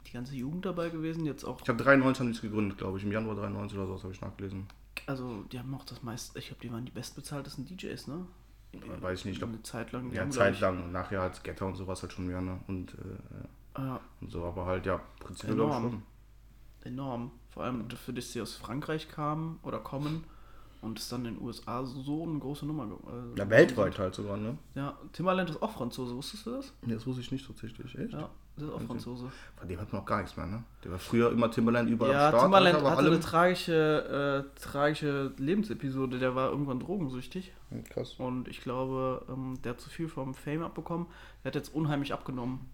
[0.06, 1.60] die ganze Jugend dabei gewesen, jetzt auch.
[1.62, 3.04] Ich habe 93 haben die gegründet, glaube ich.
[3.04, 4.66] Im Januar 93 oder so, habe ich nachgelesen.
[5.06, 8.26] Also, die haben auch das meiste, ich glaube, die waren die bestbezahltesten DJs, ne?
[9.00, 10.12] Weiß ich nicht, ich Eine Zeit lang.
[10.12, 10.84] ja, haben, Zeit lang.
[10.84, 12.60] Und nachher als Getter und sowas halt schon mehr, ne?
[12.66, 16.02] Und, äh, äh, und so, aber halt, ja, prinzipiell glaube ich schon.
[16.84, 17.30] enorm.
[17.58, 20.22] Vor allem dafür, dass sie aus Frankreich kamen oder kommen
[20.80, 24.36] und es dann in den USA so eine große Nummer äh, Ja, weltweit halt sogar,
[24.36, 24.56] ne?
[24.76, 26.72] Ja, Timbaland ist auch Franzose, wusstest du das?
[26.82, 28.12] Nee, Das wusste ich nicht tatsächlich, echt?
[28.12, 29.24] Ja, das ist auch Franzose.
[29.56, 30.62] Von dem hat man auch gar nichts mehr, ne?
[30.84, 32.42] Der war früher immer Timberland überall Ja, am Start.
[32.44, 33.20] Timbaland Alter, bei hatte eine allem.
[33.20, 36.20] tragische, äh, tragische Lebensepisode.
[36.20, 38.14] Der war irgendwann drogensüchtig Hm, Krass.
[38.18, 41.06] und ich glaube, ähm, der hat zu viel vom Fame abbekommen.
[41.42, 42.70] Der hat jetzt unheimlich abgenommen.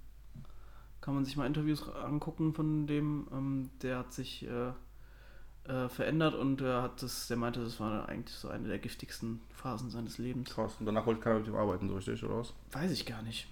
[1.05, 3.27] Kann man sich mal Interviews angucken von dem.
[3.31, 8.09] Ähm, der hat sich äh, äh, verändert und der hat das, der meinte, das war
[8.09, 10.49] eigentlich so eine der giftigsten Phasen seines Lebens.
[10.49, 10.77] Krass.
[10.81, 12.55] Und danach wollte keiner mit ihm arbeiten, so richtig, oder was?
[12.73, 13.47] Weiß ich gar nicht.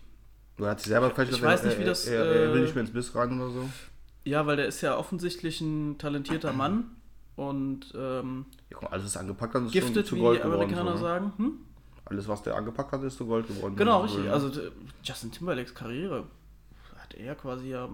[0.58, 2.62] Oder hat sich selber vielleicht ich weiß nicht, er- wie das, Er, er will äh,
[2.62, 3.68] nicht mehr ins Biss rein oder so.
[4.24, 6.84] Ja, weil der ist ja offensichtlich ein talentierter Mann
[7.36, 10.62] und ähm, Ja, mal, alles, er angepackt hat, ist giftet, zu wie Gold die geworden.
[10.62, 11.10] Amerikaner so, ne?
[11.10, 11.32] sagen.
[11.36, 11.52] Hm?
[12.06, 13.76] Alles, was der angepackt hat, ist zu Gold geworden.
[13.76, 14.30] Genau, richtig.
[14.30, 14.70] Also d-
[15.02, 16.24] Justin Timberlakes Karriere
[17.12, 17.88] hat er quasi ja,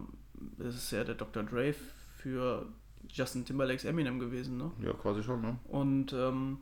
[0.58, 1.42] das ist ja der Dr.
[1.42, 1.74] Dre
[2.16, 2.66] für
[3.10, 4.70] Justin Timberlakes Eminem gewesen, ne?
[4.84, 5.58] Ja, quasi schon, ne?
[5.68, 6.58] Und ähm,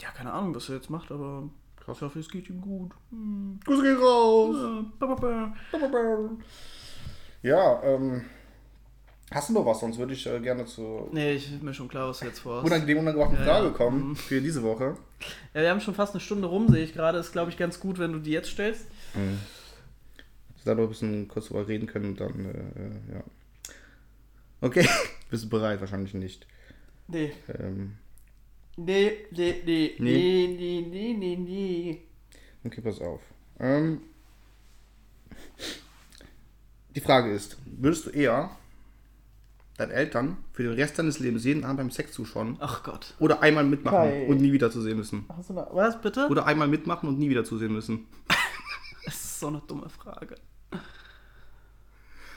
[0.00, 1.96] ja, keine Ahnung, was er jetzt macht, aber Krass.
[1.98, 2.92] ich hoffe, es geht ihm gut.
[3.10, 3.60] Hm.
[3.64, 4.56] Grüße gehen raus!
[7.42, 8.22] Ja, ähm.
[9.30, 9.80] Hast du noch was?
[9.80, 12.40] Sonst würde ich äh, gerne zur Nee, ich ist mir schon klar, was du jetzt
[12.40, 12.66] vorhast.
[12.66, 13.72] unangenehm unangebrachten Ja, Frage ja.
[13.72, 14.16] kommen Mhm.
[14.16, 14.96] für diese Woche.
[15.54, 17.18] Ja, wir haben schon fast eine Stunde rum, sehe ich gerade.
[17.18, 18.86] Ist, glaube ich, ganz gut, wenn du die jetzt stellst.
[19.14, 19.22] Dass
[20.64, 23.24] da noch ein bisschen kurz drüber reden können und dann, äh, äh, ja.
[24.60, 24.88] Okay,
[25.30, 25.80] bist du bereit?
[25.80, 26.46] Wahrscheinlich nicht.
[27.08, 27.32] Nee.
[27.58, 27.94] Ähm,
[28.76, 30.48] Nee, nee, nee, Nee.
[30.58, 32.02] nee, nee, nee, nee,
[32.64, 33.20] okay, pass auf.
[33.60, 34.00] Ähm,
[36.96, 38.50] die Frage ist, würdest du eher
[39.76, 43.14] deinen Eltern für den Rest deines Lebens jeden Abend beim Sex zuschauen Ach Gott.
[43.20, 44.26] oder einmal mitmachen Kai.
[44.26, 45.24] und nie wieder zu sehen müssen?
[45.28, 46.28] Hast du noch, was bitte?
[46.28, 48.06] Oder einmal mitmachen und nie wieder zusehen müssen?
[49.04, 50.34] Das ist so eine dumme Frage.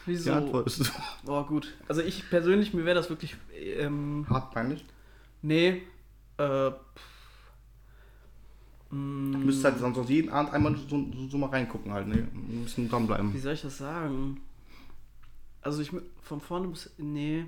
[0.07, 0.31] Die Wieso?
[0.31, 0.91] Antwort ist
[1.25, 1.73] Oh, gut.
[1.87, 4.85] Also ich persönlich, mir wäre das wirklich, ähm, hart peinlich.
[5.41, 5.83] nee,
[6.37, 6.71] äh,
[8.89, 12.15] Mm, müsstest halt sonst jeden Abend einmal so, so, so mal reingucken halt, ne?
[12.33, 13.33] Ein bisschen wie dranbleiben.
[13.41, 14.39] soll ich das sagen?
[15.61, 15.91] Also ich,
[16.21, 17.45] von vorne bis, nee,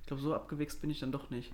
[0.00, 1.52] ich glaube, so abgewichst bin ich dann doch nicht.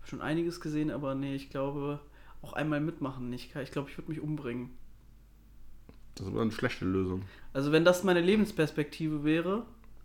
[0.00, 2.00] Hab schon einiges gesehen, aber nee, ich glaube,
[2.42, 3.54] auch einmal mitmachen nicht.
[3.54, 4.70] Ich glaube, ich würde mich umbringen.
[6.14, 7.22] Das ist aber eine schlechte Lösung.
[7.52, 9.64] Also wenn das meine Lebensperspektive wäre,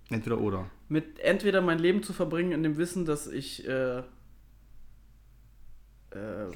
[0.10, 0.70] Entweder oder.
[0.88, 4.04] mit entweder mein Leben zu verbringen in dem Wissen, dass ich äh, äh,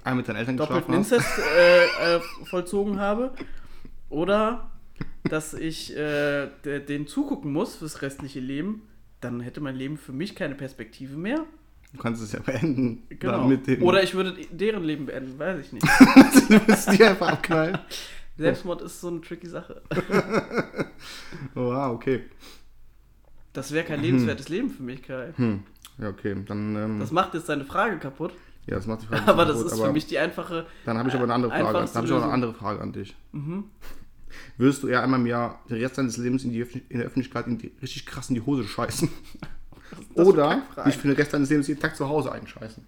[0.04, 0.94] Einmal mit deinen Eltern doppelten.
[0.94, 1.28] Inzest
[1.58, 3.34] äh, äh, vollzogen habe,
[4.10, 4.70] oder
[5.24, 8.84] dass ich äh, de- denen zugucken muss fürs restliche Leben,
[9.22, 11.46] dann hätte mein Leben für mich keine Perspektive mehr.
[11.92, 13.04] Du kannst es ja beenden.
[13.10, 13.32] Genau.
[13.40, 13.82] Dann mit dem.
[13.84, 15.86] Oder ich würde deren Leben beenden, weiß ich nicht.
[16.50, 17.78] du müsst die einfach abknallen.
[18.44, 19.82] Selbstmord ist so eine tricky Sache.
[21.56, 22.26] Oh, wow, okay.
[23.54, 25.32] Das wäre kein lebenswertes Leben für mich, Kai.
[25.38, 25.64] Hm.
[25.98, 26.36] Ja, okay.
[26.46, 26.76] Dann.
[26.76, 28.34] Ähm, Das macht jetzt deine Frage kaputt.
[28.68, 30.66] ja, das macht die Frage Aber nicht das kaputt, ist für mich die einfache.
[30.86, 31.64] Dann habe ich aber eine andere Frage.
[31.88, 33.16] Dann habe ich aber eine andere Frage an dich.
[33.32, 33.66] Mhm.
[34.58, 37.08] Würdest du eher einmal im Jahr den Rest deines Lebens in, die Öffentlich- in der
[37.08, 39.10] Öffentlichkeit in die, richtig krass in die Hose scheißen?
[40.16, 42.86] Oder dich für den Rest deines Lebens jeden Tag zu Hause einscheißen?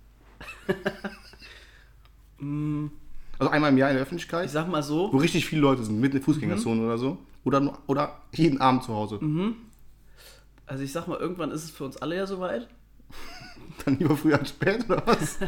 [2.40, 2.88] Mm,
[3.42, 5.84] Also einmal im Jahr in der Öffentlichkeit, Ich sag mal so, wo richtig viele Leute
[5.84, 7.18] sind, mitten in der Fußgängerzone oder so.
[7.44, 9.20] Oder, nur, oder jeden Abend zu Hause.
[10.68, 12.68] also ich sag mal, irgendwann ist es für uns alle ja soweit.
[13.86, 15.40] Dann lieber früh als spät oder was?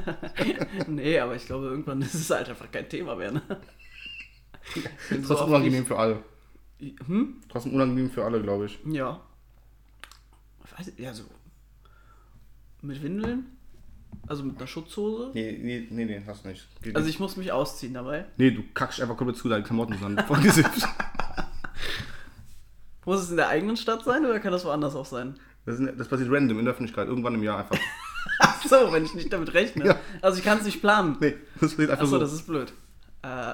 [0.88, 3.32] nee, aber ich glaube, irgendwann ist es halt einfach kein Thema mehr.
[3.32, 3.42] Ne?
[4.74, 4.80] So
[5.18, 6.24] Trotzdem oft unangenehm für alle.
[6.80, 7.42] ich- Hm?
[7.50, 8.80] Trotzdem unangenehm für alle, glaube ich.
[8.90, 9.20] Ja.
[10.66, 11.26] Ich weiß, ja, so.
[12.82, 13.53] Mit Windeln?
[14.28, 15.32] Also mit einer Schutzhose?
[15.34, 16.68] Nee, nee, nee, nee, hast nicht.
[16.82, 18.26] Geht Also ich muss mich ausziehen dabei.
[18.38, 20.88] Nee, du kackst einfach komplett zu, deine Klamotten sind voll gesippt.
[23.06, 25.36] Muss es in der eigenen Stadt sein oder kann das woanders auch sein?
[25.66, 27.78] Das, ist- das passiert random in der Öffentlichkeit, irgendwann im Jahr einfach.
[28.40, 29.86] Ach so, wenn ich nicht damit rechne.
[29.86, 30.00] Ja.
[30.22, 31.18] Also ich kann es nicht planen.
[31.20, 32.20] Nee, das passiert einfach Achso, so.
[32.20, 32.72] das ist blöd.
[33.22, 33.54] Äh.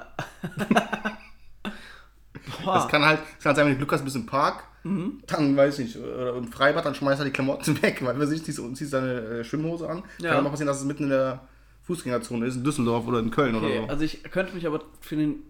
[2.64, 2.74] Boah.
[2.74, 5.22] Das kann halt, das kann sein, wenn du Glück hast, bist im Park, Mhm.
[5.26, 8.26] dann weiß ich nicht, oder im Freibad, dann schmeißt er die Klamotten weg, weil man
[8.26, 10.02] sich ziehst, ziehst deine äh, Schwimmhose an.
[10.18, 10.30] Ja.
[10.30, 11.42] Kann auch mal passieren, dass es mitten in der
[11.82, 13.88] Fußgängerzone ist, in Düsseldorf oder in Köln okay, oder so.
[13.88, 15.40] also ich könnte mich aber für, den,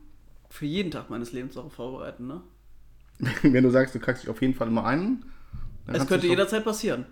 [0.48, 2.40] für jeden Tag meines Lebens darauf vorbereiten, ne?
[3.42, 5.24] wenn du sagst, du kackst dich auf jeden Fall immer ein.
[5.86, 7.06] Es könnte jederzeit passieren.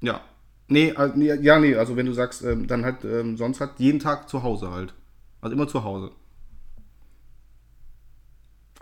[0.00, 0.22] Ja.
[0.68, 3.72] Nee, also, nee, ja, nee, also wenn du sagst, ähm, dann halt ähm, sonst halt
[3.78, 4.94] jeden Tag zu Hause halt.
[5.40, 6.12] Also immer zu Hause.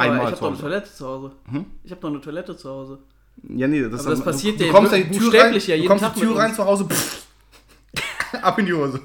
[0.01, 0.59] Aber Einmal ich habe doch eine.
[0.59, 1.33] Toilette zu Hause.
[1.51, 1.67] Mhm.
[1.83, 2.99] Ich habe doch eine Toilette zu Hause.
[3.49, 5.23] Ja, nee, das, Aber das du- passiert du, ja du kommst da die Tür rein,
[5.31, 7.27] buchstäblich ja du jeden kommst Tag die Tür rein zu Hause, pff,
[8.43, 9.01] ab in die Hose.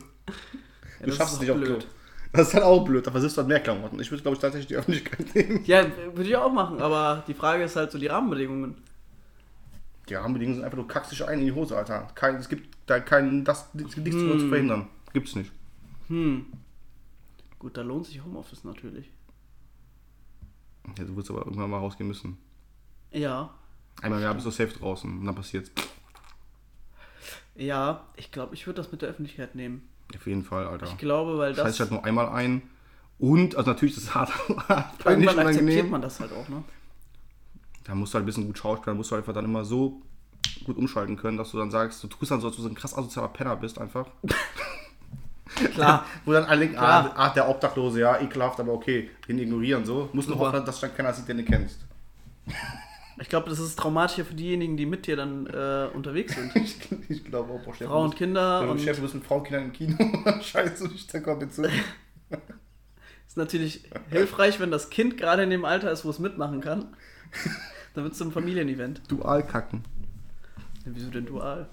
[0.99, 1.65] Ja, du schaffst es nicht auf Klo.
[1.67, 1.87] blöd.
[2.31, 3.99] Das ist halt auch blöd, da versiffst du halt mehr Klamotten.
[3.99, 5.63] Ich würde, glaube ich, tatsächlich die Öffentlichkeit nehmen.
[5.65, 5.85] Ja,
[6.15, 8.75] würde ich auch machen, aber die Frage ist halt so die Rahmenbedingungen.
[10.09, 12.07] Die Rahmenbedingungen sind einfach, du kackst dich ein in die Hose, Alter.
[12.15, 14.39] Kein, es gibt da kein, das, es nichts Hm.
[14.39, 14.87] zu verhindern.
[15.13, 15.51] Gibt's nicht.
[16.07, 16.45] Hm.
[17.59, 19.09] Gut, da lohnt sich Homeoffice natürlich.
[20.97, 22.37] Ja, du wirst aber irgendwann mal rausgehen müssen.
[23.11, 23.53] Ja.
[24.01, 25.71] Einmal im Jahr bist du safe draußen und dann passiert's.
[27.55, 29.87] Ja, ich glaube, ich würde das mit der Öffentlichkeit nehmen.
[30.15, 30.87] Auf jeden Fall, Alter.
[30.87, 31.71] Ich glaube, weil Scheiß das.
[31.73, 32.63] dich halt nur einmal ein.
[33.19, 34.31] Und, also natürlich, ist hart,
[34.69, 36.63] hart Irgendwann akzeptiert man das halt auch, ne?
[37.83, 40.01] Da musst du halt ein bisschen gut schauspielen, da musst du einfach dann immer so
[40.65, 42.69] gut umschalten können, dass du dann sagst, du tust dann so, als ob du so
[42.69, 44.07] ein krass asozialer Penner bist einfach.
[45.73, 46.05] Klar.
[46.25, 50.09] Wo dann alle denken, ah, ah, der Obdachlose, ja, ekelhaft, aber okay, den ignorieren so.
[50.13, 50.47] Musst du Super.
[50.47, 51.79] hoffen, dass dann keiner sieht, den du kennst.
[53.19, 56.51] Ich glaube, das ist traumatischer für diejenigen, die mit dir dann äh, unterwegs sind.
[56.55, 56.77] Ich,
[57.09, 58.69] ich glaube auch, boah, Chef, Frauen und du Kinder.
[58.69, 59.97] Und Chef, du bist mit Frauen und Kindern im Kino,
[60.79, 61.63] du dich da komplett zu.
[63.27, 66.95] ist natürlich hilfreich, wenn das Kind gerade in dem Alter ist, wo es mitmachen kann.
[67.93, 69.01] Dann wird es zum Familienevent.
[69.07, 69.83] Dual kacken.
[70.85, 71.69] Ja, wieso denn dual?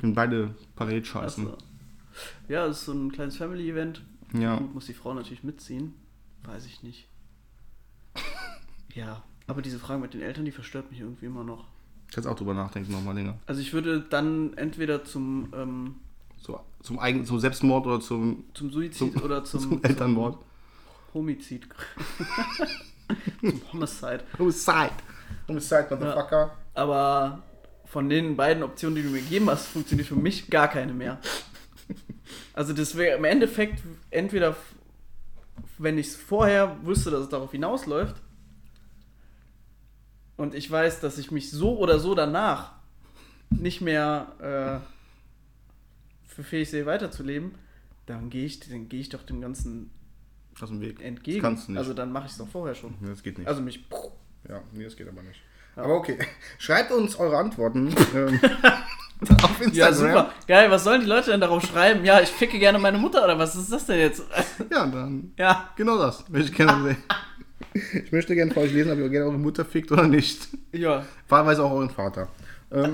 [0.00, 1.46] Können beide parallel scheißen.
[1.46, 1.58] Also,
[2.48, 4.02] ja, es ist so ein kleines Family-Event.
[4.32, 4.56] Ja.
[4.56, 5.94] Gut, muss die Frau natürlich mitziehen.
[6.44, 7.08] Weiß ich nicht.
[8.94, 11.66] ja, aber diese Frage mit den Eltern, die verstört mich irgendwie immer noch.
[12.12, 13.38] Kannst auch drüber nachdenken nochmal länger.
[13.46, 15.96] Also ich würde dann entweder zum, ähm,
[16.38, 20.34] So, zum, Eigen, zum Selbstmord oder zum, zum Suizid Zum- oder zum, zum Elternmord.
[20.34, 20.42] Zum
[21.14, 21.66] Homizid.
[23.40, 24.24] zum Homicide.
[24.38, 24.90] Homicide.
[25.48, 26.56] Homicide, Motherfucker.
[26.74, 27.42] Aber
[27.86, 31.20] von den beiden Optionen, die du mir gegeben hast, funktioniert für mich gar keine mehr.
[32.52, 34.56] Also das wäre im Endeffekt entweder,
[35.78, 38.16] wenn ich es vorher wüsste, dass es darauf hinausläuft
[40.36, 42.72] und ich weiß, dass ich mich so oder so danach
[43.50, 47.54] nicht mehr äh, für fähig sehe, weiterzuleben,
[48.06, 49.90] dann gehe ich, dann gehe ich doch dem Ganzen
[50.60, 51.00] Aus dem Weg.
[51.00, 51.38] entgegen.
[51.38, 51.78] Das kannst du nicht.
[51.78, 52.94] Also dann mache ich es doch vorher schon.
[53.00, 53.46] Nee, das geht nicht.
[53.46, 53.84] Also mich.
[54.48, 55.40] ja, nee, das geht aber nicht.
[55.76, 56.18] Aber okay.
[56.58, 58.40] Schreibt uns eure Antworten ähm,
[59.42, 59.72] auf Instagram.
[59.74, 60.30] Ja, super.
[60.46, 62.04] Geil, was sollen die Leute denn darauf schreiben?
[62.04, 64.22] Ja, ich ficke gerne meine Mutter oder was ist das denn jetzt?
[64.70, 65.70] Ja, dann Ja.
[65.76, 66.28] genau das.
[66.28, 66.82] Möchte ich gerne
[67.74, 68.02] sehen.
[68.04, 70.48] Ich möchte gerne vor euch lesen, ob ihr gerne eure Mutter fickt oder nicht.
[70.72, 71.04] Ja.
[71.28, 72.28] Wahlweise auch euren Vater.
[72.72, 72.92] Ähm,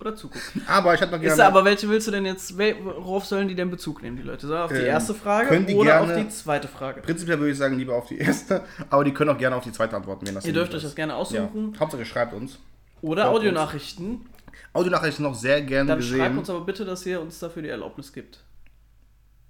[0.00, 0.62] Oder zugucken.
[0.66, 1.32] aber ich hatte noch gerne.
[1.34, 4.46] Ist aber welche willst du denn jetzt, worauf sollen die denn Bezug nehmen, die Leute?
[4.46, 7.00] Soll auf die Ähm, erste Frage oder gerne- auf die zweite Frage?
[7.00, 9.72] Prinzipiell würde ich sagen, lieber auf die erste, aber die können auch gerne auf die
[9.72, 11.18] zweite antworten, wenn das Ihr so dürft euch das gerne Ja.
[11.18, 11.74] aussuchen.
[11.80, 12.58] Hauptsache schreibt uns.
[13.00, 14.26] Oder Audionachrichten.
[14.74, 16.18] Audionachrichten noch sehr gerne Dann gesehen.
[16.18, 18.40] schreibt uns aber bitte, dass ihr uns dafür die Erlaubnis gibt.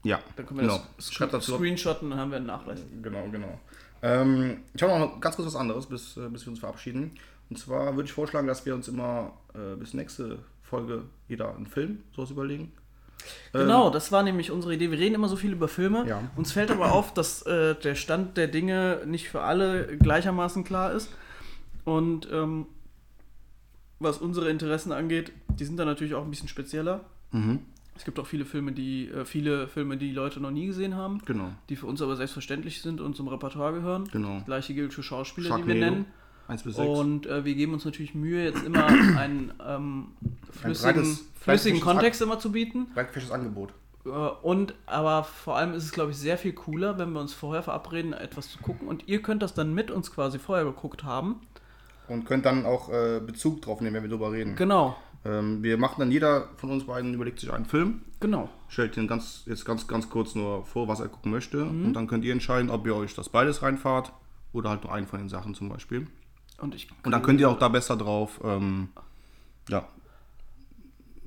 [0.04, 0.82] ja, Dann können wir genau.
[0.96, 1.56] das Screen dazu.
[1.56, 2.80] screenshotten und dann haben wir einen Nachweis.
[3.02, 3.58] Genau, genau.
[4.02, 7.12] Ähm, ich habe noch ganz kurz was anderes, bis, äh, bis wir uns verabschieden.
[7.50, 11.66] Und zwar würde ich vorschlagen, dass wir uns immer äh, bis nächste Folge jeder einen
[11.66, 12.72] Film sowas überlegen.
[13.52, 14.90] Genau, das war nämlich unsere Idee.
[14.90, 16.06] Wir reden immer so viel über Filme.
[16.06, 16.22] Ja.
[16.36, 20.92] Uns fällt aber auf, dass äh, der Stand der Dinge nicht für alle gleichermaßen klar
[20.92, 21.08] ist.
[21.84, 22.66] Und ähm,
[24.00, 27.00] was unsere Interessen angeht, die sind dann natürlich auch ein bisschen spezieller.
[27.32, 27.60] Mhm.
[27.96, 31.20] Es gibt auch viele Filme, die äh, viele Filme, die Leute noch nie gesehen haben,
[31.26, 34.08] Genau, die für uns aber selbstverständlich sind und zum Repertoire gehören.
[34.10, 34.36] genau.
[34.38, 36.06] Das gleiche gilt für Schauspieler, die wir Sharknado, nennen.
[36.48, 36.88] 1 bis 6.
[36.88, 38.84] Und äh, wir geben uns natürlich Mühe, jetzt immer
[39.16, 40.08] einen ähm,
[40.50, 42.86] flüssigen, breites- flüssigen Kontext immer zu bieten.
[42.94, 43.72] Breitfisches Angebot.
[44.04, 47.32] Äh, Und aber vor allem ist es, glaube ich, sehr viel cooler, wenn wir uns
[47.32, 48.88] vorher verabreden, etwas zu gucken.
[48.88, 51.36] Und ihr könnt das dann mit uns quasi vorher geguckt haben.
[52.08, 54.56] Und könnt dann auch äh, Bezug drauf nehmen, wenn wir drüber reden.
[54.56, 58.50] Genau, Ähm, wir machen dann jeder von uns beiden überlegt sich einen Film, genau.
[58.68, 61.64] stellt ihn ganz, jetzt ganz, ganz kurz nur vor, was er gucken möchte.
[61.64, 61.86] Mhm.
[61.86, 64.12] Und dann könnt ihr entscheiden, ob ihr euch das beides reinfahrt
[64.52, 66.06] oder halt nur einen von den Sachen zum Beispiel.
[66.58, 68.88] Und ich Und dann könnt ihr auch da besser drauf, ähm,
[69.70, 69.88] ja,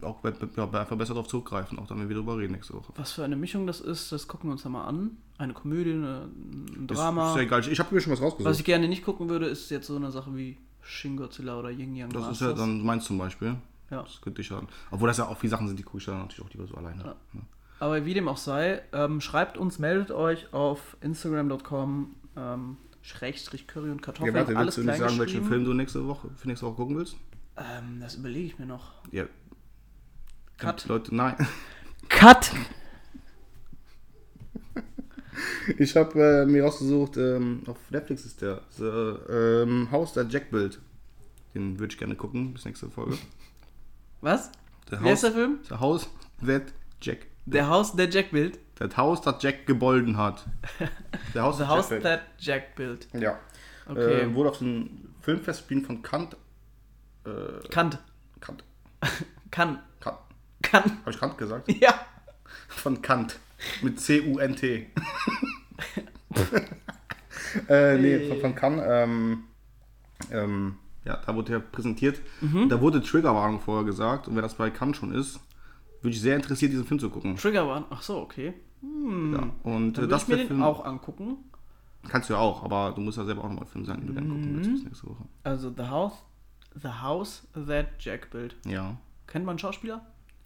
[0.02, 2.94] auch ja, einfach besser drauf zurückgreifen, auch dann, wenn wir drüber reden nächste Woche.
[2.96, 5.18] was für eine Mischung das ist, das gucken wir uns dann mal an.
[5.40, 7.30] Eine Komödie, eine, ein Ist- Drama.
[7.30, 7.64] Ist sehr geil.
[7.70, 8.60] Ich habe mir schon was was rausgesucht.
[8.60, 10.58] ich gerne nicht gucken würde, ist jetzt so eine Sache wie
[10.88, 12.48] Shin Godzilla oder Yin Yang Das ist Masters.
[12.50, 13.56] ja dann meins zum Beispiel.
[13.90, 14.04] Ja.
[14.04, 14.62] Das könnte ich ja.
[14.92, 16.76] Obwohl das ja auch viele Sachen sind, die gucke ich dann natürlich auch lieber so
[16.76, 17.04] alleine.
[17.04, 17.16] Ja.
[17.34, 17.42] Ja.
[17.80, 23.90] Aber wie dem auch sei, ähm, schreibt uns, meldet euch auf instagram.com ähm, Schrägstrich Curry
[23.92, 24.34] und Ja, Kartoffeln.
[24.36, 25.46] warte, alles willst du nicht sagen, welchen.
[25.46, 27.16] Film du nächste Woche, für nächste Woche gucken willst?
[27.56, 28.94] Ähm, das überlege ich mir noch.
[29.12, 29.26] Ja.
[30.58, 30.88] Cut.
[30.88, 31.36] Leute, nein.
[32.10, 32.52] Cut!
[35.78, 40.52] Ich habe äh, mir rausgesucht, ähm, auf Netflix ist der, The, ähm, Haus der Jack
[40.52, 40.80] Build.
[41.54, 43.18] Den würde ich gerne gucken, bis nächste Folge.
[44.22, 44.52] Was?
[44.92, 45.60] Der Wer ist der Film?
[45.68, 46.10] The House
[46.46, 47.28] that Jack.
[47.46, 48.60] Der Haus der Jack Build.
[48.76, 50.46] Das Haus, das Jack gebolden hat.
[51.34, 53.12] Der Haus, The House Jack that Jack Build.
[53.12, 53.24] Build.
[53.24, 53.40] Ja.
[53.88, 54.22] Okay.
[54.22, 56.36] Äh, wurde auf den Filmfestspielen von Kant.
[57.70, 58.00] Kant.
[58.40, 58.64] Kant.
[59.52, 59.80] Kann.
[60.00, 60.18] Kant.
[60.62, 60.84] Kann.
[61.02, 61.72] Habe ich Kant gesagt?
[61.72, 61.94] Ja.
[62.68, 63.40] Von Kant.
[63.82, 64.88] Mit C-U-N-T.
[67.70, 68.82] äh, nee, von, von Kant.
[68.86, 69.44] Ähm,
[70.32, 70.76] ähm,
[71.06, 72.22] ja, da wurde er präsentiert.
[72.42, 72.70] Mhm.
[72.70, 74.28] Da wurde Triggerwarnung vorher gesagt.
[74.28, 75.40] Und wenn das bei Kant schon ist,
[76.02, 77.36] würde ich sehr interessiert, diesen Film zu gucken.
[77.38, 77.86] Trigger Warn.
[77.90, 78.54] Ach so, okay.
[78.82, 79.50] Ja.
[79.64, 80.64] Und äh, das ich mir den Film.
[80.64, 81.38] auch angucken.
[82.08, 84.14] Kannst du ja auch, aber du musst ja selber auch nochmal Film sagen, den du
[84.14, 84.74] gerne gucken willst Mhm.
[84.76, 85.26] bis nächste Woche.
[85.44, 86.14] Also The House,
[86.76, 88.56] The House That Jack Build.
[88.66, 88.98] Ja.
[89.26, 90.06] Kennt man Schauspieler?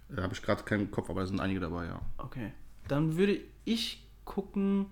[0.10, 2.02] Da habe ich gerade keinen Kopf, aber da sind einige dabei, ja.
[2.18, 2.52] Okay.
[2.88, 4.88] Dann würde ich gucken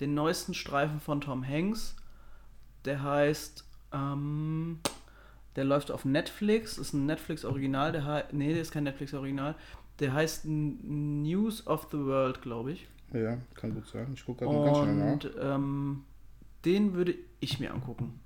[0.00, 1.96] den neuesten Streifen von Tom Hanks.
[2.84, 4.80] Der heißt, ähm,
[5.56, 7.92] der läuft auf Netflix, ist ein Netflix-Original.
[7.92, 9.54] Der nee, der ist kein Netflix-Original.
[9.98, 12.88] Der heißt News of the World, glaube ich.
[13.12, 14.10] Ja, kann gut sein.
[14.14, 15.12] Ich gucke gerade ganz schnell nach.
[15.12, 16.04] Und ähm,
[16.64, 18.20] den würde ich mir angucken.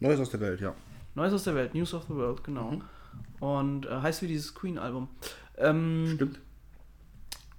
[0.00, 0.74] Neues aus der Welt, ja.
[1.14, 2.72] Neues aus der Welt, News of the World, genau.
[2.72, 2.82] Mhm.
[3.40, 5.08] Und äh, heißt wie dieses Queen-Album.
[5.56, 6.40] Ähm, Stimmt.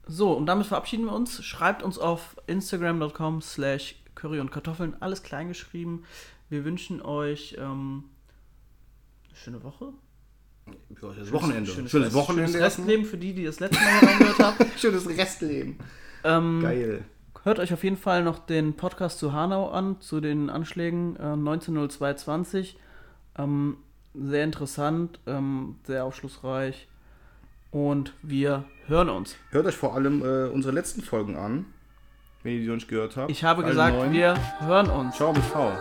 [0.08, 1.44] So, und damit verabschieden wir uns.
[1.44, 6.04] Schreibt uns auf instagram.com slash curry und Kartoffeln, alles klein geschrieben.
[6.50, 8.04] Wir wünschen euch ähm,
[9.28, 9.94] eine schöne Woche.
[11.02, 11.72] Ja, das Wochenende.
[11.72, 12.52] Schönes, Schönes, Wochenende.
[12.52, 12.66] Schönes.
[12.66, 14.66] Restleben für die, die das letzte Mal reingehört haben.
[14.78, 15.78] Schönes Restleben.
[16.24, 17.06] Ähm, Geil.
[17.44, 21.34] Hört euch auf jeden Fall noch den Podcast zu Hanau an, zu den Anschlägen äh,
[21.34, 22.78] 190220.
[23.38, 23.78] Ähm,
[24.16, 26.88] sehr interessant, ähm, sehr aufschlussreich.
[27.76, 29.36] Und wir hören uns.
[29.50, 31.66] Hört euch vor allem äh, unsere letzten Folgen an,
[32.42, 33.30] wenn ihr die noch nicht gehört habt.
[33.30, 34.14] Ich habe gesagt, neun.
[34.14, 35.18] wir hören uns.
[35.18, 35.74] Ciao mit V.